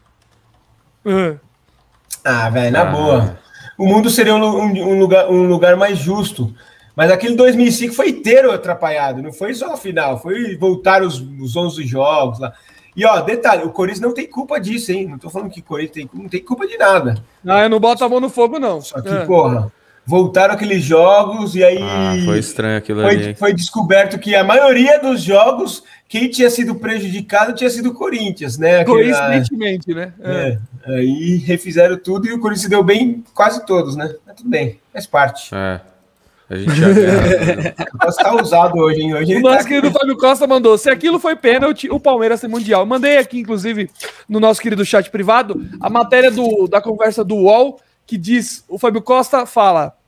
Ah, 2.24 2.50
velho, 2.50 2.72
na 2.72 2.82
ah. 2.82 2.86
boa. 2.86 3.40
O 3.78 3.86
mundo 3.86 4.10
seria 4.10 4.36
um, 4.36 4.44
um, 4.44 5.00
lugar, 5.00 5.30
um 5.30 5.48
lugar 5.48 5.76
mais 5.76 5.98
justo. 5.98 6.54
Mas 6.96 7.10
aquele 7.10 7.36
2005 7.36 7.94
foi 7.94 8.10
inteiro 8.10 8.52
atrapalhado. 8.52 9.22
Não 9.22 9.32
foi 9.32 9.54
só 9.54 9.74
a 9.74 9.78
final. 9.78 10.20
Foi 10.20 10.56
voltar 10.58 11.02
os, 11.04 11.20
os 11.20 11.56
11 11.56 11.86
jogos 11.86 12.40
lá. 12.40 12.54
E 12.96 13.06
ó, 13.06 13.22
detalhe, 13.22 13.64
o 13.64 13.72
Corinthians 13.72 14.02
não 14.02 14.14
tem 14.14 14.28
culpa 14.28 14.60
disso, 14.60 14.92
hein? 14.92 15.08
Não 15.08 15.18
tô 15.18 15.30
falando 15.30 15.50
que 15.50 15.62
o 15.62 15.64
Corinthians 15.64 16.10
tem, 16.12 16.22
não 16.22 16.30
tem 16.30 16.44
culpa 16.44 16.68
de 16.68 16.78
nada. 16.78 17.24
Não, 17.44 17.58
eu 17.58 17.70
não 17.70 17.80
boto 17.80 18.04
a 18.04 18.10
mão 18.10 18.20
no 18.20 18.30
fogo, 18.30 18.60
não. 18.60 18.82
Só 18.82 19.02
que, 19.02 19.08
é. 19.08 19.26
porra, 19.26 19.72
voltaram 20.12 20.54
aqueles 20.54 20.84
jogos 20.84 21.56
e 21.56 21.64
aí. 21.64 21.80
Ah, 21.82 22.14
foi 22.26 22.38
estranho 22.38 22.78
aquilo 22.78 23.02
foi, 23.02 23.16
ali. 23.16 23.36
Foi 23.36 23.54
descoberto 23.54 24.20
que 24.20 24.36
a 24.36 24.44
maioria 24.44 25.00
dos 25.00 25.24
jogos, 25.24 25.84
quem 26.10 26.30
tinha 26.30 26.50
sido 26.50 26.76
prejudicado 26.76 27.54
tinha 27.54 27.70
sido 27.70 27.92
o 27.92 27.94
Corinthians, 27.94 28.58
né? 28.58 28.84
Coincidentemente, 28.84 29.94
né? 29.94 30.12
É. 30.22 30.58
é. 30.86 30.96
Aí 30.96 31.38
refizeram 31.38 31.98
tudo 31.98 32.28
e 32.28 32.34
o 32.34 32.40
Corinthians 32.42 32.70
deu 32.70 32.84
bem 32.84 33.24
quase 33.34 33.66
todos, 33.66 33.96
né? 33.96 34.14
Mas 34.28 34.36
tudo 34.36 34.50
bem, 34.50 34.82
faz 34.92 35.08
parte. 35.08 35.56
É. 35.56 35.80
A 36.50 36.58
gente 36.58 36.76
já 36.76 36.92
ganha. 36.92 37.76
Tá 38.22 38.36
usado 38.36 38.78
hoje, 38.78 39.00
hein? 39.00 39.14
Hoje 39.14 39.36
o 39.38 39.40
nosso 39.40 39.60
tá 39.60 39.64
querido 39.64 39.92
Fábio 39.92 40.18
Costa 40.18 40.46
mandou: 40.46 40.78
se 40.78 40.90
aquilo 40.90 41.20
foi 41.20 41.38
pênalti, 41.38 41.90
o 41.90 42.02
Palmeiras 42.02 42.42
tem 42.42 42.50
mundial. 42.50 42.86
Mandei 42.86 43.18
aqui, 43.18 43.40
inclusive, 43.40 43.90
no 44.28 44.42
nosso 44.42 44.62
querido 44.62 44.84
chat 44.84 45.10
privado, 45.10 45.66
a 45.80 45.90
matéria 45.90 46.30
do, 46.30 46.68
da 46.68 46.82
conversa 46.82 47.24
do 47.24 47.36
UOL 47.36 47.80
que 48.06 48.18
diz: 48.18 48.66
o 48.68 48.78
Fábio 48.78 49.02
Costa 49.02 49.46
fala. 49.46 50.01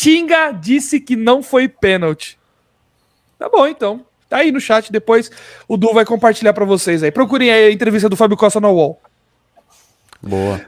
Tinga 0.00 0.50
disse 0.52 0.98
que 0.98 1.14
não 1.14 1.42
foi 1.42 1.68
pênalti. 1.68 2.38
Tá 3.38 3.50
bom, 3.50 3.66
então. 3.66 4.00
Tá 4.30 4.38
aí 4.38 4.50
no 4.50 4.58
chat. 4.58 4.90
Depois 4.90 5.30
o 5.68 5.76
Du 5.76 5.92
vai 5.92 6.06
compartilhar 6.06 6.54
para 6.54 6.64
vocês 6.64 7.02
aí. 7.02 7.10
Procurem 7.10 7.50
aí 7.50 7.66
a 7.66 7.70
entrevista 7.70 8.08
do 8.08 8.16
Fábio 8.16 8.34
Costa 8.34 8.58
no 8.58 8.70
UOL. 8.70 8.98
Boa. 10.22 10.58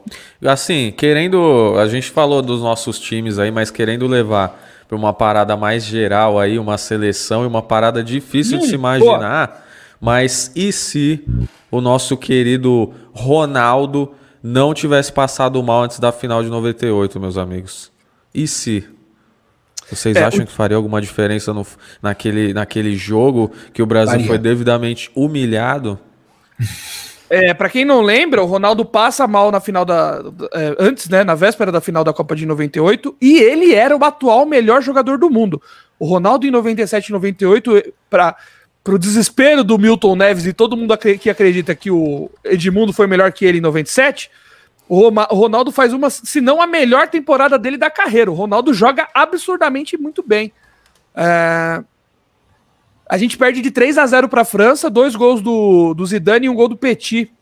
Assim, 0.44 0.92
querendo. 0.94 1.76
A 1.78 1.88
gente 1.88 2.10
falou 2.10 2.42
dos 2.42 2.60
nossos 2.60 2.98
times 2.98 3.38
aí, 3.38 3.50
mas 3.50 3.70
querendo 3.70 4.06
levar 4.06 4.62
para 4.86 4.98
uma 4.98 5.14
parada 5.14 5.56
mais 5.56 5.82
geral 5.82 6.38
aí, 6.38 6.58
uma 6.58 6.76
seleção 6.76 7.42
e 7.44 7.46
uma 7.46 7.62
parada 7.62 8.04
difícil 8.04 8.58
hum, 8.58 8.60
de 8.60 8.66
se 8.66 8.74
imaginar. 8.74 9.46
Boa. 9.46 9.62
Mas 9.98 10.52
e 10.54 10.70
se 10.74 11.24
o 11.70 11.80
nosso 11.80 12.18
querido 12.18 12.92
Ronaldo 13.14 14.12
não 14.42 14.74
tivesse 14.74 15.10
passado 15.10 15.62
mal 15.62 15.84
antes 15.84 15.98
da 15.98 16.12
final 16.12 16.42
de 16.42 16.50
98, 16.50 17.18
meus 17.18 17.38
amigos? 17.38 17.90
E 18.34 18.46
se? 18.46 18.86
Vocês 19.90 20.16
é, 20.16 20.24
acham 20.24 20.44
o... 20.44 20.46
que 20.46 20.52
faria 20.52 20.76
alguma 20.76 21.00
diferença 21.00 21.52
no, 21.52 21.66
naquele, 22.00 22.52
naquele 22.52 22.96
jogo 22.96 23.52
que 23.72 23.82
o 23.82 23.86
Brasil 23.86 24.12
faria. 24.12 24.26
foi 24.26 24.38
devidamente 24.38 25.10
humilhado? 25.14 25.98
É, 27.34 27.54
para 27.54 27.70
quem 27.70 27.82
não 27.82 28.02
lembra, 28.02 28.42
o 28.42 28.46
Ronaldo 28.46 28.84
passa 28.84 29.26
mal 29.26 29.50
na 29.50 29.58
final 29.58 29.86
da. 29.86 30.22
É, 30.52 30.76
antes, 30.78 31.08
né? 31.08 31.24
Na 31.24 31.34
véspera 31.34 31.72
da 31.72 31.80
final 31.80 32.04
da 32.04 32.12
Copa 32.12 32.36
de 32.36 32.44
98, 32.44 33.16
e 33.18 33.38
ele 33.38 33.74
era 33.74 33.96
o 33.96 34.04
atual 34.04 34.44
melhor 34.44 34.82
jogador 34.82 35.16
do 35.16 35.30
mundo. 35.30 35.60
O 35.98 36.04
Ronaldo 36.04 36.46
em 36.46 36.50
97 36.50 37.08
e 37.08 37.12
98, 37.12 37.94
para 38.10 38.36
o 38.86 38.98
desespero 38.98 39.64
do 39.64 39.78
Milton 39.78 40.14
Neves 40.14 40.44
e 40.44 40.52
todo 40.52 40.76
mundo 40.76 40.94
que 40.98 41.30
acredita 41.30 41.74
que 41.74 41.90
o 41.90 42.30
Edmundo 42.44 42.92
foi 42.92 43.06
melhor 43.06 43.32
que 43.32 43.46
ele 43.46 43.58
em 43.58 43.62
97, 43.62 44.30
o 44.88 45.08
Ronaldo 45.08 45.72
faz 45.72 45.92
uma, 45.92 46.10
se 46.10 46.40
não 46.40 46.60
a 46.60 46.66
melhor 46.66 47.08
temporada 47.08 47.58
dele 47.58 47.76
da 47.76 47.90
carreira. 47.90 48.30
O 48.30 48.34
Ronaldo 48.34 48.74
joga 48.74 49.08
absurdamente 49.14 49.96
muito 49.96 50.22
bem. 50.22 50.52
É... 51.14 51.82
A 53.08 53.18
gente 53.18 53.36
perde 53.36 53.60
de 53.60 53.70
3 53.70 53.98
a 53.98 54.06
0 54.06 54.28
para 54.28 54.42
a 54.42 54.44
França, 54.44 54.88
dois 54.88 55.14
gols 55.14 55.40
do, 55.40 55.92
do 55.94 56.06
Zidane 56.06 56.46
e 56.46 56.48
um 56.48 56.54
gol 56.54 56.68
do 56.68 56.76
Petit. 56.76 57.32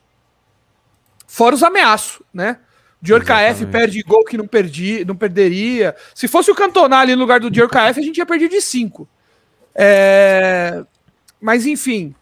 Fora 1.27 1.55
os 1.55 1.63
ameaços, 1.63 2.23
né? 2.35 2.59
Dior 3.01 3.25
KF 3.25 3.65
perde 3.67 4.03
gol 4.03 4.25
que 4.25 4.37
não, 4.37 4.47
perdi, 4.47 5.05
não 5.07 5.17
perderia. 5.17 5.95
Se 6.15 6.29
fosse 6.29 6.51
o 6.51 6.55
Cantona 6.55 6.99
ali 6.99 7.15
no 7.15 7.21
lugar 7.21 7.41
do 7.41 7.51
Dior 7.51 7.69
KF, 7.69 7.99
a 7.99 8.03
gente 8.03 8.19
ia 8.19 8.27
perder 8.27 8.49
de 8.49 8.61
5. 8.61 9.09
É... 9.75 10.85
Mas 11.41 11.67
enfim. 11.67 12.15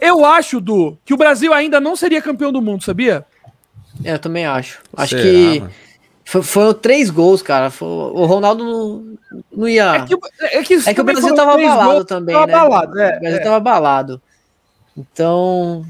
Eu 0.00 0.24
acho, 0.24 0.60
Du, 0.60 0.98
que 1.04 1.14
o 1.14 1.16
Brasil 1.16 1.52
ainda 1.52 1.80
não 1.80 1.94
seria 1.94 2.20
campeão 2.20 2.52
do 2.52 2.60
mundo, 2.60 2.82
sabia? 2.82 3.24
É, 4.02 4.14
eu 4.14 4.18
também 4.18 4.46
acho. 4.46 4.80
Acho 4.96 5.16
Será, 5.16 5.22
que 5.22 5.62
foi, 6.24 6.42
foram 6.42 6.74
três 6.74 7.10
gols, 7.10 7.42
cara. 7.42 7.70
Foi, 7.70 7.86
o 7.86 8.24
Ronaldo 8.24 8.64
não, 8.64 9.16
não 9.52 9.68
ia. 9.68 9.96
É 9.96 10.04
que, 10.04 10.14
é 10.40 10.62
que, 10.62 10.74
é 10.74 10.94
que 10.94 11.00
o 11.00 11.04
Brasil 11.04 11.34
tava 11.34 11.54
abalado 11.54 12.04
também, 12.04 12.34
tava 12.34 12.46
né? 12.46 12.54
Abalado, 12.54 13.00
é, 13.00 13.16
o 13.16 13.20
Brasil 13.20 13.38
é. 13.38 13.42
tava 13.42 13.56
abalado. 13.56 14.22
Então. 14.96 15.84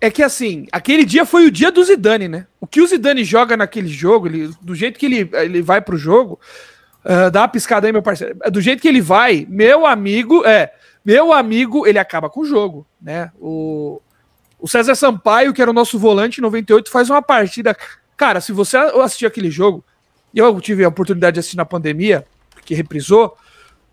é 0.00 0.10
que 0.10 0.22
assim, 0.22 0.66
aquele 0.72 1.04
dia 1.04 1.26
foi 1.26 1.46
o 1.46 1.50
dia 1.50 1.70
do 1.70 1.84
Zidane, 1.84 2.28
né? 2.28 2.46
O 2.60 2.66
que 2.66 2.80
o 2.80 2.86
Zidane 2.86 3.24
joga 3.24 3.56
naquele 3.56 3.88
jogo, 3.88 4.26
ele, 4.26 4.50
do 4.60 4.74
jeito 4.74 4.98
que 4.98 5.06
ele, 5.06 5.28
ele 5.32 5.60
vai 5.60 5.80
pro 5.80 5.98
jogo, 5.98 6.40
uh, 7.04 7.30
dá 7.30 7.42
uma 7.42 7.48
piscada 7.48 7.86
aí, 7.86 7.92
meu 7.92 8.02
parceiro. 8.02 8.36
Do 8.50 8.60
jeito 8.60 8.80
que 8.80 8.88
ele 8.88 9.00
vai, 9.00 9.46
meu 9.48 9.84
amigo, 9.84 10.46
é, 10.46 10.72
meu 11.04 11.32
amigo, 11.32 11.86
ele 11.86 11.98
acaba 11.98 12.30
com 12.30 12.40
o 12.40 12.46
jogo, 12.46 12.86
né? 13.00 13.30
O, 13.40 14.00
o 14.58 14.66
César 14.66 14.94
Sampaio, 14.94 15.52
que 15.52 15.62
era 15.62 15.70
o 15.70 15.74
nosso 15.74 15.98
volante 15.98 16.38
em 16.38 16.42
98, 16.42 16.90
faz 16.90 17.08
uma 17.08 17.22
partida. 17.22 17.76
Cara, 18.16 18.40
se 18.40 18.52
você 18.52 18.76
assistir 18.76 19.26
aquele 19.26 19.50
jogo, 19.50 19.84
eu 20.34 20.60
tive 20.60 20.84
a 20.84 20.88
oportunidade 20.88 21.34
de 21.34 21.40
assistir 21.40 21.56
na 21.56 21.64
pandemia, 21.64 22.26
que 22.64 22.74
reprisou. 22.74 23.36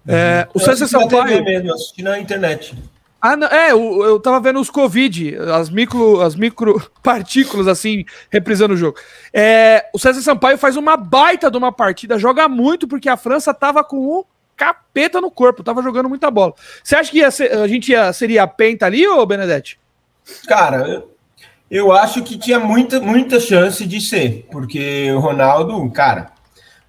Uhum. 0.08 0.14
É, 0.14 0.48
o 0.54 0.60
César 0.60 0.88
Sampaio. 0.88 1.44
Mesmo, 1.44 1.74
assisti 1.74 2.02
na 2.02 2.20
internet. 2.20 2.76
Ah, 3.22 3.36
não, 3.36 3.48
é, 3.48 3.72
eu, 3.72 4.04
eu 4.04 4.20
tava 4.20 4.40
vendo 4.40 4.60
os 4.60 4.70
Covid, 4.70 5.36
as 5.52 5.70
micro, 5.70 6.22
as 6.22 6.36
micro 6.36 6.80
partículas, 7.02 7.68
assim, 7.68 8.06
reprisando 8.30 8.74
o 8.74 8.78
jogo. 8.78 8.98
É, 9.34 9.90
o 9.94 10.00
César 10.00 10.22
Sampaio 10.22 10.58
faz 10.58 10.76
uma 10.76 10.98
baita 10.98 11.50
de 11.50 11.58
uma 11.58 11.72
partida, 11.72 12.20
joga 12.20 12.48
muito, 12.48 12.88
porque 12.88 13.10
a 13.10 13.18
França 13.18 13.54
tava 13.54 13.84
com 13.84 13.98
o 13.98 14.26
capeta 14.56 15.20
no 15.20 15.32
corpo, 15.32 15.64
tava 15.64 15.82
jogando 15.82 16.08
muita 16.08 16.30
bola. 16.30 16.54
Você 16.84 16.96
acha 16.96 17.12
que 17.12 17.32
ser, 17.32 17.52
a 17.52 17.68
gente 17.68 17.92
ia, 17.92 18.14
seria 18.14 18.44
a 18.44 18.48
penta 18.48 18.86
ali, 18.86 19.08
ô 19.08 19.26
Benedetti? 19.26 19.80
Cara, 20.48 21.04
eu 21.70 21.92
acho 21.92 22.24
que 22.24 22.38
tinha 22.38 22.60
muita, 22.60 23.00
muita 23.00 23.40
chance 23.40 23.86
de 23.86 24.00
ser, 24.02 24.48
porque 24.52 25.12
o 25.12 25.20
Ronaldo, 25.20 25.90
cara, 25.92 26.32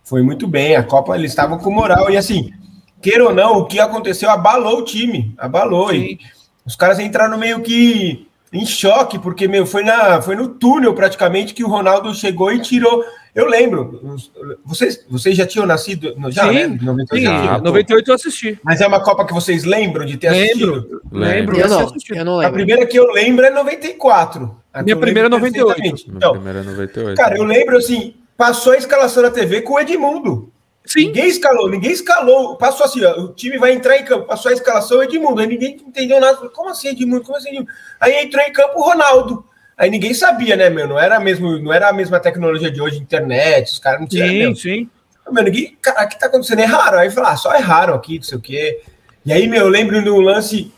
foi 0.05 0.23
muito 0.23 0.47
bem, 0.47 0.77
a 0.77 0.83
Copa 0.83 1.17
eles 1.17 1.33
estavam 1.33 1.59
com 1.59 1.71
moral, 1.71 2.11
e 2.11 2.17
assim, 2.17 2.53
queira 3.01 3.25
ou 3.25 3.35
não, 3.35 3.59
o 3.59 3.67
que 3.67 3.81
aconteceu 3.81 4.31
abalou 4.31 4.79
o 4.79 4.85
time, 4.85 5.35
abalou. 5.39 5.91
Sim. 5.91 5.97
E 5.97 6.19
os 6.65 6.77
caras 6.77 6.99
entraram 6.99 7.39
meio 7.39 7.61
que 7.63 8.27
em 8.53 8.65
choque, 8.65 9.19
porque 9.19 9.47
meu, 9.49 9.67
foi, 9.67 9.83
na, 9.83 10.21
foi 10.23 10.37
no 10.37 10.49
túnel 10.49 10.95
praticamente 10.95 11.55
que 11.55 11.65
o 11.65 11.69
Ronaldo 11.69 12.15
chegou 12.15 12.53
e 12.53 12.61
tirou. 12.61 13.05
Eu 13.37 13.47
lembro, 13.47 14.17
vocês, 14.65 15.05
vocês 15.11 15.37
já 15.37 15.47
tinham 15.47 15.67
nascido? 15.67 16.17
Já, 16.31 16.49
sim, 16.49 16.55
né? 16.55 16.79
98, 16.81 17.15
sim, 17.15 17.45
já, 17.45 17.59
98 17.59 18.11
eu 18.11 18.15
assisti. 18.15 18.59
Mas 18.65 18.81
é 18.81 18.87
uma 18.87 19.03
Copa 19.03 19.27
que 19.27 19.35
vocês 19.35 19.65
lembram 19.65 20.07
de 20.07 20.17
ter 20.17 20.31
lembro, 20.31 20.77
assistido? 20.77 21.03
Lembro, 21.13 21.59
eu 21.59 21.69
não, 21.69 21.93
eu 22.15 22.25
não 22.25 22.37
lembro. 22.39 22.55
A 22.55 22.57
primeira 22.57 22.87
que 22.87 22.99
eu 22.99 23.13
lembro 23.13 23.45
é 23.45 23.51
94. 23.51 24.57
A 24.73 24.83
Minha 24.83 24.97
primeira 24.97 25.27
é 25.27 25.29
98. 25.29 26.05
Então, 26.09 26.33
primeira 26.33 26.61
é 26.61 26.63
98. 26.63 27.15
Cara, 27.15 27.37
eu 27.37 27.45
lembro 27.45 27.77
assim, 27.77 28.15
passou 28.39 28.73
a 28.73 28.79
escalação 28.79 29.23
na 29.23 29.31
TV 29.31 29.61
com 29.61 29.75
o 29.75 29.81
Edmundo. 29.81 30.51
Sim. 30.87 31.09
Ninguém 31.09 31.29
escalou, 31.29 31.69
ninguém 31.69 31.93
escalou. 31.93 32.57
Passou 32.57 32.87
assim, 32.87 33.05
ó, 33.05 33.21
o 33.21 33.35
time 33.35 33.59
vai 33.59 33.73
entrar 33.73 33.99
em 33.99 34.05
campo, 34.05 34.25
passou 34.25 34.51
a 34.51 34.55
escalação 34.55 35.03
Edmundo. 35.03 35.43
Aí 35.43 35.47
ninguém 35.47 35.77
entendeu 35.87 36.19
nada. 36.19 36.49
Como 36.49 36.71
assim, 36.71 36.89
Edmundo? 36.89 37.23
Como 37.23 37.37
assim, 37.37 37.51
Edmundo? 37.51 37.71
Aí 38.01 38.25
entrou 38.25 38.43
em 38.43 38.53
campo 38.53 38.79
o 38.79 38.83
Ronaldo. 38.83 39.45
Aí 39.77 39.91
ninguém 39.91 40.15
sabia, 40.15 40.57
né, 40.57 40.71
meu? 40.71 40.89
Não 40.89 40.99
era, 40.99 41.21
mesmo, 41.21 41.59
não 41.59 41.73
era 41.73 41.89
a 41.89 41.93
mesma 41.93 42.19
tecnologia 42.19 42.71
de 42.71 42.81
hoje, 42.81 42.99
internet, 42.99 43.73
os 43.73 43.79
caras 43.79 44.01
não 44.01 44.07
tinham. 44.07 44.29
Sim, 44.29 44.39
meu. 44.39 44.57
sim. 44.57 44.91
Meu, 45.31 45.45
ninguém, 45.45 45.77
cara, 45.83 46.05
o 46.05 46.09
que 46.09 46.19
tá 46.19 46.27
acontecendo? 46.27 46.61
Erraram. 46.61 46.99
Aí 46.99 47.11
falaram, 47.11 47.35
ah, 47.35 47.37
só 47.37 47.55
erraram 47.55 47.95
aqui, 47.95 48.17
não 48.17 48.23
sei 48.23 48.39
o 48.39 48.41
quê. 48.41 48.81
E 49.25 49.33
aí, 49.33 49.47
meu, 49.49 49.65
eu 49.65 49.69
lembro 49.69 50.01
de 50.03 50.09
um 50.09 50.21
lance 50.21 50.73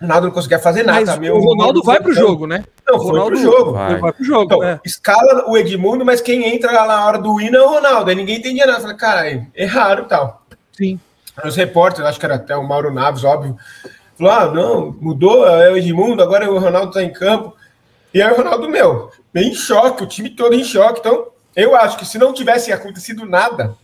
o 0.00 0.04
Ronaldo 0.04 0.26
não 0.26 0.34
conseguia 0.34 0.58
fazer 0.58 0.82
nada. 0.82 1.06
Mas 1.06 1.18
meu, 1.18 1.36
o 1.36 1.40
Ronaldo 1.40 1.82
vai 1.82 2.00
pro 2.00 2.12
jogo, 2.12 2.46
né? 2.46 2.64
Não, 2.86 2.98
foi 2.98 3.06
Ronaldo 3.08 3.30
pro 3.30 3.42
jogo. 3.42 3.72
Vai, 3.72 3.98
vai 3.98 4.12
pro 4.12 4.24
jogo. 4.24 4.44
Então, 4.44 4.62
é. 4.62 4.80
Escala 4.84 5.48
o 5.48 5.56
Edmundo, 5.56 6.04
mas 6.04 6.20
quem 6.20 6.46
entra 6.54 6.70
lá 6.70 6.86
na 6.86 7.06
hora 7.06 7.18
do 7.18 7.40
hino 7.40 7.56
é 7.56 7.62
o 7.62 7.68
Ronaldo. 7.68 8.10
Aí 8.10 8.16
ninguém 8.16 8.36
entendia 8.36 8.66
nada. 8.66 8.80
Falei, 8.80 8.96
cara, 8.96 9.48
erraram 9.54 10.04
e 10.04 10.08
tal. 10.08 10.42
Sim. 10.72 11.00
Os 11.42 11.56
repórteres, 11.56 12.08
acho 12.08 12.20
que 12.20 12.26
era 12.26 12.34
até 12.34 12.54
o 12.54 12.66
Mauro 12.66 12.92
Naves, 12.92 13.24
óbvio, 13.24 13.56
falou: 14.18 14.32
ah, 14.32 14.46
não, 14.46 14.96
mudou, 15.00 15.46
é 15.46 15.70
o 15.70 15.76
Edmundo, 15.76 16.22
agora 16.22 16.50
o 16.50 16.58
Ronaldo 16.58 16.92
tá 16.92 17.02
em 17.02 17.12
campo. 17.12 17.55
E 18.16 18.22
aí 18.22 18.32
o 18.32 18.34
Ronaldo, 18.34 18.66
meu, 18.66 19.10
bem 19.30 19.50
em 19.50 19.54
choque, 19.54 20.02
o 20.02 20.06
time 20.06 20.30
todo 20.30 20.54
em 20.54 20.64
choque. 20.64 21.00
Então, 21.00 21.26
eu 21.54 21.76
acho 21.76 21.98
que 21.98 22.06
se 22.06 22.16
não 22.16 22.32
tivesse 22.32 22.72
acontecido 22.72 23.26
nada, 23.26 23.76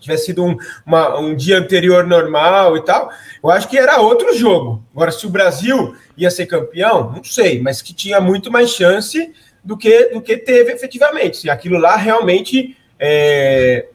tivesse 0.00 0.26
sido 0.26 0.44
um, 0.44 0.56
uma, 0.84 1.20
um 1.20 1.36
dia 1.36 1.58
anterior 1.58 2.04
normal 2.04 2.76
e 2.76 2.84
tal, 2.84 3.12
eu 3.44 3.50
acho 3.50 3.68
que 3.68 3.78
era 3.78 4.00
outro 4.00 4.36
jogo. 4.36 4.82
Agora, 4.92 5.12
se 5.12 5.24
o 5.24 5.30
Brasil 5.30 5.94
ia 6.16 6.32
ser 6.32 6.46
campeão, 6.46 7.12
não 7.12 7.22
sei, 7.22 7.62
mas 7.62 7.80
que 7.80 7.94
tinha 7.94 8.20
muito 8.20 8.50
mais 8.50 8.70
chance 8.70 9.32
do 9.62 9.78
que, 9.78 10.08
do 10.08 10.20
que 10.20 10.36
teve 10.36 10.72
efetivamente. 10.72 11.36
Se 11.36 11.48
aquilo 11.48 11.78
lá 11.78 11.94
realmente 11.94 12.76
é, 12.98 13.86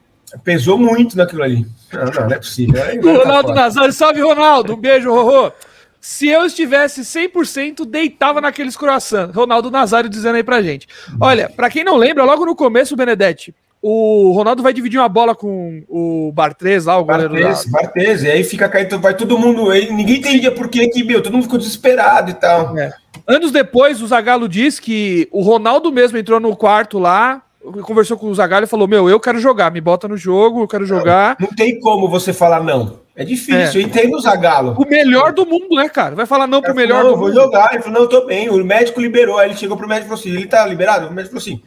pesou 0.42 0.78
muito 0.78 1.18
naquilo 1.18 1.42
ali. 1.42 1.66
Não, 1.92 2.06
não, 2.06 2.28
não 2.28 2.32
é 2.32 2.38
possível. 2.38 2.82
O 3.02 3.18
Ronaldo 3.18 3.48
tá 3.48 3.54
Nazário, 3.56 3.92
salve 3.92 4.22
Ronaldo, 4.22 4.72
um 4.72 4.80
beijo, 4.80 5.12
Rorô. 5.12 5.52
Se 6.00 6.28
eu 6.28 6.46
estivesse 6.46 7.02
100%, 7.02 7.84
deitava 7.84 8.40
naqueles 8.40 8.76
croissants. 8.76 9.34
Ronaldo 9.34 9.70
Nazário 9.70 10.08
dizendo 10.08 10.36
aí 10.36 10.42
pra 10.42 10.62
gente. 10.62 10.88
Olha, 11.20 11.48
para 11.48 11.68
quem 11.68 11.84
não 11.84 11.96
lembra, 11.96 12.24
logo 12.24 12.46
no 12.46 12.56
começo, 12.56 12.96
Benedetti, 12.96 13.54
o 13.82 14.32
Ronaldo 14.32 14.62
vai 14.62 14.72
dividir 14.72 14.98
uma 14.98 15.08
bola 15.08 15.34
com 15.34 15.82
o 15.88 16.32
Bartrez 16.32 16.86
lá, 16.86 16.98
o 16.98 17.04
goleiro 17.04 17.34
Bartrez, 17.34 17.66
lá. 17.66 17.80
Bartrez, 17.80 18.22
e 18.22 18.30
aí 18.30 18.44
fica 18.44 18.68
caindo, 18.68 18.98
vai 18.98 19.14
todo 19.14 19.38
mundo, 19.38 19.70
aí 19.70 19.92
ninguém 19.92 20.18
entendia 20.18 20.50
por 20.50 20.68
que, 20.68 20.86
que 20.88 21.04
meu, 21.04 21.22
todo 21.22 21.32
mundo 21.32 21.44
ficou 21.44 21.58
desesperado 21.58 22.30
e 22.30 22.34
tal. 22.34 22.78
É. 22.78 22.92
Anos 23.26 23.52
depois, 23.52 24.02
o 24.02 24.06
Zagallo 24.06 24.48
diz 24.48 24.80
que 24.80 25.28
o 25.30 25.42
Ronaldo 25.42 25.92
mesmo 25.92 26.18
entrou 26.18 26.40
no 26.40 26.56
quarto 26.56 26.98
lá, 26.98 27.42
conversou 27.82 28.16
com 28.18 28.26
o 28.26 28.34
Zagallo 28.34 28.64
e 28.64 28.68
falou: 28.68 28.88
Meu, 28.88 29.08
eu 29.08 29.20
quero 29.20 29.38
jogar, 29.38 29.70
me 29.70 29.80
bota 29.80 30.08
no 30.08 30.16
jogo, 30.16 30.62
eu 30.62 30.68
quero 30.68 30.84
jogar. 30.84 31.36
Não, 31.38 31.48
não 31.48 31.54
tem 31.54 31.78
como 31.78 32.08
você 32.08 32.32
falar 32.32 32.62
não. 32.62 33.00
É 33.20 33.24
difícil, 33.24 33.82
é. 33.82 33.84
entendo 33.84 34.16
o 34.16 34.18
Zagallo. 34.18 34.74
O 34.78 34.88
melhor 34.88 35.30
do 35.34 35.44
mundo, 35.44 35.76
né, 35.76 35.90
cara? 35.90 36.14
Vai 36.14 36.24
falar 36.24 36.46
não 36.46 36.62
pro 36.62 36.74
melhor 36.74 37.02
falou, 37.02 37.12
do 37.12 37.18
mundo. 37.18 37.28
Eu 37.28 37.34
vou 37.34 37.44
jogar. 37.44 37.74
Ele 37.74 37.82
falou: 37.82 37.98
Não, 37.98 38.04
eu 38.04 38.08
tô 38.08 38.24
bem. 38.24 38.48
O 38.48 38.64
médico 38.64 38.98
liberou. 38.98 39.36
Aí 39.36 39.50
ele 39.50 39.58
chegou 39.58 39.76
pro 39.76 39.86
médico 39.86 40.06
e 40.06 40.08
falou 40.08 40.20
assim: 40.20 40.30
Ele 40.30 40.46
tá 40.46 40.64
liberado? 40.64 41.06
O 41.06 41.12
médico 41.12 41.38
falou 41.38 41.42
assim: 41.42 41.62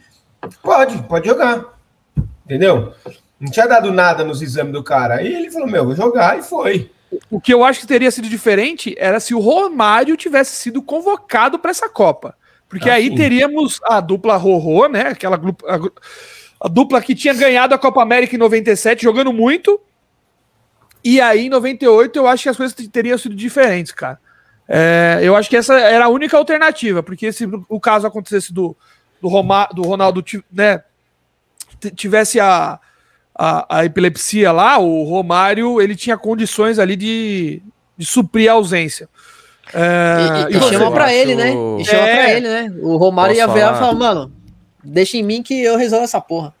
Pode, 0.60 1.00
pode 1.04 1.28
jogar. 1.28 1.64
Entendeu? 2.44 2.92
Não 3.38 3.52
tinha 3.52 3.68
dado 3.68 3.92
nada 3.92 4.24
nos 4.24 4.42
exames 4.42 4.72
do 4.72 4.82
cara. 4.82 5.18
Aí 5.18 5.32
ele 5.32 5.48
falou: 5.48 5.68
Meu, 5.68 5.84
vou 5.84 5.94
jogar 5.94 6.36
e 6.36 6.42
foi. 6.42 6.90
O 7.30 7.40
que 7.40 7.54
eu 7.54 7.62
acho 7.62 7.78
que 7.78 7.86
teria 7.86 8.10
sido 8.10 8.28
diferente 8.28 8.92
era 8.98 9.20
se 9.20 9.32
o 9.32 9.38
Romário 9.38 10.16
tivesse 10.16 10.56
sido 10.56 10.82
convocado 10.82 11.56
para 11.60 11.70
essa 11.70 11.88
Copa. 11.88 12.34
Porque 12.68 12.90
ah, 12.90 12.94
aí 12.94 13.10
sim. 13.10 13.14
teríamos 13.14 13.80
a 13.84 14.00
dupla 14.00 14.36
Rorô, 14.36 14.88
né? 14.88 15.02
Aquela 15.02 15.36
a, 15.36 16.66
a, 16.66 16.68
dupla 16.68 17.00
que 17.00 17.14
tinha 17.14 17.32
ganhado 17.32 17.76
a 17.76 17.78
Copa 17.78 18.02
América 18.02 18.34
em 18.34 18.40
97, 18.40 19.04
jogando 19.04 19.32
muito. 19.32 19.80
E 21.04 21.20
aí, 21.20 21.46
em 21.46 21.50
98, 21.50 22.18
eu 22.18 22.26
acho 22.26 22.44
que 22.44 22.48
as 22.48 22.56
coisas 22.56 22.74
teriam 22.88 23.18
sido 23.18 23.34
diferentes, 23.34 23.92
cara. 23.92 24.18
É, 24.66 25.20
eu 25.22 25.36
acho 25.36 25.50
que 25.50 25.56
essa 25.56 25.78
era 25.78 26.06
a 26.06 26.08
única 26.08 26.36
alternativa, 26.38 27.02
porque 27.02 27.30
se 27.30 27.46
o 27.68 27.78
caso 27.78 28.06
acontecesse 28.06 28.52
do, 28.52 28.74
do, 29.20 29.28
Roma, 29.28 29.68
do 29.74 29.82
Ronaldo, 29.82 30.24
né? 30.50 30.82
tivesse 31.94 32.40
a, 32.40 32.78
a, 33.34 33.78
a, 33.78 33.84
epilepsia 33.84 34.50
lá, 34.52 34.78
o 34.78 35.04
Romário 35.04 35.82
ele 35.82 35.94
tinha 35.94 36.16
condições 36.16 36.78
ali 36.78 36.96
de, 36.96 37.60
de 37.96 38.06
suprir 38.06 38.50
a 38.50 38.54
ausência. 38.54 39.06
É, 39.72 40.48
e, 40.50 40.54
e, 40.54 40.56
e 40.56 40.62
chama 40.62 40.90
pra 40.90 41.04
acho... 41.04 41.14
ele, 41.14 41.34
né? 41.34 41.50
E 41.78 41.84
chama 41.84 42.08
é. 42.08 42.16
pra 42.16 42.30
ele, 42.32 42.48
né? 42.48 42.74
O 42.80 42.96
Romário 42.96 43.36
ia 43.36 43.46
ver 43.46 43.60
e 43.60 43.74
falar, 43.74 43.94
mano, 43.94 44.32
deixa 44.82 45.18
em 45.18 45.22
mim 45.22 45.42
que 45.42 45.62
eu 45.62 45.76
resolvo 45.76 46.04
essa 46.04 46.20
porra. 46.20 46.54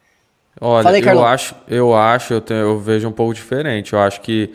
Olha, 0.60 0.82
Falei, 0.82 1.02
eu 1.04 1.24
acho, 1.24 1.54
eu 1.68 1.94
acho, 1.94 2.34
eu, 2.34 2.40
tenho, 2.40 2.60
eu 2.60 2.78
vejo 2.78 3.08
um 3.08 3.12
pouco 3.12 3.34
diferente. 3.34 3.92
Eu 3.92 3.98
acho 3.98 4.20
que 4.20 4.52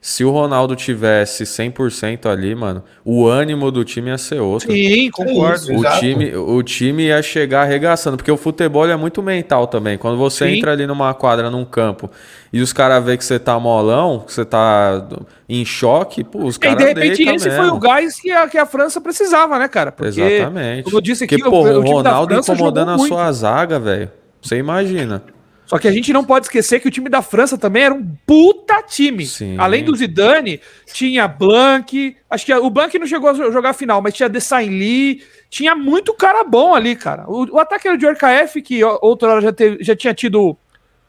se 0.00 0.24
o 0.24 0.30
Ronaldo 0.30 0.76
tivesse 0.76 1.44
100% 1.44 2.26
ali, 2.26 2.54
mano, 2.54 2.84
o 3.04 3.26
ânimo 3.26 3.70
do 3.70 3.84
time 3.84 4.10
ia 4.10 4.18
ser 4.18 4.40
outro. 4.40 4.70
Sim, 4.70 5.10
concordo. 5.10 5.74
O 5.74 5.98
time, 5.98 6.36
o 6.36 6.62
time 6.62 7.04
ia 7.04 7.20
chegar 7.20 7.62
arregaçando, 7.62 8.16
porque 8.16 8.30
o 8.30 8.36
futebol 8.36 8.88
é 8.88 8.96
muito 8.96 9.22
mental 9.22 9.66
também. 9.66 9.98
Quando 9.98 10.16
você 10.16 10.46
Sim. 10.46 10.58
entra 10.58 10.72
ali 10.72 10.86
numa 10.86 11.12
quadra, 11.14 11.50
num 11.50 11.64
campo, 11.64 12.08
e 12.52 12.60
os 12.60 12.72
caras 12.72 13.04
veem 13.04 13.18
que 13.18 13.24
você 13.24 13.38
tá 13.40 13.58
molão, 13.58 14.20
que 14.20 14.32
você 14.32 14.44
tá 14.44 15.04
em 15.48 15.64
choque, 15.64 16.22
pô, 16.22 16.44
os 16.44 16.56
caras. 16.56 16.80
E 16.80 16.94
de 16.94 17.00
repente 17.00 17.22
esse 17.22 17.48
mesmo. 17.48 17.64
foi 17.64 17.76
o 17.76 17.80
gás 17.80 18.20
que 18.20 18.30
a, 18.30 18.48
que 18.48 18.56
a 18.56 18.66
França 18.66 19.00
precisava, 19.00 19.58
né, 19.58 19.66
cara? 19.66 19.90
Porque, 19.90 20.20
Exatamente. 20.20 20.84
Como 20.84 20.96
eu 20.96 21.00
disse 21.00 21.24
aqui, 21.24 21.38
porque, 21.38 21.50
pô, 21.50 21.66
o, 21.66 21.78
o 21.78 21.82
Ronaldo 21.82 22.34
incomodando 22.34 22.92
a 22.92 22.98
sua 22.98 23.32
zaga, 23.32 23.80
velho. 23.80 24.10
Você 24.40 24.56
imagina. 24.56 25.22
Só 25.68 25.78
que 25.78 25.86
a 25.86 25.92
gente 25.92 26.14
não 26.14 26.24
pode 26.24 26.46
esquecer 26.46 26.80
que 26.80 26.88
o 26.88 26.90
time 26.90 27.10
da 27.10 27.20
França 27.20 27.58
também 27.58 27.82
era 27.82 27.94
um 27.94 28.02
puta 28.26 28.82
time. 28.82 29.26
Sim. 29.26 29.56
Além 29.58 29.84
do 29.84 29.94
Zidane, 29.94 30.62
tinha 30.86 31.28
Blanc, 31.28 32.16
acho 32.30 32.46
que 32.46 32.54
o 32.54 32.70
Blanc 32.70 32.98
não 32.98 33.06
chegou 33.06 33.28
a 33.28 33.34
jogar 33.34 33.70
a 33.70 33.74
final, 33.74 34.00
mas 34.00 34.14
tinha 34.14 34.30
Desailly, 34.30 35.22
tinha 35.50 35.74
muito 35.74 36.14
cara 36.14 36.42
bom 36.42 36.74
ali, 36.74 36.96
cara. 36.96 37.24
O, 37.28 37.56
o 37.56 37.58
ataque 37.58 37.86
era 37.86 37.98
de 37.98 38.06
Orkaef, 38.06 38.62
que 38.62 38.82
outra 38.82 39.28
hora 39.28 39.40
já, 39.42 39.52
teve, 39.52 39.84
já 39.84 39.94
tinha 39.94 40.14
tido 40.14 40.56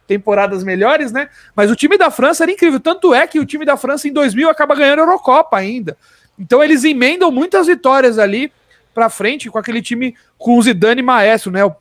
temporadas 0.06 0.62
melhores, 0.62 1.10
né? 1.10 1.30
Mas 1.56 1.72
o 1.72 1.76
time 1.76 1.98
da 1.98 2.12
França 2.12 2.44
era 2.44 2.52
incrível. 2.52 2.82
Tanto 2.82 3.14
é 3.14 3.26
que 3.26 3.40
o 3.40 3.46
time 3.46 3.64
da 3.64 3.78
França 3.78 4.10
em 4.10 4.12
2000 4.12 4.50
acaba 4.50 4.76
ganhando 4.76 5.00
a 5.00 5.04
Eurocopa 5.04 5.56
ainda. 5.56 5.96
Então 6.38 6.62
eles 6.62 6.84
emendam 6.84 7.32
muitas 7.32 7.68
vitórias 7.68 8.20
ali 8.20 8.52
pra 8.94 9.10
frente 9.10 9.50
com 9.50 9.58
aquele 9.58 9.82
time 9.82 10.16
com 10.38 10.58
o 10.58 10.62
Zidane 10.62 11.02
maestro, 11.02 11.50
né? 11.50 11.64
O 11.64 11.74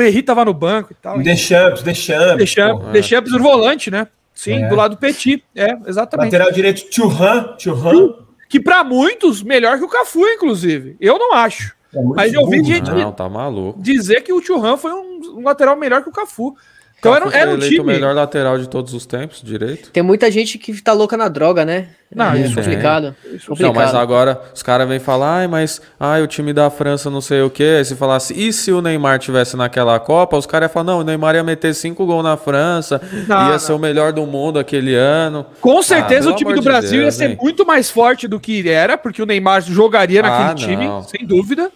o 0.00 0.06
Henry 0.06 0.22
tava 0.22 0.44
no 0.44 0.54
banco 0.54 0.92
e 0.92 0.94
tal. 0.94 1.18
Deschamps, 1.18 1.82
Deschamps. 1.82 2.38
Deschamps, 2.38 2.86
Deschamps 2.92 3.32
no 3.32 3.38
volante, 3.38 3.90
né? 3.90 4.08
Sim, 4.34 4.64
é. 4.64 4.68
do 4.68 4.74
lado 4.74 4.96
do 4.96 4.98
Petit. 4.98 5.44
É, 5.54 5.76
exatamente. 5.86 6.32
Lateral 6.32 6.52
direito, 6.52 6.86
Churran, 6.90 7.54
Churran. 7.58 8.14
Que 8.48 8.58
para 8.58 8.82
muitos, 8.82 9.42
melhor 9.42 9.78
que 9.78 9.84
o 9.84 9.88
Cafu, 9.88 10.26
inclusive. 10.26 10.96
Eu 11.00 11.18
não 11.18 11.34
acho. 11.34 11.74
É 11.94 12.02
Mas 12.02 12.32
eu 12.32 12.48
vi 12.48 12.58
burro, 12.58 12.72
gente-? 12.72 12.90
Não, 12.90 13.12
tá 13.12 13.28
maluco. 13.28 13.80
dizer 13.80 14.22
que 14.22 14.32
o 14.32 14.42
Churran 14.42 14.76
foi 14.76 14.92
um, 14.92 15.38
um 15.38 15.44
lateral 15.44 15.76
melhor 15.76 16.02
que 16.02 16.08
o 16.08 16.12
Cafu. 16.12 16.56
Então 17.00 17.14
era, 17.16 17.28
era 17.36 17.50
um 17.50 17.54
eleito 17.54 17.68
time. 17.68 17.80
o 17.80 17.84
melhor 17.84 18.14
lateral 18.14 18.58
de 18.58 18.68
todos 18.68 18.94
os 18.94 19.04
tempos, 19.06 19.40
direito. 19.42 19.90
Tem 19.90 20.02
muita 20.02 20.30
gente 20.30 20.58
que 20.58 20.80
tá 20.82 20.92
louca 20.92 21.16
na 21.16 21.28
droga, 21.28 21.64
né? 21.64 21.88
Não, 22.14 22.32
é 22.32 22.40
isso 22.40 22.54
complicado. 22.56 23.14
Não, 23.24 23.38
complicado. 23.46 23.74
mas 23.74 23.94
agora 23.94 24.40
os 24.54 24.62
caras 24.62 24.86
vêm 24.88 24.98
falar, 24.98 25.38
ai, 25.38 25.46
mas 25.46 25.80
ai, 25.98 26.22
o 26.22 26.26
time 26.26 26.52
da 26.52 26.68
França 26.68 27.08
não 27.08 27.20
sei 27.20 27.40
o 27.42 27.48
quê. 27.48 27.76
Aí 27.78 27.84
se 27.84 27.94
falasse, 27.96 28.34
e 28.38 28.52
se 28.52 28.70
o 28.72 28.82
Neymar 28.82 29.18
tivesse 29.18 29.56
naquela 29.56 29.98
Copa, 29.98 30.36
os 30.36 30.44
caras 30.44 30.68
iam 30.68 30.72
falar, 30.74 30.84
não, 30.84 30.98
o 31.00 31.04
Neymar 31.04 31.36
ia 31.36 31.44
meter 31.44 31.72
cinco 31.74 32.04
gols 32.04 32.24
na 32.24 32.36
França, 32.36 33.00
Não, 33.28 33.46
ia 33.46 33.52
não. 33.52 33.58
ser 33.58 33.72
o 33.72 33.78
melhor 33.78 34.12
do 34.12 34.26
mundo 34.26 34.58
aquele 34.58 34.94
ano. 34.94 35.46
Com 35.60 35.82
certeza 35.82 36.24
pelo 36.24 36.34
o 36.34 36.36
time 36.36 36.52
do 36.54 36.62
Brasil 36.62 36.96
ia 36.98 37.02
Deus, 37.02 37.14
ser 37.14 37.30
hein? 37.30 37.38
muito 37.40 37.64
mais 37.64 37.88
forte 37.90 38.26
do 38.28 38.38
que 38.40 38.68
era, 38.68 38.98
porque 38.98 39.22
o 39.22 39.26
Neymar 39.26 39.62
jogaria 39.62 40.20
naquele 40.20 40.50
Ah, 40.50 40.54
time, 40.54 40.86
não. 40.86 41.02
sem 41.04 41.24
dúvida. 41.24 41.70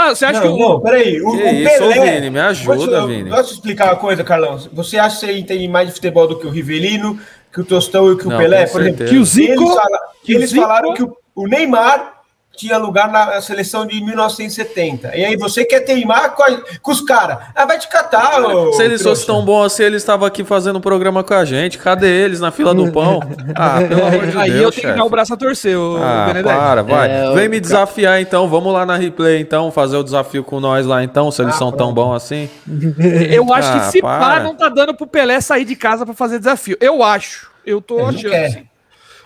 Ah, 0.00 0.14
você 0.14 0.24
acha 0.26 0.40
não, 0.40 0.56
que 0.56 0.62
o. 0.62 0.68
não, 0.68 0.80
peraí. 0.80 1.20
O, 1.20 1.30
Que 1.32 1.42
o 1.42 1.46
isso, 1.54 1.84
ô, 1.84 1.88
Pelé. 1.88 2.14
Vini, 2.14 2.30
me 2.30 2.38
ajuda, 2.40 2.76
Posso- 2.76 2.90
eu- 2.90 3.06
Vini. 3.08 3.30
Posso 3.30 3.54
explicar 3.54 3.86
uma 3.86 3.96
coisa, 3.96 4.22
Carlão? 4.22 4.56
Você 4.72 4.96
acha 4.98 5.18
que 5.20 5.26
você 5.26 5.38
entende 5.38 5.66
mais 5.66 5.88
de 5.88 5.94
futebol 5.94 6.28
do 6.28 6.38
que 6.38 6.46
o 6.46 6.50
Rivelino, 6.50 7.18
que 7.52 7.60
o 7.60 7.64
Tostão 7.64 8.12
e 8.12 8.16
que 8.16 8.26
o 8.26 8.30
Não, 8.30 8.38
Pelé? 8.38 8.66
Por 8.66 8.80
exemplo. 8.82 9.06
Que 9.06 9.16
o 9.16 9.24
Zico- 9.24 9.52
eles, 9.62 9.74
fala- 9.74 9.98
que 10.22 10.32
eles 10.34 10.50
Zico- 10.50 10.62
falaram 10.62 10.94
que 10.94 11.02
o, 11.02 11.16
o 11.34 11.48
Neymar 11.48 12.17
tinha 12.58 12.76
lugar 12.76 13.08
na 13.10 13.40
seleção 13.40 13.86
de 13.86 14.02
1970. 14.04 15.16
E 15.16 15.24
aí 15.24 15.36
você 15.36 15.64
quer 15.64 15.80
teimar 15.80 16.34
com, 16.34 16.42
a- 16.42 16.60
com 16.82 16.90
os 16.90 17.00
caras. 17.00 17.38
Ah, 17.54 17.64
vai 17.64 17.78
te 17.78 17.88
catar, 17.88 18.42
ô, 18.42 18.72
Se 18.74 18.82
eles 18.82 19.02
fossem 19.02 19.26
tão 19.26 19.44
bons 19.44 19.66
assim, 19.66 19.84
eles 19.84 20.02
estavam 20.02 20.26
aqui 20.26 20.42
fazendo 20.44 20.76
um 20.78 20.80
programa 20.80 21.22
com 21.22 21.34
a 21.34 21.44
gente. 21.44 21.78
Cadê 21.78 22.08
eles 22.08 22.40
na 22.40 22.50
fila 22.50 22.74
do 22.74 22.90
pão? 22.92 23.20
Ah, 23.54 23.78
pelo 23.88 24.04
amor 24.06 24.26
de 24.26 24.36
Aí 24.38 24.50
eu 24.50 24.58
Deus, 24.62 24.74
tenho 24.74 24.88
que 24.92 24.98
dar 24.98 25.04
o 25.04 25.08
braço 25.10 25.32
a 25.32 25.36
torcer, 25.36 25.78
o 25.78 25.96
Ah, 26.02 26.24
Benedetti. 26.26 26.54
para, 26.56 26.82
vai. 26.82 27.10
É, 27.10 27.32
Vem 27.34 27.48
me 27.48 27.60
desafiar 27.60 28.20
então. 28.20 28.48
Vamos 28.48 28.72
lá 28.72 28.84
na 28.84 28.96
replay 28.96 29.40
então, 29.40 29.70
fazer 29.70 29.96
o 29.96 30.02
desafio 30.02 30.42
com 30.42 30.58
nós 30.60 30.84
lá 30.84 31.02
então, 31.04 31.30
se 31.30 31.40
eles 31.42 31.54
Ah, 31.54 31.58
são 31.58 31.70
tão 31.70 31.94
pronto. 31.94 32.08
bons 32.08 32.16
assim. 32.16 32.48
Eu 33.30 33.52
acho 33.52 33.68
Ah, 33.70 33.78
que 33.80 33.86
se 33.92 34.00
para. 34.00 34.18
pá, 34.36 34.40
não 34.40 34.54
tá 34.54 34.68
dando 34.68 34.94
pro 34.94 35.06
Pelé 35.06 35.40
sair 35.40 35.64
de 35.64 35.76
casa 35.76 36.04
pra 36.04 36.14
fazer 36.14 36.38
desafio. 36.38 36.76
Eu 36.80 37.02
acho. 37.02 37.48
Eu 37.64 37.80
tô 37.80 38.04
achando. 38.04 38.34
assim. 38.34 38.66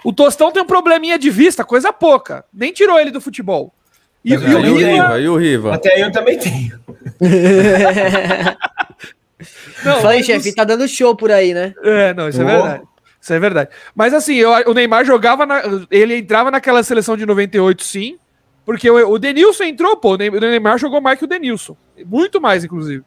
O 0.04 0.12
Tostão 0.12 0.50
tem 0.52 0.62
um 0.62 0.66
probleminha 0.66 1.18
de 1.18 1.30
vista, 1.30 1.64
coisa 1.64 1.92
pouca. 1.92 2.44
Nem 2.52 2.72
tirou 2.72 2.98
ele 2.98 3.10
do 3.10 3.20
futebol. 3.20 3.72
E, 4.24 4.34
Mas 4.36 4.42
e 4.42 4.46
E 4.50 4.54
o 4.54 4.60
Riva- 4.60 4.78
Riva, 4.90 5.20
e 5.20 5.28
o 5.28 5.36
Riva? 5.36 5.74
Até 5.74 5.94
aí 5.94 6.00
eu 6.00 6.12
também 6.12 6.38
tenho. 6.38 6.78
Não, 9.84 10.00
mas 10.02 10.24
chefe, 10.24 10.54
tá 10.54 10.62
dando 10.64 10.86
show 10.86 11.16
por 11.16 11.30
aí, 11.32 11.52
né? 11.52 11.74
É, 11.82 12.14
não, 12.14 12.28
isso 12.28 12.40
é 12.40 12.44
verdade. 12.44 12.82
Isso 13.20 13.32
é 13.32 13.38
verdade. 13.40 13.70
Mas 13.94 14.14
assim, 14.14 14.34
eu- 14.36 14.50
o 14.70 14.74
Neymar 14.74 15.04
jogava, 15.04 15.44
na- 15.44 15.62
ele 15.90 16.16
entrava 16.18 16.50
naquela 16.50 16.82
seleção 16.84 17.16
de 17.16 17.26
98, 17.26 17.82
sim, 17.82 18.16
porque 18.64 18.88
o, 18.88 19.10
o 19.10 19.18
Denilson 19.18 19.64
entrou, 19.64 19.96
pô, 19.96 20.14
o 20.14 20.16
Ney- 20.16 20.28
o 20.30 20.38
Neymar 20.40 20.78
jogou 20.78 21.00
mais 21.00 21.18
que 21.18 21.24
o 21.24 21.28
Denilson. 21.28 21.76
Muito 22.06 22.40
mais, 22.40 22.62
inclusive. 22.64 23.02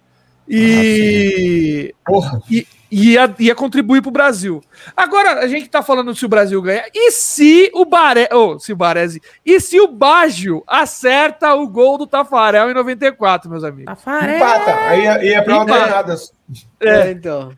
E, 0.48 1.94
Porra. 2.06 2.42
e 2.52 2.68
ia, 2.92 3.34
ia 3.40 3.56
contribuir 3.56 4.02
pro 4.02 4.12
Brasil. 4.12 4.62
Agora, 4.96 5.40
a 5.40 5.48
gente 5.48 5.68
tá 5.70 5.82
falando 5.84 6.14
se 6.16 6.26
o 6.26 6.30
Brasil 6.30 6.62
ganha. 6.62 6.84
E 6.94 7.12
se 7.12 7.70
o 7.74 7.86
Baré. 7.86 8.28
Oh, 8.32 8.60
se 8.60 8.72
o 8.74 8.76
Baresi. 8.76 9.22
E 9.46 9.60
se 9.60 9.80
o 9.80 9.88
Baggio 9.88 10.64
acerta 10.68 11.54
o 11.56 11.68
gol 11.68 11.98
do 11.98 12.08
Tafarel 12.08 12.70
em 12.70 12.74
94, 12.74 13.50
meus 13.50 13.64
amigos? 13.64 13.92
Empata. 13.92 14.76
Aí 14.88 15.02
ia, 15.04 15.24
ia 15.26 15.44
pra 15.44 15.56
Empata. 15.56 15.74
alternadas. 15.74 16.34
É, 16.80 17.12
então. 17.12 17.52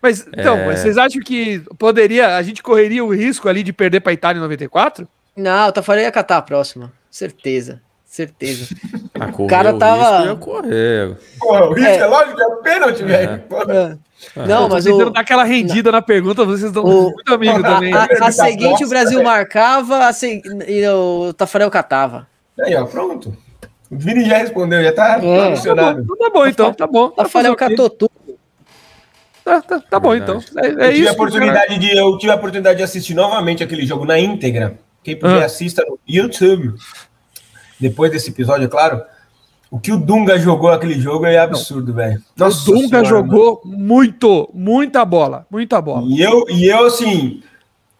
Mas, 0.00 0.26
então, 0.26 0.56
É. 0.56 0.76
vocês 0.76 0.98
acham 0.98 1.20
que 1.22 1.60
poderia. 1.78 2.36
A 2.36 2.42
gente 2.42 2.62
correria 2.62 3.04
o 3.04 3.12
risco 3.14 3.48
ali 3.48 3.62
de 3.62 3.72
perder 3.72 4.00
pra 4.00 4.12
Itália 4.12 4.38
em 4.38 4.42
94? 4.42 5.08
Não, 5.36 5.68
o 5.68 5.72
Tafarel 5.72 6.02
ia 6.04 6.12
catar 6.12 6.36
a 6.36 6.42
próxima. 6.42 6.92
Certeza. 7.10 7.80
Certeza. 8.04 8.68
Ah, 9.28 9.32
correr 9.32 9.48
cara 9.48 9.74
o 9.74 9.78
tava- 9.78 10.16
risco 10.18 10.28
ia 10.28 10.36
correr. 10.36 11.16
Porra, 11.38 11.64
o 11.66 11.72
risco 11.72 11.90
é, 11.90 11.96
É. 11.96 12.06
lógico, 12.06 12.40
é 12.40 12.56
pênalti, 12.62 13.02
velho. 13.04 13.38
Porra. 13.48 13.98
Não, 14.36 14.62
Eu 14.62 14.68
mas 14.70 14.84
tentando 14.84 15.08
o, 15.08 15.10
dar 15.10 15.20
aquela 15.20 15.44
rendida 15.44 15.92
na 15.92 16.00
pergunta, 16.00 16.44
vocês 16.44 16.62
estão 16.68 16.82
O- 16.84 17.10
muito 17.10 17.34
amigos 17.34 17.62
também. 17.62 17.92
a, 17.92 18.04
a 18.22 18.32
seguinte 18.32 18.70
bosta, 18.70 18.86
o 18.86 18.88
Brasil 18.88 19.18
velho. 19.18 19.24
marcava 19.30 20.06
a 20.06 20.12
se- 20.12 20.40
e 20.66 20.88
o 20.88 21.32
Tafarel 21.34 21.70
catava. 21.70 22.26
Aí, 22.60 22.74
ó, 22.74 22.84
pronto. 22.86 23.36
O 23.90 23.96
Vini 23.98 24.24
já 24.24 24.38
respondeu, 24.38 24.82
já 24.82 24.92
tá 24.92 25.08
É. 25.08 25.14
Tá 25.16 25.20
bom, 25.20 25.44
emocionado. 25.46 26.00
então 26.02 26.16
tá 26.16 26.30
bom, 26.30 26.46
então, 26.46 26.72
tá 26.74 26.86
bom. 26.86 27.08
Tá, 27.10 27.22
Tafarel 27.24 27.52
o 27.52 27.56
catou 27.56 27.90
tudo. 27.90 28.10
tá, 29.44 29.60
tá, 29.60 29.80
tá 29.80 30.00
bom, 30.00 30.14
então. 30.14 30.42
É, 30.56 30.66
é 30.66 30.70
eu, 30.70 30.76
tive 30.76 31.00
isso. 31.00 31.08
a 31.10 31.12
oportunidade 31.12 31.78
de, 31.78 31.96
eu 31.96 32.16
tive 32.16 32.32
a 32.32 32.36
oportunidade 32.36 32.78
de 32.78 32.82
assistir 32.82 33.12
novamente 33.14 33.62
aquele 33.62 33.84
jogo 33.84 34.06
na 34.06 34.18
íntegra. 34.18 34.78
Quem 35.02 35.16
puder 35.18 35.42
Ah. 35.42 35.46
assista 35.46 35.84
no 35.86 35.98
YouTube. 36.08 36.72
Depois 37.78 38.10
desse 38.10 38.30
episódio, 38.30 38.64
é 38.64 38.68
claro. 38.68 39.02
O 39.70 39.78
que 39.80 39.92
o 39.92 39.96
Dunga 39.96 40.38
jogou 40.38 40.70
naquele 40.70 40.94
jogo 41.00 41.26
é 41.26 41.36
absurdo, 41.38 41.92
velho. 41.92 42.22
O 42.36 42.38
Dunga 42.38 42.50
Senhora, 42.52 43.04
jogou 43.04 43.60
muito, 43.64 44.48
muita 44.54 45.04
bola, 45.04 45.46
muita 45.50 45.80
bola. 45.80 46.06
E 46.08 46.20
eu, 46.20 46.44
e 46.48 46.66
eu, 46.66 46.86
assim, 46.86 47.42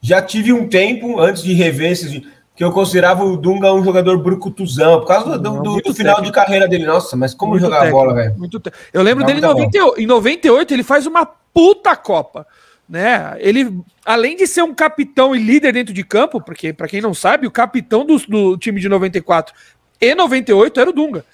já 0.01 0.23
tive 0.23 0.53
um 0.53 0.69
tempo 0.69 1.19
antes 1.21 1.43
de 1.43 1.53
rever 1.53 1.91
esses. 1.93 2.23
que 2.55 2.63
eu 2.63 2.71
considerava 2.71 3.25
o 3.25 3.37
Dunga 3.37 3.75
um 3.75 3.83
jogador 3.83 4.17
brucutuzão, 4.19 5.01
por 5.01 5.09
causa 5.09 5.37
do, 5.39 5.61
do- 5.61 5.81
do- 5.83 5.95
final 5.95 6.21
de 6.23 6.31
carreira 6.31 6.69
dele. 6.69 6.87
Nossa, 6.87 7.17
mas 7.17 7.35
como 7.35 7.53
Muito 7.53 7.63
jogar 7.63 7.79
a 7.79 7.81
técnico, 7.81 7.99
bola, 7.99 8.15
velho? 8.15 8.35
muito 8.39 8.61
te- 8.61 8.71
Eu 8.93 9.03
lembro 9.03 9.25
dele 9.25 9.39
em 9.39 9.43
tá 9.43 9.49
bom. 9.49 9.55
98, 9.59 10.01
em 10.01 10.07
98, 10.07 10.73
ele 10.75 10.85
faz 10.85 11.07
uma 11.07 11.27
puta 11.27 11.97
Copa. 11.97 12.47
Né? 12.89 13.35
Ele, 13.39 13.81
além 14.05 14.37
de 14.37 14.47
ser 14.47 14.63
um 14.63 14.73
capitão 14.75 15.35
e 15.35 15.39
líder 15.41 15.73
dentro 15.73 15.93
de 15.95 16.05
campo, 16.05 16.41
porque, 16.41 16.73
para 16.73 16.87
quem 16.87 17.01
não 17.01 17.15
sabe, 17.15 17.47
o 17.47 17.51
capitão 17.51 18.05
do, 18.05 18.19
do 18.29 18.57
time 18.59 18.79
de 18.81 18.89
94 18.89 19.53
e 20.01 20.15
98 20.15 20.79
era 20.81 20.91
o 20.91 20.93
Dunga. 20.93 21.25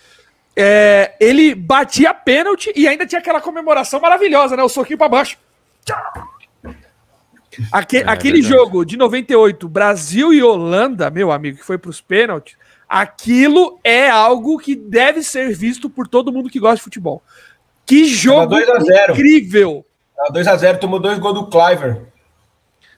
É, 0.60 1.14
ele 1.20 1.54
batia 1.54 2.12
pênalti 2.12 2.72
e 2.76 2.86
ainda 2.86 3.06
tinha 3.06 3.18
aquela 3.20 3.40
comemoração 3.40 4.00
maravilhosa, 4.00 4.56
né? 4.56 4.62
O 4.62 4.68
soquinho 4.68 4.98
para 4.98 5.08
baixo. 5.08 5.38
Aque- 7.72 7.98
É, 7.98 8.04
aquele 8.06 8.40
verdade. 8.40 8.56
jogo 8.56 8.84
de 8.84 8.96
98, 8.96 9.68
Brasil 9.68 10.32
e 10.32 10.42
Holanda, 10.42 11.10
meu 11.10 11.32
amigo, 11.32 11.58
que 11.58 11.64
foi 11.64 11.76
para 11.78 11.90
os 11.90 12.00
pênaltis, 12.00 12.56
aquilo 12.88 13.78
é 13.82 14.08
algo 14.08 14.58
que 14.58 14.74
deve 14.76 15.22
ser 15.22 15.52
visto 15.54 15.90
por 15.90 16.06
todo 16.06 16.32
mundo 16.32 16.48
que 16.48 16.60
gosta 16.60 16.76
de 16.76 16.82
futebol. 16.82 17.22
Que 17.84 18.04
jogo 18.06 18.46
2 18.46 18.68
a 18.68 18.78
0. 18.80 19.12
incrível! 19.14 19.84
2x0, 20.32 20.78
tomou 20.78 21.00
dois 21.00 21.18
gols 21.18 21.34
do 21.34 21.46
Cliver. 21.48 22.02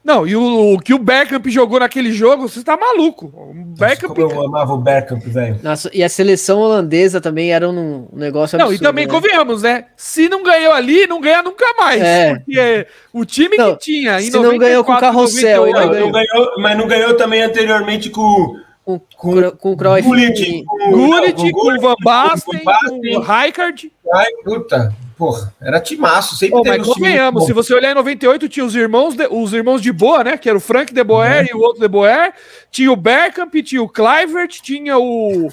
Não, 0.05 0.26
e 0.26 0.34
o, 0.34 0.74
o 0.74 0.78
que 0.80 0.92
o 0.92 0.98
Beckham 0.98 1.40
jogou 1.46 1.78
naquele 1.78 2.11
jogo, 2.11 2.48
você 2.48 2.62
tá 2.64 2.76
maluco. 2.76 3.26
O 3.26 3.55
Beckham. 3.55 4.09
Como 4.09 4.20
eu 4.20 4.46
amava 4.46 4.72
o 4.74 4.78
Bergkamp, 4.78 5.22
velho. 5.22 5.61
Nossa, 5.62 5.88
e 5.92 6.03
a 6.03 6.09
seleção 6.09 6.59
holandesa 6.59 7.20
também 7.20 7.53
era 7.53 7.68
um 7.68 8.09
negócio 8.12 8.59
Não, 8.59 8.66
absurdo. 8.66 8.82
e 8.82 8.86
também 8.86 9.07
né? 9.07 9.12
convenhamos, 9.12 9.62
né? 9.62 9.86
Se 9.96 10.28
não 10.28 10.42
ganhou 10.42 10.72
ali, 10.72 11.07
não 11.07 11.20
ganha 11.20 11.42
nunca 11.42 11.64
mais. 11.78 12.03
É. 12.03 12.34
Porque 12.34 12.86
o 13.12 13.24
time 13.24 13.57
Não, 13.57 13.76
que 13.76 13.84
tinha 13.84 14.20
em 14.20 14.24
se 14.24 14.32
não 14.32 14.59
ganhou 14.59 14.82
com 14.82 14.92
o 14.92 14.98
Carrossel, 14.98 15.66
98, 15.66 15.78
ainda 15.78 16.00
Não, 16.00 16.07
não 16.07 16.12
ganhou, 16.12 16.53
mas 16.59 16.78
não 16.78 16.86
ganhou 16.88 17.14
também 17.14 17.42
anteriormente 17.42 18.11
com 18.11 18.57
Com, 18.84 18.98
com, 18.98 19.05
com, 19.16 19.50
com 19.53 19.72
o 19.72 19.76
Cruyff. 19.76 20.09
Gullit, 20.09 20.64
com, 20.64 20.90
Gullit, 20.90 21.42
não, 21.44 21.50
com 21.53 21.72
o 21.72 21.80
Van 21.80 21.94
Basten, 22.03 22.59
com 22.59 22.70
o 22.70 22.72
Van 22.72 22.88
com 22.88 23.18
o 23.18 23.20
Rijkaard. 23.20 23.92
Ai, 24.12 24.26
puta, 24.44 24.92
porra, 25.23 25.55
era 25.61 25.81
timaço, 25.81 26.35
sempre 26.35 26.57
Pô, 26.57 26.62
teve 26.62 26.79
mas 26.79 26.87
convenhamos, 26.89 27.47
se 27.47 27.53
você 27.53 27.73
olhar 27.73 27.93
em 27.93 27.95
98, 27.95 28.49
tinha 28.49 28.66
os 28.66 28.75
irmãos 28.75 29.14
de, 29.14 29.29
os 29.31 29.53
irmãos 29.53 29.81
de 29.81 29.93
Boa, 29.93 30.25
né? 30.25 30.37
Que 30.37 30.49
era 30.49 30.59
o 30.59 30.61
Frank 30.61 30.93
de 30.93 31.05
Boer 31.05 31.47
e 31.49 31.55
o 31.55 31.61
outro 31.61 31.81
de 31.81 31.87
Boer. 31.87 32.35
Tinha 32.73 32.91
o 32.91 32.97
Bergkamp, 32.97 33.55
tinha 33.62 33.81
o 33.81 33.89
Clivert, 33.89 34.61
tinha 34.61 34.99
o. 34.99 35.49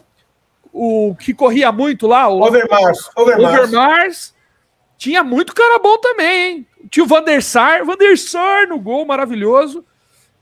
O 0.74 1.16
que 1.20 1.34
corria 1.34 1.72
muito 1.72 2.08
lá, 2.08 2.28
o 2.28 2.42
Overmars, 2.42 3.10
Overmars. 3.16 3.58
Overmars. 3.58 4.34
Tinha 4.98 5.24
muito 5.24 5.54
cara 5.54 5.80
bom 5.80 5.98
também, 6.00 6.52
hein? 6.52 6.68
Tinha 6.90 7.04
o 7.04 7.08
Van 7.08 7.24
der 7.24 7.44
Sar, 7.44 7.86
Van 7.86 7.96
der 7.96 8.18
Sar 8.18 8.68
no 8.68 8.80
gol, 8.80 9.06
maravilhoso. 9.06 9.86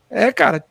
É, 0.10 0.32
cara. 0.32 0.64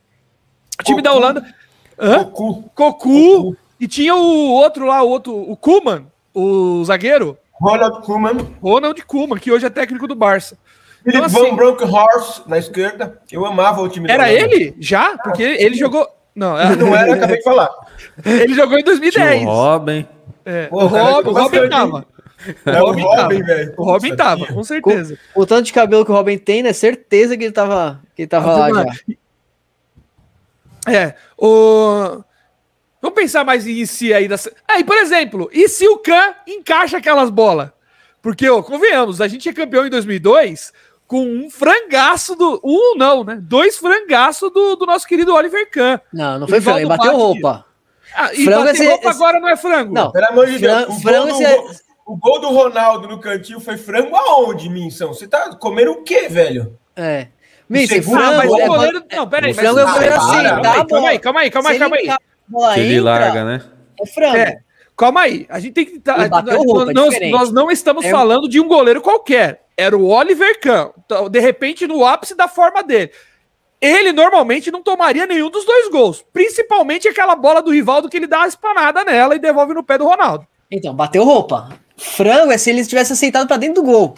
O 0.80 0.82
time 0.82 1.02
da 1.02 1.10
Cocu. 1.10 1.22
Holanda. 1.22 1.54
Hã? 1.98 2.24
Cocu, 2.24 2.70
Cocu. 2.74 3.08
Cocu. 3.08 3.56
E 3.78 3.86
tinha 3.86 4.14
o 4.14 4.50
outro 4.50 4.86
lá, 4.86 5.02
o 5.02 5.08
outro, 5.08 5.34
o 5.34 5.56
Kuman, 5.56 6.06
o 6.34 6.82
zagueiro. 6.84 7.38
Ronald 7.60 8.04
Koeman, 8.04 8.36
Ronald 8.62 9.02
Kuman, 9.06 9.38
que 9.38 9.50
hoje 9.50 9.66
é 9.66 9.70
técnico 9.70 10.06
do 10.06 10.14
Barça. 10.14 10.58
Philip 11.02 11.18
Então, 11.18 11.24
assim- 11.24 11.50
Van 11.50 11.56
Bronckhorst 11.56 12.46
na 12.46 12.58
esquerda. 12.58 13.20
Eu 13.30 13.46
amava 13.46 13.80
o 13.80 13.88
time 13.88 14.10
Era 14.10 14.30
ele? 14.30 14.74
Já? 14.80 15.16
Porque 15.18 15.42
ele, 15.42 15.62
ele 15.64 15.74
jogou. 15.76 16.06
Não, 16.34 16.60
Ele 16.60 16.76
não 16.76 16.94
era, 16.94 17.14
acabei 17.14 17.38
de 17.38 17.42
falar. 17.44 17.70
ele 18.24 18.52
jogou 18.54 18.74
em 18.78 18.82
Tio 18.82 18.92
2010. 18.92 19.44
Robin. 19.44 20.06
É, 20.44 20.66
Pô, 20.66 20.82
o 20.84 20.86
Robin, 20.86 21.28
o 21.30 21.32
Robin 21.32 21.68
tava. 21.68 22.06
É 22.66 22.82
o 22.82 22.86
Robin 22.86 23.02
Robin, 23.02 23.16
tava. 23.16 23.28
velho. 23.44 23.74
O 23.78 23.84
Robin 23.84 24.10
Puta, 24.10 24.22
tava, 24.24 24.46
com 24.46 24.62
certeza. 24.62 25.18
O 25.34 25.46
tanto 25.46 25.62
de 25.64 25.72
cabelo 25.72 26.04
que 26.04 26.10
o 26.10 26.14
Robin 26.14 26.36
tem, 26.36 26.62
né? 26.62 26.72
Certeza 26.74 27.36
que 27.36 27.44
ele 27.44 27.52
tava, 27.52 28.00
que 28.14 28.22
ele 28.22 28.28
tava 28.28 28.54
lá 28.54 28.68
já. 28.84 28.84
É, 30.92 31.14
o... 31.38 32.22
Vamos 33.06 33.20
pensar 33.20 33.44
mais 33.44 33.64
em 33.68 33.86
si 33.86 34.12
aí. 34.12 34.26
Das... 34.26 34.48
Aí, 34.66 34.82
por 34.82 34.96
exemplo, 34.96 35.48
e 35.52 35.68
se 35.68 35.86
o 35.86 35.98
Khan 35.98 36.34
encaixa 36.46 36.96
aquelas 36.96 37.30
bolas? 37.30 37.70
Porque, 38.20 38.48
ó, 38.48 38.60
convenhamos, 38.62 39.20
a 39.20 39.28
gente 39.28 39.48
é 39.48 39.52
campeão 39.52 39.86
em 39.86 39.90
2002 39.90 40.72
com 41.06 41.22
um 41.22 41.48
frangaço 41.48 42.34
do... 42.34 42.60
Um 42.64 42.96
não, 42.96 43.22
né? 43.22 43.38
Dois 43.40 43.76
frangaços 43.78 44.52
do, 44.52 44.74
do 44.74 44.86
nosso 44.86 45.06
querido 45.06 45.32
Oliver 45.32 45.70
Kahn. 45.70 45.98
Não, 46.12 46.40
não 46.40 46.48
foi 46.48 46.60
frango, 46.60 46.80
ele 46.80 46.88
bateu 46.88 47.12
bate. 47.12 47.16
roupa. 47.16 47.64
Ah, 48.12 48.34
e 48.34 48.44
Frango 48.44 48.68
esse- 48.70 48.86
roupa 48.88 49.08
esse- 49.10 49.16
agora 49.16 49.38
não 49.38 49.48
é 49.48 49.56
frango. 49.56 49.94
Não. 49.94 50.10
Pelo 50.10 50.26
amor 50.26 50.46
de 50.46 50.58
Deus. 50.58 50.88
O, 50.88 51.00
frango 51.00 51.28
gol 51.30 51.42
é- 51.42 51.60
o 52.06 52.16
gol 52.16 52.40
do 52.40 52.48
Ronaldo 52.48 53.06
no 53.06 53.20
cantinho 53.20 53.60
foi 53.60 53.76
frango 53.76 54.16
aonde, 54.16 54.68
Minção? 54.68 55.14
Você 55.14 55.28
tá 55.28 55.54
comendo 55.54 55.92
o 55.92 56.02
quê, 56.02 56.28
velho? 56.28 56.76
É. 56.96 57.28
Mister, 57.68 58.02
segundo- 58.02 58.20
Ah, 58.20 58.32
mas 58.32 58.38
frango 58.40 58.54
o 58.56 58.60
é 58.60 58.66
goleiro. 58.66 59.04
Não, 59.12 59.28
peraí. 59.28 59.52
o 59.52 59.54
frango 59.54 59.78
é 59.78 59.82
o 59.84 59.86
mas- 59.86 59.94
goleiro 59.94 60.14
Ah, 60.16 60.18
assim, 60.18 60.62
tá? 60.62 60.84
Calma 60.86 61.08
aí, 61.10 61.18
calma 61.20 61.40
aí, 61.40 61.50
calma 61.50 61.70
aí, 61.70 61.78
calma 61.78 61.96
aí. 61.96 62.10
Ele 62.48 62.52
bola 62.58 62.74
Que 62.74 62.80
ele 62.80 62.94
entra, 62.96 63.04
larga, 63.10 63.44
né? 63.44 63.62
É 64.00 64.06
frango. 64.06 64.36
É, 64.36 64.58
calma 64.96 65.20
aí. 65.22 65.46
A 65.48 65.58
gente 65.60 65.72
tem 65.74 65.84
que. 65.86 65.98
Tá, 66.00 66.28
nós, 66.28 66.56
roupa, 66.56 66.90
é 66.90 66.94
nós- 66.94 67.08
diferente. 67.10 67.30
nós 67.32 67.52
não 67.52 67.70
estamos 67.70 68.04
É- 68.04 68.10
falando 68.10 68.48
de 68.48 68.60
um 68.60 68.68
goleiro 68.68 69.00
qualquer. 69.00 69.62
Era 69.76 69.96
o 69.96 70.06
Oliver 70.08 70.58
Kahn. 70.60 70.90
Então, 71.04 71.28
De 71.28 71.38
repente, 71.40 71.86
no 71.86 72.04
ápice 72.04 72.34
da 72.34 72.48
forma 72.48 72.82
dele. 72.82 73.10
Ele 73.78 74.10
normalmente 74.10 74.70
não 74.70 74.82
tomaria 74.82 75.26
nenhum 75.26 75.50
dos 75.50 75.66
dois 75.66 75.90
gols. 75.90 76.24
Principalmente 76.32 77.06
aquela 77.08 77.36
bola 77.36 77.60
do 77.62 77.70
Rivaldo 77.70 78.08
que 78.08 78.16
ele 78.16 78.26
dá 78.26 78.38
uma 78.38 78.46
espanada 78.48 79.04
nela 79.04 79.34
e 79.34 79.38
devolve 79.38 79.74
no 79.74 79.82
pé 79.84 79.98
do 79.98 80.06
Ronaldo. 80.06 80.46
Então, 80.70 80.94
bateu 80.94 81.22
roupa. 81.24 81.68
Frango 81.94 82.50
é 82.50 82.56
se 82.58 82.70
ele 82.70 82.84
tivesse 82.86 83.12
aceitado 83.12 83.46
pra 83.46 83.58
dentro 83.58 83.82
do 83.82 83.86
gol. 83.86 84.14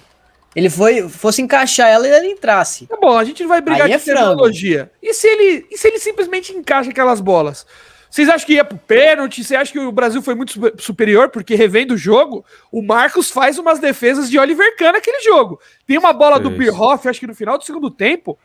Ele 0.55 0.71
foi, 0.71 1.09
fosse 1.09 1.43
encaixar 1.43 1.89
ela 1.89 2.07
e 2.07 2.11
ele 2.11 2.29
entrasse. 2.29 2.87
Tá 2.87 2.97
bom, 2.97 3.19
a 3.19 3.25
gente 3.25 3.43
não 3.43 3.49
vai 3.49 3.61
brigar 3.61 3.83
Aí 3.83 3.89
de 3.89 3.95
é 3.95 3.99
frango. 3.99 4.21
tecnologia. 4.31 4.91
E 5.03 5.13
se 5.13 5.27
ele, 5.27 5.67
e 5.71 5.77
se 5.77 5.89
ele 5.89 5.99
simplesmente 5.99 6.53
encaixa 6.53 6.91
aquelas 6.91 7.21
bolas? 7.21 7.67
Vocês 8.11 8.29
acham 8.29 8.47
que 8.47 8.55
ia 8.55 8.65
pro 8.65 8.79
pênalti? 8.79 9.45
Você 9.45 9.55
acha 9.55 9.71
que 9.71 9.79
o 9.79 9.93
Brasil 9.93 10.23
foi 10.23 10.35
muito 10.35 10.53
super- 10.53 10.75
superior? 10.79 11.29
Porque 11.29 11.55
revendo 11.55 11.95
o 11.95 11.99
jogo, 11.99 12.45
o 12.73 12.81
Marcos 12.83 13.31
faz 13.31 13.59
umas 13.59 13.79
defesas 13.79 14.31
de 14.31 14.39
Oliver 14.39 14.77
Kahn 14.77 14.93
naquele 14.93 15.21
jogo. 15.23 15.61
Tem 15.87 15.99
uma 15.99 16.13
bola 16.13 16.41
do. 16.41 16.51
Birhoff, 16.51 17.07
acho 17.09 17.21
que 17.21 17.27
no 17.27 17.35
final 17.35 17.59
do 17.59 17.65
segundo 17.65 17.91
tempo, 17.91 18.39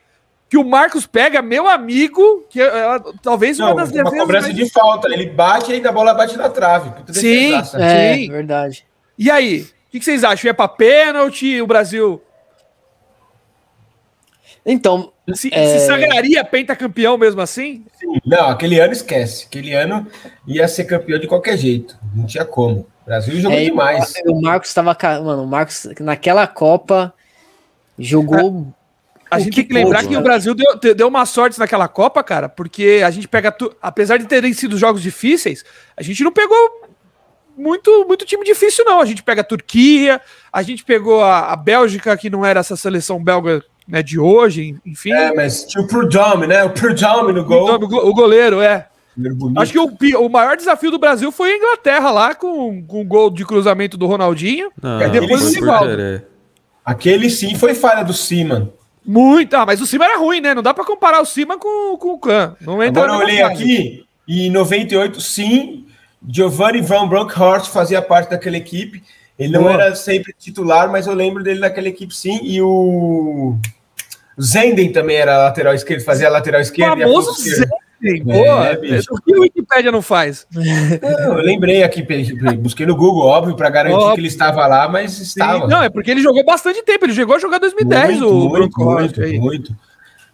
que 0.50 0.58
o 0.58 0.64
Marcos 0.64 1.06
pega, 1.06 1.40
meu 1.40 1.66
amigo, 1.66 2.44
que 2.50 2.60
é, 2.60 2.64
é, 2.66 3.00
talvez 3.22 3.58
Não, 3.58 3.68
uma 3.68 3.76
das 3.76 3.90
uma 3.90 4.02
defesas 4.04 4.18
cobrança 4.20 4.46
mais- 4.48 4.56
de 4.58 4.70
falta. 4.70 5.08
Ele 5.08 5.30
bate 5.30 5.70
e 5.70 5.74
ainda 5.74 5.88
a 5.88 5.92
bola 5.92 6.12
bate 6.12 6.36
na 6.36 6.50
trave. 6.50 6.90
Sim. 7.12 7.50
defesaça. 7.52 7.82
É, 7.82 8.14
Sim. 8.16 8.30
verdade. 8.30 8.86
E 9.18 9.30
aí? 9.30 9.62
O 9.62 9.90
que, 9.94 9.98
que 10.00 10.04
vocês 10.04 10.24
acham? 10.24 10.46
Ia 10.48 10.54
pra 10.54 10.68
pênalti? 10.68 11.60
O 11.62 11.66
Brasil 11.66 12.20
Então, 14.66 15.12
se, 15.34 15.52
É. 15.52 15.78
se 15.78 15.86
sagraria 15.86 16.42
pentacampeão 16.44 17.18
mesmo 17.18 17.40
assim? 17.40 17.84
Não, 18.24 18.48
aquele 18.48 18.78
ano 18.80 18.92
esquece. 18.92 19.46
Aquele 19.46 19.72
ano 19.72 20.06
ia 20.46 20.68
ser 20.68 20.84
campeão 20.84 21.18
de 21.18 21.26
qualquer 21.26 21.56
jeito. 21.56 21.96
Não 22.14 22.26
tinha 22.26 22.44
como. 22.44 22.80
O 22.80 23.06
Brasil 23.06 23.40
jogou 23.40 23.58
é, 23.58 23.64
demais. 23.64 24.12
o 24.26 24.40
Marcos 24.40 24.72
tava. 24.74 24.94
ca- 24.94 25.20
Mano, 25.20 25.42
o 25.44 25.46
Marcos, 25.46 25.86
naquela 26.00 26.46
Copa, 26.46 27.12
jogou. 27.98 28.66
A 29.30 29.36
O 29.36 29.40
gente 29.40 29.50
que 29.50 29.56
tem 29.62 29.68
que 29.68 29.74
lembrar 29.74 29.98
pôde, 30.00 30.08
que 30.08 30.14
né? 30.14 30.20
o 30.20 30.22
Brasil 30.22 30.54
deu, 30.54 30.78
te- 30.78 30.94
deu 30.94 31.08
uma 31.08 31.26
sorte 31.26 31.58
naquela 31.58 31.88
Copa, 31.88 32.22
cara, 32.22 32.48
porque 32.48 33.02
a 33.04 33.10
gente 33.10 33.26
pega. 33.26 33.50
Tu, 33.50 33.74
apesar 33.82 34.16
de 34.18 34.26
terem 34.26 34.52
sido 34.52 34.76
jogos 34.78 35.02
difíceis, 35.02 35.64
a 35.96 36.02
gente 36.02 36.22
não 36.22 36.30
pegou 36.30 36.56
muito, 37.56 38.04
muito 38.06 38.24
time 38.24 38.44
difícil, 38.44 38.84
não. 38.84 39.00
A 39.00 39.04
gente 39.04 39.22
pega 39.22 39.40
a 39.40 39.44
Turquia, 39.44 40.20
a 40.52 40.62
gente 40.62 40.84
pegou 40.84 41.22
a, 41.22 41.52
a 41.52 41.56
Bélgica, 41.56 42.16
que 42.16 42.30
não 42.30 42.44
era 42.44 42.60
essa 42.60 42.76
seleção 42.76 43.22
belga 43.22 43.62
né, 43.86 44.02
de 44.02 44.18
hoje, 44.18 44.76
enfim. 44.84 45.12
É, 45.12 45.32
mas 45.34 45.64
tinha 45.64 45.82
o 45.82 45.86
Prudhomme, 45.86 46.46
né? 46.46 46.64
O 46.64 46.70
Prudhomme 46.70 47.32
no 47.32 47.44
gol. 47.44 47.78
go- 47.78 48.08
o 48.08 48.14
goleiro, 48.14 48.60
é. 48.60 48.88
Bonito. 49.16 49.60
Acho 49.60 49.72
que 49.72 49.78
o, 49.78 50.26
o 50.26 50.28
maior 50.28 50.56
desafio 50.56 50.90
do 50.90 50.98
Brasil 50.98 51.30
foi 51.30 51.52
a 51.52 51.56
Inglaterra 51.56 52.10
lá, 52.10 52.34
com, 52.34 52.82
com 52.84 53.00
o 53.00 53.04
gol 53.04 53.30
de 53.30 53.44
cruzamento 53.44 53.96
do 53.96 54.06
Ronaldinho. 54.06 54.70
Não, 54.82 55.00
É, 55.00 55.08
depois 55.08 55.40
foi 55.42 55.50
o 55.50 55.54
Rivaldo. 55.54 56.22
Aquele 56.84 57.30
sim 57.30 57.54
foi 57.54 57.74
falha 57.74 58.02
do 58.04 58.12
Seaman. 58.12 58.70
Muito. 59.06 59.54
Ah, 59.54 59.64
mas 59.64 59.80
o 59.80 59.86
Cima 59.86 60.04
era 60.06 60.18
ruim, 60.18 60.40
né? 60.40 60.54
Não 60.54 60.62
dá 60.62 60.74
pra 60.74 60.84
comparar 60.84 61.20
o 61.20 61.26
Cima 61.26 61.58
com, 61.58 61.96
com 61.96 62.08
o 62.14 62.18
Kahn. 62.18 62.54
Não 62.60 62.82
entra 62.82 63.04
Agora 63.04 63.18
eu 63.20 63.24
olhei 63.26 63.42
aqui 63.42 64.04
e 64.26 64.46
em 64.46 64.50
98, 64.50 65.20
sim, 65.20 65.86
Giovanni 66.26 66.80
Van 66.80 67.06
Bronckhorst 67.06 67.70
fazia 67.70 68.00
parte 68.02 68.30
daquela 68.30 68.56
equipe. 68.56 69.02
Ele 69.38 69.52
não 69.52 69.62
Boa. 69.62 69.74
era 69.74 69.94
sempre 69.94 70.32
titular, 70.38 70.90
mas 70.90 71.06
eu 71.06 71.14
lembro 71.14 71.42
dele 71.42 71.60
naquela 71.60 71.88
equipe, 71.88 72.14
sim. 72.14 72.40
E 72.42 72.62
o 72.62 73.56
Zenden 74.40 74.92
também 74.92 75.16
era 75.16 75.38
lateral 75.38 75.74
esquerdo, 75.74 76.04
fazia 76.04 76.28
lateral 76.28 76.60
esquerda. 76.60 77.04
a 77.04 77.06
famoso. 77.06 77.32
Zenden. 77.32 78.22
Boa. 78.22 78.74
bicho. 78.76 79.06
o 79.10 79.20
que 79.20 79.34
o 79.34 79.40
Wikipedia 79.40 79.90
não 79.90 80.02
faz? 80.02 80.46
Não, 80.52 81.38
eu 81.38 81.42
lembrei 81.42 81.82
aqui, 81.82 82.06
busquei 82.58 82.84
no 82.84 82.94
Google, 82.94 83.22
óbvio, 83.24 83.56
para 83.56 83.70
garantir 83.70 83.96
Óbvio. 83.96 84.14
que 84.14 84.20
ele 84.20 84.28
estava 84.28 84.66
lá, 84.66 84.88
mas 84.88 85.18
estava. 85.20 85.66
Não, 85.66 85.82
é 85.82 85.88
porque 85.88 86.10
ele 86.10 86.20
jogou 86.20 86.44
bastante 86.44 86.82
tempo. 86.82 87.06
Ele 87.06 87.14
chegou 87.14 87.34
a 87.34 87.38
jogar 87.38 87.58
2010, 87.58 88.20
muito, 88.20 88.28
o 88.28 88.48
muito, 88.48 88.80
muito, 88.80 89.40
muito. 89.40 89.76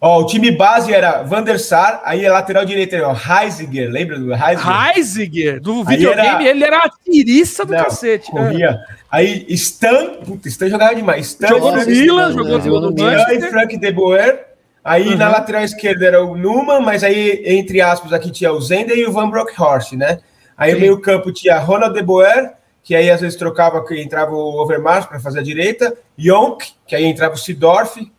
Ó, 0.03 0.21
o 0.21 0.25
time 0.25 0.49
base 0.49 0.91
era 0.91 1.21
Van 1.21 1.43
der 1.43 1.59
Sar, 1.59 2.01
aí 2.03 2.25
a 2.25 2.33
lateral 2.33 2.65
direita 2.65 2.95
era 2.95 3.11
Heisiger, 3.13 3.87
lembra 3.91 4.17
do 4.17 4.33
Heisiger? 4.33 4.95
Heisiger, 4.95 5.61
do 5.61 5.83
videogame, 5.83 6.27
era- 6.27 6.43
ele 6.49 6.63
era 6.63 6.77
a 6.79 6.89
tiriça 7.05 7.63
do 7.63 7.71
Não, 7.73 7.83
cacete. 7.83 8.27
É. 8.29 8.31
Corria. 8.31 8.79
Aí 9.11 9.45
Stan, 9.49 10.15
puta, 10.25 10.47
Stan 10.47 10.69
jogava 10.69 10.95
demais. 10.95 11.27
Stan, 11.27 11.47
Jogou 11.49 11.71
no 11.75 11.85
Milan, 11.85 12.31
jogou, 12.31 12.59
jogou 12.59 12.59
no 12.59 12.63
jogou 12.63 12.81
no 12.81 12.91
Milan. 12.95 13.25
E. 13.31 13.41
Frank 13.51 13.77
de 13.77 13.91
Boer. 13.91 14.47
Aí 14.83 15.09
Uhum. 15.09 15.17
na 15.17 15.29
lateral 15.29 15.63
esquerda 15.63 16.07
era 16.07 16.25
o 16.25 16.35
Numa, 16.35 16.79
mas 16.79 17.03
aí, 17.03 17.43
entre 17.45 17.79
aspas, 17.79 18.11
aqui 18.11 18.31
tinha 18.31 18.51
o 18.51 18.59
Zender 18.59 18.97
e 18.97 19.05
o 19.05 19.11
Van 19.11 19.29
Bronckhorst, 19.29 19.91
né? 19.93 20.17
Aí 20.57 20.69
Sim. 20.71 20.75
no 20.77 20.81
meio 20.81 20.99
campo 20.99 21.31
tinha 21.31 21.59
Ronald 21.59 21.93
de 21.93 22.01
Boer, 22.01 22.53
que 22.83 22.95
aí 22.95 23.11
às 23.11 23.21
vezes 23.21 23.37
trocava, 23.37 23.85
que 23.85 24.01
entrava 24.01 24.31
o 24.33 24.59
Overmars 24.63 25.05
para 25.05 25.19
fazer 25.19 25.41
a 25.41 25.43
direita, 25.43 25.95
Jonk, 26.17 26.71
que 26.87 26.95
aí 26.95 27.03
entrava 27.05 27.35
o 27.35 27.37
Sidorf, 27.37 28.11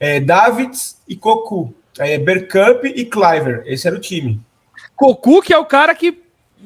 é, 0.00 0.18
Davids 0.18 0.96
e 1.06 1.14
Cocu. 1.14 1.72
Aí 1.98 2.12
é 2.12 2.18
Bergkamp 2.18 2.84
e 2.84 3.04
Cliver, 3.04 3.62
esse 3.66 3.86
era 3.86 3.94
o 3.94 4.00
time. 4.00 4.40
Cocu, 4.96 5.42
que 5.42 5.52
é 5.52 5.58
o 5.58 5.64
cara 5.66 5.94
que, 5.94 6.18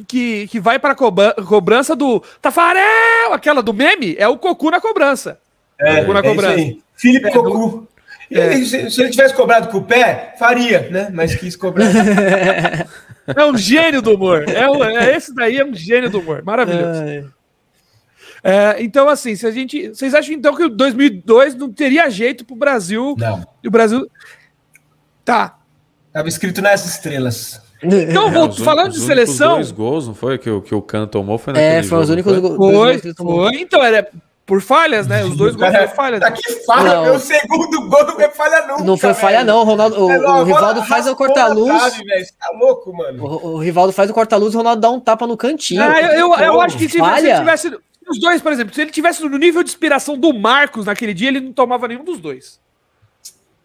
que, 0.06 0.46
que 0.48 0.60
vai 0.60 0.78
pra 0.78 0.94
cobra- 0.94 1.34
cobrança 1.34 1.96
do 1.96 2.22
Tafarel, 2.40 3.32
aquela 3.32 3.62
do 3.62 3.74
meme, 3.74 4.14
é 4.18 4.28
o 4.28 4.38
Cocu 4.38 4.70
na 4.70 4.80
cobrança. 4.80 5.38
É, 5.78 6.00
Cocu 6.00 6.12
na 6.12 6.20
é 6.20 6.22
isso 6.22 6.28
cobrança. 6.30 6.54
aí. 6.54 6.82
Felipe 6.96 7.26
É, 7.26 7.30
Cocu. 7.30 7.88
É. 8.30 8.54
Ele- 8.54 8.64
se, 8.64 8.90
se 8.90 9.00
ele 9.02 9.10
tivesse 9.10 9.34
cobrado 9.34 9.68
com 9.68 9.78
o 9.78 9.84
pé, 9.84 10.34
faria, 10.38 10.88
né? 10.90 11.08
Mas 11.12 11.34
quis 11.34 11.56
cobrar. 11.56 11.86
É 13.26 13.42
um 13.46 13.56
gênio 13.56 14.02
do 14.02 14.14
humor. 14.14 14.44
É, 14.50 14.68
um- 14.68 14.84
é- 14.84 15.16
esse 15.16 15.34
daí 15.34 15.56
é 15.56 15.64
um 15.64 15.74
gênio 15.74 16.10
do 16.10 16.20
humor. 16.20 16.42
Maravilhoso. 16.44 17.32
É, 18.44 18.50
É, 18.78 18.82
então, 18.82 19.08
assim, 19.08 19.34
se 19.34 19.46
a 19.46 19.50
gente. 19.50 19.88
Vocês 19.88 20.14
acham 20.14 20.34
então 20.34 20.54
que 20.54 20.64
o 20.64 20.68
2002 20.68 21.54
não 21.54 21.72
teria 21.72 22.10
jeito 22.10 22.44
pro 22.44 22.54
Brasil? 22.54 23.14
Não. 23.18 23.42
E 23.62 23.68
o 23.68 23.70
Brasil. 23.70 24.06
Tá. 25.24 25.56
Tava 26.12 26.28
escrito 26.28 26.60
nas 26.62 26.84
estrelas. 26.86 27.60
Então, 27.82 28.28
É, 28.28 28.30
vou- 28.30 28.48
os 28.48 28.58
falando 28.58 28.84
únicos 28.86 29.00
de 29.00 29.06
seleção. 29.06 29.54
dois 29.54 29.70
gols, 29.70 30.06
não 30.06 30.14
foi? 30.14 30.38
Que, 30.38 30.48
o- 30.48 30.62
que 30.62 30.74
o 30.74 30.80
Can 30.80 31.06
tomou 31.06 31.36
foi 31.38 31.52
naquele 31.52 31.72
É, 31.76 31.82
foram 31.82 32.02
os 32.02 32.10
únicos 32.10 32.32
não 32.32 32.40
foi? 32.40 32.50
Foi, 32.56 32.56
gols 32.72 33.00
que 33.00 33.06
ele 33.08 33.14
tomou. 33.14 33.42
foi. 33.48 33.56
Então, 33.60 33.82
era 33.82 34.08
por 34.46 34.60
falhas, 34.62 35.06
né? 35.06 35.24
Os 35.24 35.36
dois 35.36 35.54
gols 35.56 35.72
foram 35.72 35.88
falhas. 35.88 36.20
Tá 36.20 36.30
que 36.30 36.50
falha, 36.64 36.94
Não. 36.94 37.02
meu 37.04 37.18
segundo 37.18 37.88
gol 37.88 38.06
não 38.06 38.14
foi 38.14 38.28
falha 38.30 38.66
nunca. 38.66 38.84
Não 38.84 38.96
foi 38.96 39.14
falha, 39.14 39.36
velho. 39.38 39.46
não. 39.48 39.58
O, 39.60 39.64
Ronaldo, 39.64 40.04
o, 40.06 40.10
É, 40.10 40.18
o 40.18 40.22
bola 40.22 40.44
Rivaldo 40.44 40.82
faz 40.84 41.06
o 41.06 41.16
corta-luz. 41.16 41.82
tá 42.38 42.50
louco, 42.58 42.92
mano. 42.96 43.24
O, 43.24 43.48
o 43.54 43.58
Rivaldo 43.58 43.92
faz 43.92 44.08
o 44.10 44.14
corta-luz 44.14 44.52
e 44.54 44.56
o 44.56 44.58
Ronaldo 44.60 44.80
dá 44.80 44.90
um 44.90 45.00
tapa 45.00 45.26
no 45.26 45.36
cantinho. 45.36 45.82
Ah, 45.82 46.00
eu, 46.00 46.32
eu, 46.32 46.34
eu 46.34 46.60
acho 46.60 46.76
que 46.78 46.84
se, 46.84 46.90
se 46.92 46.96
ele 46.98 47.04
falha? 47.06 47.38
tivesse. 47.38 47.76
Os 48.08 48.20
dois, 48.20 48.40
por 48.42 48.52
exemplo, 48.52 48.74
se 48.74 48.80
ele 48.82 48.90
tivesse 48.90 49.22
no 49.24 49.38
nível 49.38 49.62
de 49.62 49.70
inspiração 49.70 50.16
do 50.18 50.32
Marcos 50.32 50.86
naquele 50.86 51.14
dia, 51.14 51.28
ele 51.28 51.40
não 51.40 51.52
tomava 51.52 51.88
nenhum 51.88 52.04
dos 52.04 52.18
dois. 52.20 52.60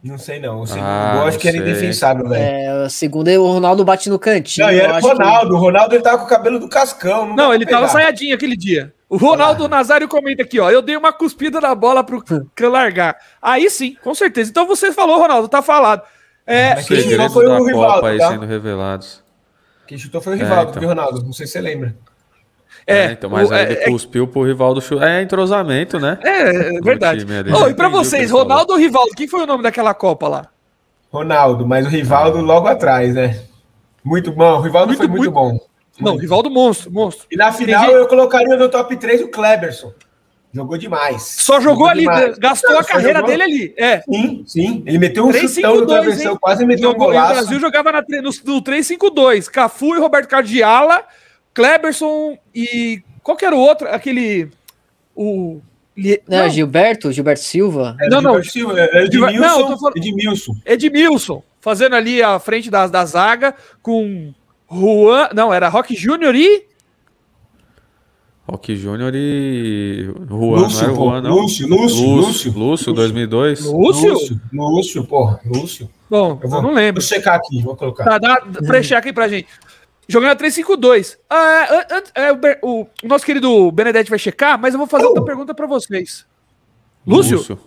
Não 0.01 0.17
sei 0.17 0.39
não. 0.39 0.61
O 0.61 0.65
segundo 0.67 0.85
Ah, 0.85 1.11
gol 1.15 1.23
acho 1.23 1.31
não 1.37 1.41
que 1.41 1.47
era 1.49 1.57
indefensável, 1.57 2.29
velho. 2.29 2.41
É, 2.41 2.85
o 2.85 2.89
segundo 2.89 3.27
o 3.29 3.51
Ronaldo 3.51 3.83
bate 3.83 4.09
no 4.09 4.17
cantinho. 4.17 4.65
Não, 4.65 4.73
e 4.73 4.79
era 4.79 4.93
o 4.93 4.95
acho 4.95 5.07
que- 5.07 5.13
Ronaldo. 5.13 5.55
O 5.55 5.57
Ronaldo 5.59 5.95
ele 5.95 6.01
tava 6.03 6.17
com 6.19 6.23
o 6.23 6.27
cabelo 6.27 6.57
do 6.57 6.69
Cascão. 6.69 7.27
Não, 7.35 7.49
dá 7.49 7.55
ele 7.55 7.65
pra 7.65 7.75
tava 7.79 7.87
pegar. 7.87 7.99
saiadinho 7.99 8.33
aquele 8.33 8.55
dia. 8.55 8.93
O 9.09 9.17
Ronaldo 9.17 9.67
Nazário 9.67 10.07
comenta 10.07 10.43
aqui, 10.43 10.57
ó. 10.59 10.71
Eu 10.71 10.81
dei 10.81 10.95
uma 10.95 11.11
cuspida 11.11 11.59
na 11.59 11.75
bola 11.75 12.01
pro 12.03 12.23
Can 12.23 12.69
largar. 12.69 13.17
Aí 13.41 13.69
sim, 13.69 13.97
com 14.01 14.13
certeza. 14.15 14.49
Então 14.51 14.65
você 14.65 14.93
falou, 14.93 15.19
Ronaldo, 15.19 15.49
tá 15.49 15.61
falado. 15.61 16.01
É, 16.47 16.75
quem 16.75 17.01
chutou 17.01 17.29
foi 17.29 17.45
o 17.47 17.63
Rivaldo, 17.65 18.05
aí 18.07 18.17
tá? 18.17 18.29
sendo 18.29 18.45
revelados. 18.45 19.21
Quem 19.85 19.97
chutou 19.97 20.21
foi 20.21 20.33
o 20.35 20.37
Rivaldo, 20.37 20.69
então. 20.69 20.79
viu, 20.79 20.89
Ronaldo? 20.89 21.23
Não 21.25 21.33
sei 21.33 21.45
se 21.45 21.53
você 21.53 21.59
lembra. 21.61 21.95
É, 22.91 23.05
É, 23.07 23.11
então, 23.11 23.29
mas 23.29 23.49
o- 23.49 23.53
aí 23.53 23.65
é, 23.65 23.71
ele 23.83 23.91
cuspiu 23.91 24.27
pro 24.27 24.43
Rivaldo 24.43 24.81
chu- 24.81 25.01
É 25.01 25.21
entrosamento, 25.21 25.99
né? 25.99 26.17
é, 26.23 26.77
é 26.77 26.81
verdade. 26.81 27.25
Eu 27.29 27.69
e 27.69 27.71
o 27.71 27.75
que 27.75 27.87
vocês. 27.89 28.31
Ronaldo 28.31 28.73
ou 28.73 28.79
Rivaldo? 28.79 29.11
Quem 29.15 29.27
foi 29.27 29.43
o 29.43 29.45
nome 29.47 29.63
daquela 29.63 29.93
Copa 29.93 30.27
lá? 30.27 30.47
Ronaldo, 31.11 31.65
mas 31.67 31.85
o 31.85 31.89
Rivaldo 31.89 32.39
logo 32.41 32.67
atrás, 32.67 33.13
né? 33.15 33.39
Muito 34.03 34.31
bom. 34.31 34.57
O 34.57 34.61
Rivaldo 34.61 34.87
Muito, 34.87 34.97
foi 34.99 35.07
muito, 35.07 35.31
muito- 35.31 35.59
bom. 35.59 35.69
Não, 35.99 36.15
Rivaldo 36.17 36.49
monstro, 36.49 36.91
monstro. 36.91 37.25
E 37.31 37.35
na 37.35 37.51
final 37.51 37.83
Entendi. 37.83 37.99
eu 37.99 38.07
colocaria 38.07 38.55
no 38.55 38.69
top 38.69 38.95
3 38.95 39.21
o 39.21 39.27
Kleberson. 39.27 39.91
Jogou 40.53 40.77
demais. 40.77 41.21
Só 41.39 41.59
jogou 41.59 41.85
ali, 41.87 42.01
demais. 42.01 42.37
gastou 42.39 42.71
Não, 42.71 42.79
a 42.79 42.83
carreira 42.83 43.19
jogou- 43.19 43.29
dele 43.29 43.43
ali. 43.43 43.73
É. 43.77 44.01
Sim, 44.01 44.43
sim. 44.47 44.83
Ele 44.85 44.97
meteu 44.97 45.27
um 45.27 45.31
3-5-2, 45.31 45.53
chutão 45.53 45.75
no 45.81 45.85
travessão, 45.87 46.31
hein? 46.31 46.37
quase 46.41 46.65
meteu 46.65 46.89
um 46.89 46.91
Jogou, 46.93 47.07
o 47.09 47.11
golaço. 47.11 47.33
Brasil 47.33 47.59
jogava 47.59 47.91
na, 47.91 48.01
no, 48.01 48.29
no 48.53 48.61
3-5-2. 48.61 49.47
Cafu 49.47 49.95
e 49.95 49.99
Roberto 49.99 50.27
Carlos 50.27 50.49
de 50.49 50.63
ala, 50.63 51.03
Kleberson 51.53 52.37
e. 52.53 53.01
Qual 53.23 53.35
que 53.37 53.45
era 53.45 53.55
o 53.55 53.59
outro? 53.59 53.87
Aquele. 53.89 54.49
O. 55.15 55.59
Não, 56.27 56.43
não, 56.43 56.49
Gilberto, 56.49 57.11
Gilberto 57.11 57.41
Silva. 57.43 57.97
Era 57.99 58.09
Não, 58.09 58.21
não. 58.21 58.31
Gilberto 58.41 58.51
Silva, 58.51 58.79
era 58.79 59.11
Gilberto- 59.11 59.35
Edmilson, 59.35 59.41
não, 59.47 59.59
eu 59.59 59.67
tô 59.67 59.77
falando- 59.77 59.97
Edmilson. 59.97 60.55
Edmilson, 60.65 61.43
fazendo 61.59 61.95
ali 61.95 62.23
a 62.23 62.39
frente 62.39 62.69
da, 62.71 62.87
da 62.87 63.03
zaga 63.05 63.53
com 63.81 64.33
Juan. 64.71 65.29
Não, 65.35 65.53
era 65.53 65.67
Rock 65.67 65.93
Júnior 65.95 66.33
e. 66.35 66.63
Rock 68.49 68.75
Júnior 68.75 69.11
e. 69.13 70.05
Juan, 70.27 70.61
Lúcio, 70.61 70.87
não 70.87 70.95
pô, 70.95 71.03
Juan, 71.09 71.21
não? 71.21 71.31
Lúcio, 71.31 71.67
Lúcio, 71.67 72.05
Lúcio, 72.07 72.51
Lúcio. 72.53 72.93
2002. 72.93 73.65
Lúcio? 73.65 74.13
Lúcio, 74.13 74.39
Lúcio, 74.53 75.03
porra, 75.05 75.39
Lúcio. 75.45 75.89
Bom, 76.09 76.31
Eu 76.31 76.39
eu, 76.43 76.49
vou, 76.49 76.61
não 76.61 76.71
lembro. 76.73 76.99
Vou 77.01 77.07
checar 77.07 77.35
aqui, 77.35 77.61
vou 77.61 77.75
colocar. 77.75 78.05
Tá, 78.05 78.17
dá 78.17 78.41
aí 79.03 79.13
pra 79.13 79.27
gente. 79.27 79.47
Jogando 80.11 80.31
a 80.31 80.35
3-5-2. 80.35 81.17
Ah, 81.29 81.85
an- 81.91 82.03
é, 82.15 82.31
o, 82.31 82.81
o- 82.81 82.87
nosso 83.03 83.23
querido 83.23 83.71
Benedetti 83.71 84.09
vai 84.09 84.17
checar, 84.17 84.59
mas 84.59 84.73
eu 84.73 84.79
vou 84.79 84.87
fazer 84.87 85.05
Oh. 85.05 85.09
outra 85.09 85.23
pergunta 85.23 85.53
pra 85.53 85.67
vocês. 85.67 86.25
Lúcio? 87.05 87.59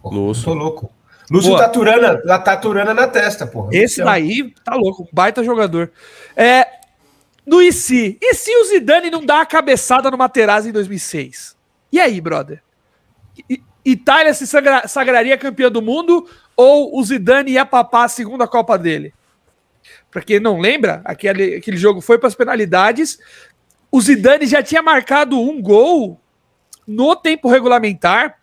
Pô, 0.00 0.10
Lúcio. 0.10 0.44
Tô 0.44 0.54
louco. 0.54 0.92
Lúcio 1.28 1.50
Boa. 1.50 1.62
Taturana, 1.62 2.22
lá 2.24 2.38
Taturana 2.38 2.94
na 2.94 3.08
testa, 3.08 3.46
porra. 3.48 3.70
Esse 3.72 4.00
Lúcio. 4.00 4.04
daí 4.04 4.54
tá 4.64 4.76
louco, 4.76 5.08
baita 5.12 5.42
jogador. 5.42 5.90
É, 6.36 6.68
no 7.44 7.60
e 7.60 7.72
se? 7.72 8.16
E 8.22 8.32
se 8.34 8.56
o 8.56 8.64
Zidane 8.66 9.10
não 9.10 9.26
dá 9.26 9.40
a 9.40 9.46
cabeçada 9.46 10.08
no 10.08 10.16
Materazzi 10.16 10.68
em 10.68 10.72
2006? 10.72 11.56
E 11.90 11.98
aí, 11.98 12.20
brother? 12.20 12.62
I- 13.50 13.60
Itália 13.84 14.32
se 14.34 14.46
sagra- 14.46 14.86
sagraria 14.86 15.36
campeã 15.36 15.68
do 15.70 15.82
mundo 15.82 16.28
ou 16.56 16.96
o 16.96 17.02
Zidane 17.04 17.52
ia 17.52 17.66
papar 17.66 18.04
a 18.04 18.08
segunda 18.08 18.46
Copa 18.46 18.78
dele? 18.78 19.12
Pra 20.10 20.22
quem 20.22 20.40
não 20.40 20.58
lembra, 20.58 21.00
aquele, 21.04 21.56
aquele 21.56 21.76
jogo 21.76 22.00
foi 22.00 22.18
para 22.18 22.28
as 22.28 22.34
penalidades. 22.34 23.18
O 23.90 24.00
Zidane 24.00 24.46
já 24.46 24.62
tinha 24.62 24.82
marcado 24.82 25.38
um 25.40 25.60
gol 25.60 26.20
no 26.86 27.14
tempo 27.16 27.48
regulamentar, 27.48 28.36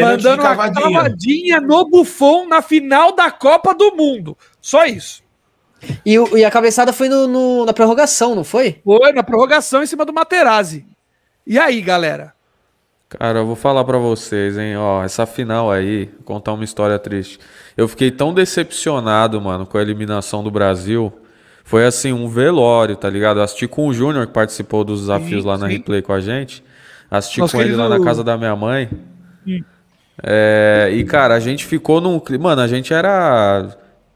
mandando 0.00 0.18
de 0.20 0.28
uma 0.28 0.36
cavadinha. 0.56 0.92
cavadinha 1.02 1.60
no 1.60 1.88
Buffon 1.88 2.46
na 2.46 2.60
final 2.62 3.12
da 3.14 3.30
Copa 3.30 3.74
do 3.74 3.94
Mundo. 3.96 4.36
Só 4.60 4.84
isso. 4.84 5.24
E, 6.04 6.18
o- 6.18 6.36
e 6.36 6.44
a 6.44 6.50
cabeçada 6.50 6.92
foi 6.92 7.08
no, 7.08 7.26
no- 7.26 7.64
na 7.64 7.72
prorrogação, 7.72 8.34
não 8.34 8.44
foi? 8.44 8.80
Foi 8.84 9.12
na 9.12 9.22
prorrogação 9.22 9.82
em 9.82 9.86
cima 9.86 10.04
do 10.04 10.12
Materazzi. 10.12 10.86
E 11.46 11.58
aí, 11.58 11.80
galera? 11.80 12.34
Cara, 13.18 13.38
eu 13.38 13.46
vou 13.46 13.56
falar 13.56 13.82
pra 13.84 13.96
vocês, 13.96 14.58
hein, 14.58 14.76
ó, 14.76 15.02
essa 15.02 15.24
final 15.24 15.70
aí, 15.70 16.06
contar 16.24 16.52
uma 16.52 16.64
história 16.64 16.98
triste. 16.98 17.38
Eu 17.74 17.88
fiquei 17.88 18.10
tão 18.10 18.34
decepcionado, 18.34 19.40
mano, 19.40 19.64
com 19.64 19.78
a 19.78 19.82
eliminação 19.82 20.44
do 20.44 20.50
Brasil. 20.50 21.10
Foi 21.64 21.86
assim, 21.86 22.12
um 22.12 22.28
velório, 22.28 22.94
tá 22.94 23.08
ligado? 23.08 23.38
Eu 23.38 23.42
assisti 23.42 23.66
com 23.66 23.88
o 23.88 23.94
Júnior, 23.94 24.26
que 24.26 24.32
participou 24.34 24.84
dos 24.84 25.00
desafios 25.00 25.44
lá 25.44 25.56
na 25.56 25.66
sim. 25.66 25.72
Replay 25.74 26.02
com 26.02 26.12
a 26.12 26.20
gente. 26.20 26.62
Assisti 27.10 27.40
Nosso 27.40 27.56
com 27.56 27.62
ele 27.62 27.74
lá 27.74 27.88
na 27.88 28.04
casa 28.04 28.22
da 28.22 28.36
minha 28.36 28.54
mãe. 28.54 28.88
É, 30.22 30.90
e, 30.92 31.02
cara, 31.04 31.34
a 31.34 31.40
gente 31.40 31.64
ficou 31.64 32.00
num. 32.00 32.20
Mano, 32.38 32.60
a 32.60 32.66
gente 32.66 32.92
era 32.92 33.66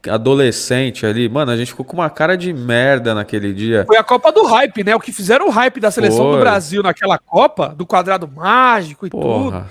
adolescente 0.09 1.05
ali. 1.05 1.27
Mano, 1.29 1.51
a 1.51 1.57
gente 1.57 1.67
ficou 1.69 1.85
com 1.85 1.93
uma 1.97 2.09
cara 2.09 2.37
de 2.37 2.51
merda 2.53 3.13
naquele 3.13 3.53
dia. 3.53 3.83
Foi 3.87 3.97
a 3.97 4.03
Copa 4.03 4.31
do 4.31 4.43
Hype, 4.43 4.83
né? 4.83 4.95
O 4.95 4.99
que 4.99 5.11
fizeram 5.11 5.47
o 5.47 5.49
hype 5.51 5.79
da 5.79 5.91
seleção 5.91 6.25
Foi. 6.25 6.33
do 6.37 6.39
Brasil 6.39 6.81
naquela 6.83 7.17
Copa, 7.17 7.69
do 7.69 7.85
quadrado 7.85 8.27
mágico 8.27 9.05
e 9.07 9.09
tudo. 9.09 9.21
Porra. 9.21 9.69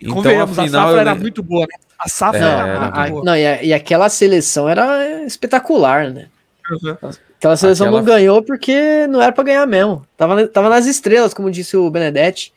E 0.00 0.04
Então, 0.04 0.16
convenhamos, 0.16 0.58
a, 0.58 0.62
afinal, 0.62 0.82
safra 0.82 0.96
eu 0.96 1.00
era 1.00 1.12
le- 1.14 1.20
muito 1.20 1.42
boa, 1.42 1.62
né? 1.62 1.74
A 1.98 2.08
safra 2.08 2.38
É, 2.38 2.42
era, 2.42 2.68
era 2.68 2.80
muito 2.80 2.98
A- 3.00 3.08
boa. 3.08 3.24
não, 3.24 3.36
e, 3.36 3.46
a- 3.46 3.62
e 3.62 3.72
aquela 3.72 4.08
seleção 4.10 4.68
era 4.68 5.22
espetacular, 5.24 6.10
né? 6.10 6.26
Uhum. 6.70 6.96
Aquela 7.38 7.56
seleção 7.56 7.86
Aquela- 7.86 8.00
não 8.02 8.06
ganhou 8.06 8.42
porque 8.42 9.06
não 9.08 9.22
era 9.22 9.32
pra 9.32 9.44
ganhar 9.44 9.66
mesmo. 9.66 10.06
Tava, 10.16 10.46
tava 10.48 10.68
nas 10.68 10.84
estrelas, 10.86 11.32
como 11.32 11.50
disse 11.50 11.76
o 11.76 11.90
Benedetti. 11.90 12.52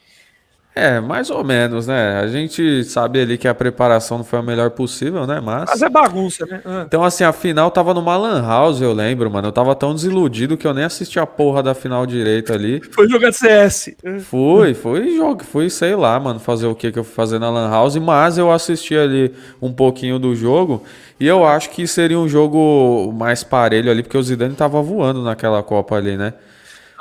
É, 0.80 1.00
mais 1.02 1.30
ou 1.30 1.44
menos, 1.44 1.88
né? 1.88 2.20
A 2.20 2.28
gente 2.28 2.84
sabe 2.86 3.22
ali 3.22 3.38
que 3.38 3.48
a 3.48 3.54
preparação 3.54 4.20
não 4.20 4.26
foi 4.26 4.40
a 4.40 4.42
melhor 4.42 4.70
possível, 4.72 5.28
né? 5.28 5.42
Mas. 5.44 5.66
Mas 5.68 5.82
é 5.82 5.90
bagunça, 5.90 6.46
né? 6.46 6.62
Ah. 6.64 6.84
Então, 6.88 7.04
assim, 7.04 7.24
a 7.24 7.34
final 7.34 7.70
tava 7.70 7.94
numa 7.94 8.16
Lan 8.16 8.42
House, 8.42 8.80
eu 8.80 8.94
lembro, 8.94 9.30
mano. 9.30 9.50
Eu 9.50 9.52
tava 9.52 9.76
tão 9.76 9.94
desiludido 9.94 10.56
que 10.56 10.66
eu 10.66 10.74
nem 10.74 10.86
assisti 10.86 11.20
a 11.20 11.26
porra 11.26 11.62
da 11.62 11.74
final 11.74 12.06
direito 12.06 12.54
ali. 12.54 12.82
Foi 12.92 13.10
jogar 13.10 13.34
CS. 13.34 13.96
Fui, 14.22 14.74
fui 14.74 15.18
jogo, 15.18 15.44
fui, 15.44 15.70
sei 15.70 15.96
lá, 15.96 16.20
mano, 16.20 16.40
fazer 16.40 16.68
o 16.68 16.76
que 16.76 16.92
que 16.92 17.00
eu 17.00 17.04
fui 17.04 17.14
fazer 17.14 17.40
na 17.40 17.50
Lan 17.50 17.70
House, 17.70 17.98
mas 17.98 18.38
eu 18.38 18.52
assisti 18.52 18.96
ali 18.96 19.34
um 19.62 19.74
pouquinho 19.74 20.18
do 20.18 20.34
jogo 20.34 20.84
e 21.20 21.28
eu 21.28 21.46
acho 21.46 21.70
que 21.72 21.86
seria 21.86 22.18
um 22.18 22.30
jogo 22.30 23.14
mais 23.14 23.44
parelho 23.44 23.92
ali, 23.92 24.02
porque 24.02 24.18
o 24.18 24.24
Zidane 24.24 24.56
tava 24.56 24.82
voando 24.82 25.22
naquela 25.22 25.62
Copa 25.62 25.96
ali, 25.96 26.16
né? 26.16 26.34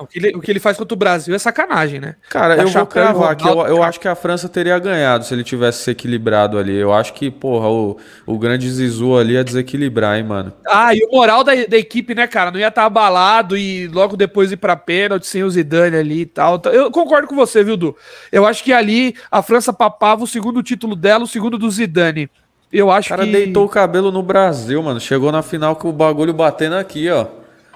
O 0.00 0.06
que, 0.06 0.18
ele, 0.18 0.36
o 0.36 0.40
que 0.40 0.50
ele 0.50 0.60
faz 0.60 0.76
contra 0.76 0.94
o 0.94 0.98
Brasil 0.98 1.34
é 1.34 1.38
sacanagem, 1.38 2.00
né? 2.00 2.14
Cara, 2.28 2.54
Dá 2.56 2.62
eu 2.62 2.68
vou 2.68 2.86
cravar 2.86 3.34
que 3.36 3.46
eu, 3.48 3.60
eu 3.66 3.82
acho 3.82 3.98
que 3.98 4.06
a 4.08 4.14
França 4.14 4.48
teria 4.48 4.78
ganhado 4.78 5.24
se 5.24 5.34
ele 5.34 5.42
tivesse 5.42 5.82
se 5.82 5.90
equilibrado 5.90 6.58
ali. 6.58 6.74
Eu 6.76 6.92
acho 6.92 7.12
que, 7.14 7.30
porra, 7.30 7.68
o, 7.68 7.96
o 8.26 8.38
grande 8.38 8.70
Zizu 8.70 9.16
ali 9.16 9.34
ia 9.34 9.44
desequilibrar, 9.44 10.16
hein, 10.18 10.24
mano. 10.24 10.52
Ah, 10.66 10.94
e 10.94 11.02
o 11.04 11.10
moral 11.10 11.42
da, 11.42 11.52
da 11.66 11.76
equipe, 11.76 12.14
né, 12.14 12.26
cara? 12.26 12.50
Não 12.50 12.60
ia 12.60 12.68
estar 12.68 12.84
abalado 12.84 13.56
e 13.56 13.88
logo 13.88 14.16
depois 14.16 14.52
ir 14.52 14.56
pra 14.56 14.76
pênalti 14.76 15.26
sem 15.26 15.42
o 15.42 15.50
Zidane 15.50 15.96
ali 15.96 16.20
e 16.20 16.26
tal. 16.26 16.60
Eu 16.72 16.90
concordo 16.90 17.26
com 17.26 17.34
você, 17.34 17.64
viu, 17.64 17.76
Du? 17.76 17.96
Eu 18.30 18.46
acho 18.46 18.62
que 18.62 18.72
ali 18.72 19.14
a 19.30 19.42
França 19.42 19.72
papava 19.72 20.22
o 20.22 20.26
segundo 20.26 20.62
título 20.62 20.94
dela, 20.94 21.24
o 21.24 21.28
segundo 21.28 21.58
do 21.58 21.70
Zidane. 21.70 22.30
Eu 22.72 22.90
acho 22.90 23.06
O 23.08 23.10
cara 23.10 23.24
que. 23.24 23.32
deitou 23.32 23.64
o 23.64 23.68
cabelo 23.68 24.12
no 24.12 24.22
Brasil, 24.22 24.82
mano. 24.82 25.00
Chegou 25.00 25.32
na 25.32 25.42
final 25.42 25.74
com 25.74 25.88
o 25.88 25.92
bagulho 25.92 26.34
batendo 26.34 26.76
aqui, 26.76 27.08
ó. 27.10 27.26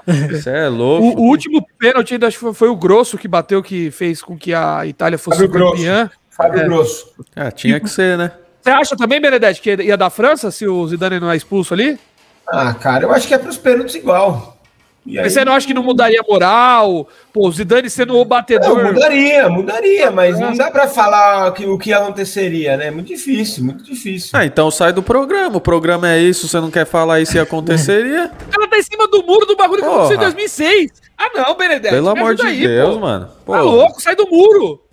Você 0.30 0.50
é 0.50 0.68
O, 0.68 0.72
louco. 0.72 1.20
o 1.20 1.22
último 1.28 1.64
pênalti 1.82 2.14
ainda 2.14 2.28
acho 2.28 2.38
que 2.38 2.54
foi, 2.54 2.68
o 2.68 2.76
Grosso 2.76 3.18
que 3.18 3.26
bateu, 3.26 3.60
que 3.60 3.90
fez 3.90 4.22
com 4.22 4.38
que 4.38 4.54
a 4.54 4.86
Itália 4.86 5.18
fosse 5.18 5.38
Fábio 5.38 5.50
Grosso. 5.52 5.76
campeã. 5.78 6.10
Fábio 6.30 6.60
É. 6.60 6.64
Grosso. 6.64 7.12
Ah, 7.34 7.50
tinha 7.50 7.80
que 7.80 7.88
ser, 7.90 8.16
né? 8.16 8.30
Você 8.60 8.70
acha 8.70 8.96
também, 8.96 9.20
Benedetti, 9.20 9.60
que 9.60 9.74
ia 9.82 9.96
dar 9.96 10.08
França 10.08 10.52
se 10.52 10.64
o 10.68 10.86
Zidane 10.86 11.18
não 11.18 11.28
é 11.28 11.36
expulso 11.36 11.74
ali? 11.74 11.98
Ah, 12.46 12.72
cara, 12.72 13.02
eu 13.04 13.12
acho 13.12 13.26
que 13.26 13.34
é 13.34 13.38
pros 13.38 13.56
pênaltis 13.58 13.96
igual. 13.96 14.56
E 15.04 15.16
Mas 15.16 15.32
Você 15.32 15.44
não 15.44 15.52
acha 15.52 15.66
que 15.66 15.74
não 15.74 15.82
mudaria 15.82 16.20
a 16.20 16.24
moral? 16.30 17.08
Pô, 17.32 17.48
o 17.48 17.52
Zidane 17.52 17.90
sendo 17.90 18.14
o 18.14 18.18
Não, 18.18 18.24
batedor. 18.24 18.84
mudaria, 18.84 19.48
mudaria, 19.48 20.10
mas 20.12 20.36
É. 20.36 20.40
não 20.40 20.54
dá 20.56 20.70
pra 20.70 20.86
falar 20.86 21.52
que, 21.54 21.66
o 21.66 21.76
que 21.76 21.92
aconteceria, 21.92 22.76
né? 22.76 22.90
Muito 22.92 23.08
difícil, 23.08 23.64
muito 23.64 23.82
difícil. 23.82 24.30
Ah, 24.32 24.44
então 24.46 24.70
sai 24.70 24.92
do 24.92 25.02
programa. 25.02 25.56
O 25.56 25.60
programa 25.60 26.08
é 26.08 26.20
isso, 26.20 26.46
você 26.46 26.60
não 26.60 26.70
quer 26.70 26.86
falar 26.86 27.20
isso 27.20 27.36
e 27.36 27.40
aconteceria? 27.40 28.30
O 28.46 28.50
cara 28.54 28.68
tá 28.68 28.78
em 28.78 28.82
cima 28.82 29.08
do 29.08 29.24
muro 29.24 29.44
do 29.44 29.56
bagulho 29.56 29.80
que 29.82 29.88
Porra. 29.88 29.98
aconteceu 30.04 30.16
em 30.18 30.24
2006. 30.24 30.90
Ah, 31.18 31.30
não, 31.34 31.56
Benedetti. 31.56 31.94
Pelo 31.94 32.08
amor 32.10 32.34
de 32.36 32.42
aí, 32.46 32.66
Deus, 32.66 32.94
pô. 32.94 33.00
mano. 33.00 33.28
Pô, 33.44 33.52
Tá 33.54 33.60
louco, 33.60 34.00
sai 34.00 34.14
do 34.14 34.28
muro. 34.30 34.80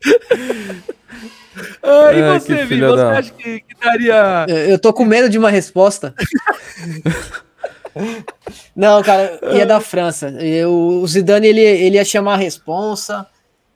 ah, 1.82 2.12
e 2.12 2.22
Ai, 2.22 2.40
você, 2.40 2.64
Vi? 2.64 2.80
Você 2.80 2.96
da- 2.96 3.10
acha 3.18 3.32
que, 3.32 3.60
que 3.60 3.74
daria. 3.82 4.46
Eu, 4.48 4.78
tô 4.78 4.92
com 4.92 5.04
medo 5.04 5.28
de 5.28 5.38
uma 5.38 5.50
resposta. 5.50 6.14
Não, 8.74 9.02
cara, 9.02 9.38
ia 9.52 9.66
da 9.66 9.80
França. 9.80 10.28
Eu, 10.40 10.70
o 10.72 11.06
Zidane 11.06 11.46
ele, 11.48 11.60
ele 11.60 11.96
ia 11.96 12.04
chamar 12.04 12.34
a 12.34 12.36
responsa, 12.36 13.26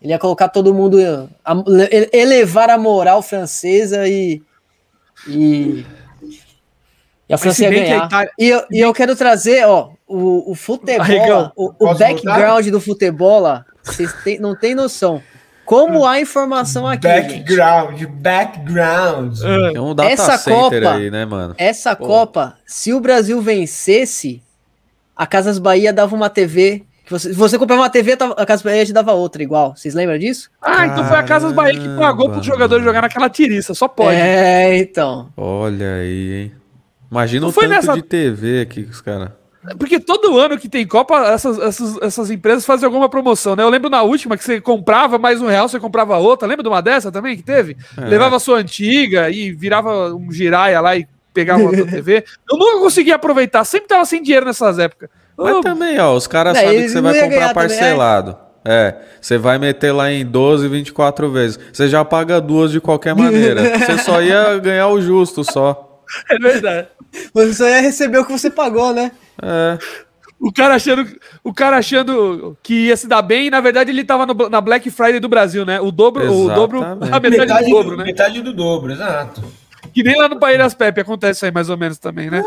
ele 0.00 0.12
ia 0.12 0.18
colocar 0.18 0.48
todo 0.48 0.72
mundo, 0.74 0.98
a- 1.44 1.64
ele- 1.90 2.10
elevar 2.12 2.70
a 2.70 2.78
moral 2.78 3.22
francesa 3.22 4.06
e. 4.08 4.40
E, 5.26 5.84
e 7.28 7.34
a 7.34 7.38
França 7.38 7.62
ia 7.64 7.70
ganhar. 7.70 8.06
Itália- 8.06 8.30
E, 8.38 8.48
eu, 8.48 8.64
e 8.70 8.80
eu 8.80 8.92
quero 8.94 9.16
trazer, 9.16 9.64
ó, 9.66 9.90
o, 10.06 10.52
o 10.52 10.54
futebol, 10.54 11.50
o, 11.56 11.72
o 11.90 11.94
background 11.98 12.66
do 12.68 12.80
futebol, 12.80 13.42
vocês 13.82 14.12
não 14.40 14.54
tem 14.56 14.74
noção. 14.74 15.20
Como 15.64 16.06
há 16.06 16.20
informação 16.20 16.86
aqui. 16.86 17.08
gente. 17.08 17.38
background, 17.38 18.02
background. 18.04 19.38
é 19.74 19.80
um 19.80 19.94
data 19.94 20.10
Essa 20.10 20.38
Copa- 20.38 20.92
aí, 20.94 21.10
né, 21.10 21.24
mano? 21.24 21.54
Essa 21.58 21.94
Pô. 21.96 22.06
Copa, 22.06 22.56
se 22.66 22.92
o 22.92 23.00
Brasil 23.00 23.40
vencesse, 23.40 24.42
a 25.16 25.26
Casas 25.26 25.58
Bahia 25.58 25.92
dava 25.92 26.14
uma 26.14 26.28
TV. 26.30 26.84
Que 27.04 27.10
você, 27.12 27.28
se 27.30 27.34
você 27.38 27.58
comprava 27.58 27.82
uma 27.82 27.90
TV, 27.90 28.12
a 28.36 28.46
Casas 28.46 28.62
Bahia 28.62 28.84
te 28.86 28.92
dava 28.92 29.12
outra 29.12 29.42
igual. 29.42 29.76
Vocês 29.76 29.94
lembram 29.94 30.18
disso? 30.18 30.50
Ah, 30.60 30.86
então 30.86 31.04
foi 31.06 31.16
a 31.18 31.22
Casas 31.22 31.52
Bahia 31.52 31.78
que 31.78 31.88
pagou 31.98 32.26
Caramba, 32.26 32.32
pro 32.32 32.42
jogador 32.42 32.82
jogar 32.82 33.02
naquela 33.02 33.28
tiriça. 33.28 33.74
Só 33.74 33.86
pode. 33.88 34.16
É, 34.16 34.78
então. 34.78 35.28
Olha 35.36 35.96
aí, 35.96 36.32
hein? 36.44 36.52
Imagina 37.10 37.42
Não 37.42 37.48
o 37.50 37.52
foi 37.52 37.64
tanto 37.68 37.74
nessa- 37.76 37.92
de 37.94 38.02
TV 38.02 38.62
aqui 38.62 38.84
que 38.84 38.90
os 38.90 39.00
caras. 39.02 39.28
Porque 39.78 39.98
todo 39.98 40.38
ano 40.38 40.58
que 40.58 40.68
tem 40.68 40.86
Copa, 40.86 41.26
essas, 41.28 41.58
essas, 41.58 42.02
essas 42.02 42.30
empresas 42.30 42.66
fazem 42.66 42.86
alguma 42.86 43.08
promoção, 43.08 43.56
né? 43.56 43.62
Eu 43.62 43.70
lembro 43.70 43.88
na 43.88 44.02
última 44.02 44.36
que 44.36 44.44
você 44.44 44.60
comprava 44.60 45.18
mais 45.18 45.40
um 45.40 45.46
real, 45.46 45.68
você 45.68 45.80
comprava 45.80 46.18
outra. 46.18 46.46
Lembra 46.46 46.62
de 46.62 46.68
uma 46.68 46.82
dessa 46.82 47.10
também 47.10 47.36
que 47.36 47.42
teve? 47.42 47.76
É. 47.96 48.04
Levava 48.04 48.36
a 48.36 48.40
sua 48.40 48.58
antiga 48.58 49.30
e 49.30 49.52
virava 49.52 50.14
um 50.14 50.30
giraia 50.30 50.80
lá 50.80 50.96
e 50.96 51.06
pegava 51.32 51.62
outra 51.62 51.86
TV. 51.86 52.24
Eu 52.50 52.58
nunca 52.58 52.78
conseguia 52.78 53.14
aproveitar, 53.14 53.64
sempre 53.64 53.88
tava 53.88 54.04
sem 54.04 54.22
dinheiro 54.22 54.44
nessas 54.44 54.78
épocas. 54.78 55.08
Mas 55.36 55.56
Ô, 55.56 55.60
também, 55.62 55.98
ó, 55.98 56.14
os 56.14 56.26
caras 56.26 56.56
É, 56.56 56.64
sabem 56.64 56.82
que 56.82 56.88
você 56.90 57.00
vai 57.00 57.14
comprar 57.14 57.28
ganhar 57.28 57.54
também, 57.54 57.68
parcelado. 57.68 58.38
É, 58.66 58.94
você 59.20 59.36
vai 59.36 59.58
meter 59.58 59.92
lá 59.92 60.10
em 60.10 60.24
12, 60.24 60.68
24 60.68 61.30
vezes. 61.30 61.58
Você 61.72 61.88
já 61.88 62.04
paga 62.04 62.40
duas 62.40 62.70
de 62.70 62.80
qualquer 62.80 63.14
maneira. 63.14 63.76
você 63.78 63.98
só 63.98 64.22
ia 64.22 64.58
ganhar 64.58 64.88
o 64.88 65.00
justo 65.00 65.44
só. 65.44 66.02
É 66.30 66.38
verdade. 66.38 66.88
Você 67.32 67.54
só 67.54 67.68
ia 67.68 67.80
receber 67.80 68.18
o 68.18 68.24
que 68.24 68.32
você 68.32 68.50
pagou, 68.50 68.92
né? 68.92 69.12
É. 69.42 69.78
O 70.40 70.52
cara 70.52 70.74
achando, 70.74 71.06
o 71.42 71.54
cara 71.54 71.76
achando 71.78 72.56
que 72.62 72.86
ia 72.88 72.96
se 72.96 73.06
dar 73.06 73.22
bem, 73.22 73.46
e 73.46 73.50
na 73.50 73.60
verdade 73.60 73.90
ele 73.90 74.04
tava 74.04 74.26
no- 74.26 74.48
na 74.50 74.60
Black 74.60 74.90
Friday 74.90 75.18
do 75.20 75.28
Brasil, 75.28 75.64
né? 75.64 75.80
O 75.80 75.90
dobro, 75.90 76.30
o 76.30 76.48
dobro, 76.54 76.78
Exatamente. 76.80 77.12
a 77.14 77.20
metade, 77.20 77.64
do 77.64 77.70
dobro, 77.70 77.96
né? 77.96 78.04
metade 78.04 78.42
do 78.42 78.52
dobro, 78.52 78.92
exato. 78.92 79.42
Que 79.94 80.02
nem 80.02 80.16
lá 80.18 80.28
no 80.28 80.38
Paíras 80.38 80.74
Pepe 80.74 81.00
acontece 81.00 81.38
isso 81.38 81.44
aí 81.46 81.52
mais 81.52 81.70
ou 81.70 81.76
menos 81.78 81.98
também, 81.98 82.28
né? 82.30 82.42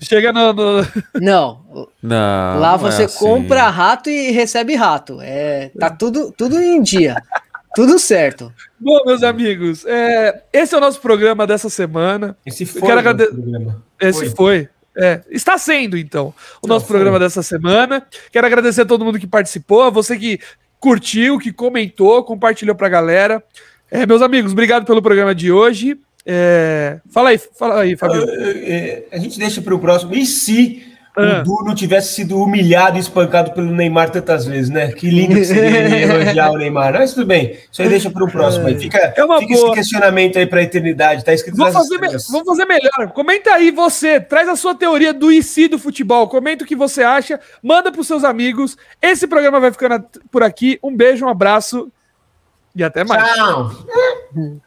Chega 0.00 0.32
no. 0.32 0.52
no... 0.52 0.86
Não. 1.20 1.60
Não. 2.02 2.58
Lá 2.58 2.76
você 2.76 3.02
é 3.02 3.04
assim. 3.04 3.18
compra 3.18 3.68
rato 3.68 4.08
e 4.08 4.30
recebe 4.30 4.74
rato. 4.74 5.18
É, 5.20 5.70
tá 5.78 5.90
tudo, 5.90 6.32
tudo 6.36 6.58
em 6.60 6.80
dia. 6.82 7.16
tudo 7.74 7.98
certo. 7.98 8.52
Bom, 8.80 8.98
meus 9.04 9.22
amigos, 9.22 9.84
é, 9.86 10.42
esse 10.52 10.74
é 10.74 10.78
o 10.78 10.80
nosso 10.80 11.00
programa 11.00 11.46
dessa 11.46 11.68
semana. 11.68 12.36
Esse 12.46 12.64
foi 12.64 12.80
quero 12.82 12.96
o 12.96 12.98
agrade- 13.00 13.26
programa. 13.26 13.82
Esse 14.00 14.30
Foi. 14.30 14.30
foi. 14.30 14.68
É, 15.00 15.20
está 15.30 15.56
sendo, 15.56 15.96
então, 15.96 16.34
o 16.60 16.66
nosso 16.66 16.86
programa 16.86 17.20
dessa 17.20 17.40
semana. 17.40 18.04
Quero 18.32 18.46
agradecer 18.46 18.82
a 18.82 18.86
todo 18.86 19.04
mundo 19.04 19.18
que 19.18 19.28
participou, 19.28 19.84
a 19.84 19.90
você 19.90 20.18
que 20.18 20.40
curtiu, 20.80 21.38
que 21.38 21.52
comentou, 21.52 22.24
compartilhou 22.24 22.74
pra 22.74 22.88
galera. 22.88 23.42
É, 23.90 24.04
meus 24.04 24.20
amigos, 24.22 24.52
obrigado 24.52 24.84
pelo 24.84 25.00
programa 25.00 25.34
de 25.34 25.52
hoje. 25.52 25.98
É, 26.26 26.98
fala 27.10 27.30
aí, 27.30 27.38
fala 27.38 27.80
aí, 27.80 27.96
Fabio. 27.96 28.24
É, 28.28 29.04
A 29.12 29.18
gente 29.18 29.38
deixa 29.38 29.62
para 29.62 29.74
o 29.74 29.78
próximo. 29.78 30.14
E 30.14 30.26
se 30.26 30.84
Ah. 31.18 31.40
o 31.40 31.44
Du 31.44 31.64
não 31.64 31.74
tivesse 31.74 32.14
sido 32.14 32.40
humilhado 32.40 32.96
e 32.96 33.00
espancado 33.00 33.52
pelo 33.52 33.70
Neymar 33.72 34.10
tantas 34.10 34.46
vezes, 34.46 34.70
né? 34.70 34.92
Que 34.92 35.10
lindo 35.10 35.34
que 35.34 35.44
seria 35.44 35.78
ele 35.78 35.96
elogiar 36.04 36.50
o 36.50 36.56
Neymar. 36.58 36.92
Mas 36.92 37.12
tudo 37.14 37.26
bem, 37.26 37.58
isso 37.72 37.82
aí 37.82 37.88
deixa 37.88 38.10
para 38.10 38.24
o 38.24 38.30
próximo. 38.30 38.66
Aí 38.66 38.78
fica 38.78 39.12
É 39.16 39.24
uma 39.24 39.38
fica 39.38 39.54
boa. 39.54 39.66
esse 39.68 39.74
questionamento 39.74 40.38
aí 40.38 40.46
para 40.46 40.60
a 40.60 40.62
eternidade. 40.62 41.24
Tá 41.24 41.32
escrito 41.34 41.56
Vamos 41.56 41.72
fazer, 41.74 41.98
me- 41.98 42.08
vamos 42.30 42.46
fazer 42.46 42.64
melhor. 42.66 43.10
Comenta 43.12 43.50
aí 43.52 43.70
você, 43.70 44.20
traz 44.20 44.48
a 44.48 44.56
sua 44.56 44.74
teoria 44.74 45.12
do 45.12 45.32
IC 45.32 45.68
do 45.68 45.78
futebol. 45.78 46.28
Comenta 46.28 46.64
o 46.64 46.66
que 46.66 46.76
você 46.76 47.02
acha, 47.02 47.40
manda 47.62 47.90
pros 47.90 48.06
seus 48.06 48.22
amigos. 48.24 48.76
Esse 49.02 49.26
programa 49.26 49.58
vai 49.60 49.72
ficando 49.72 50.04
por 50.30 50.42
aqui. 50.42 50.78
Um 50.82 50.94
beijo, 50.94 51.24
um 51.26 51.28
abraço 51.28 51.90
e 52.76 52.84
até 52.84 53.02
mais. 53.04 53.34
Tchau. 53.34 53.70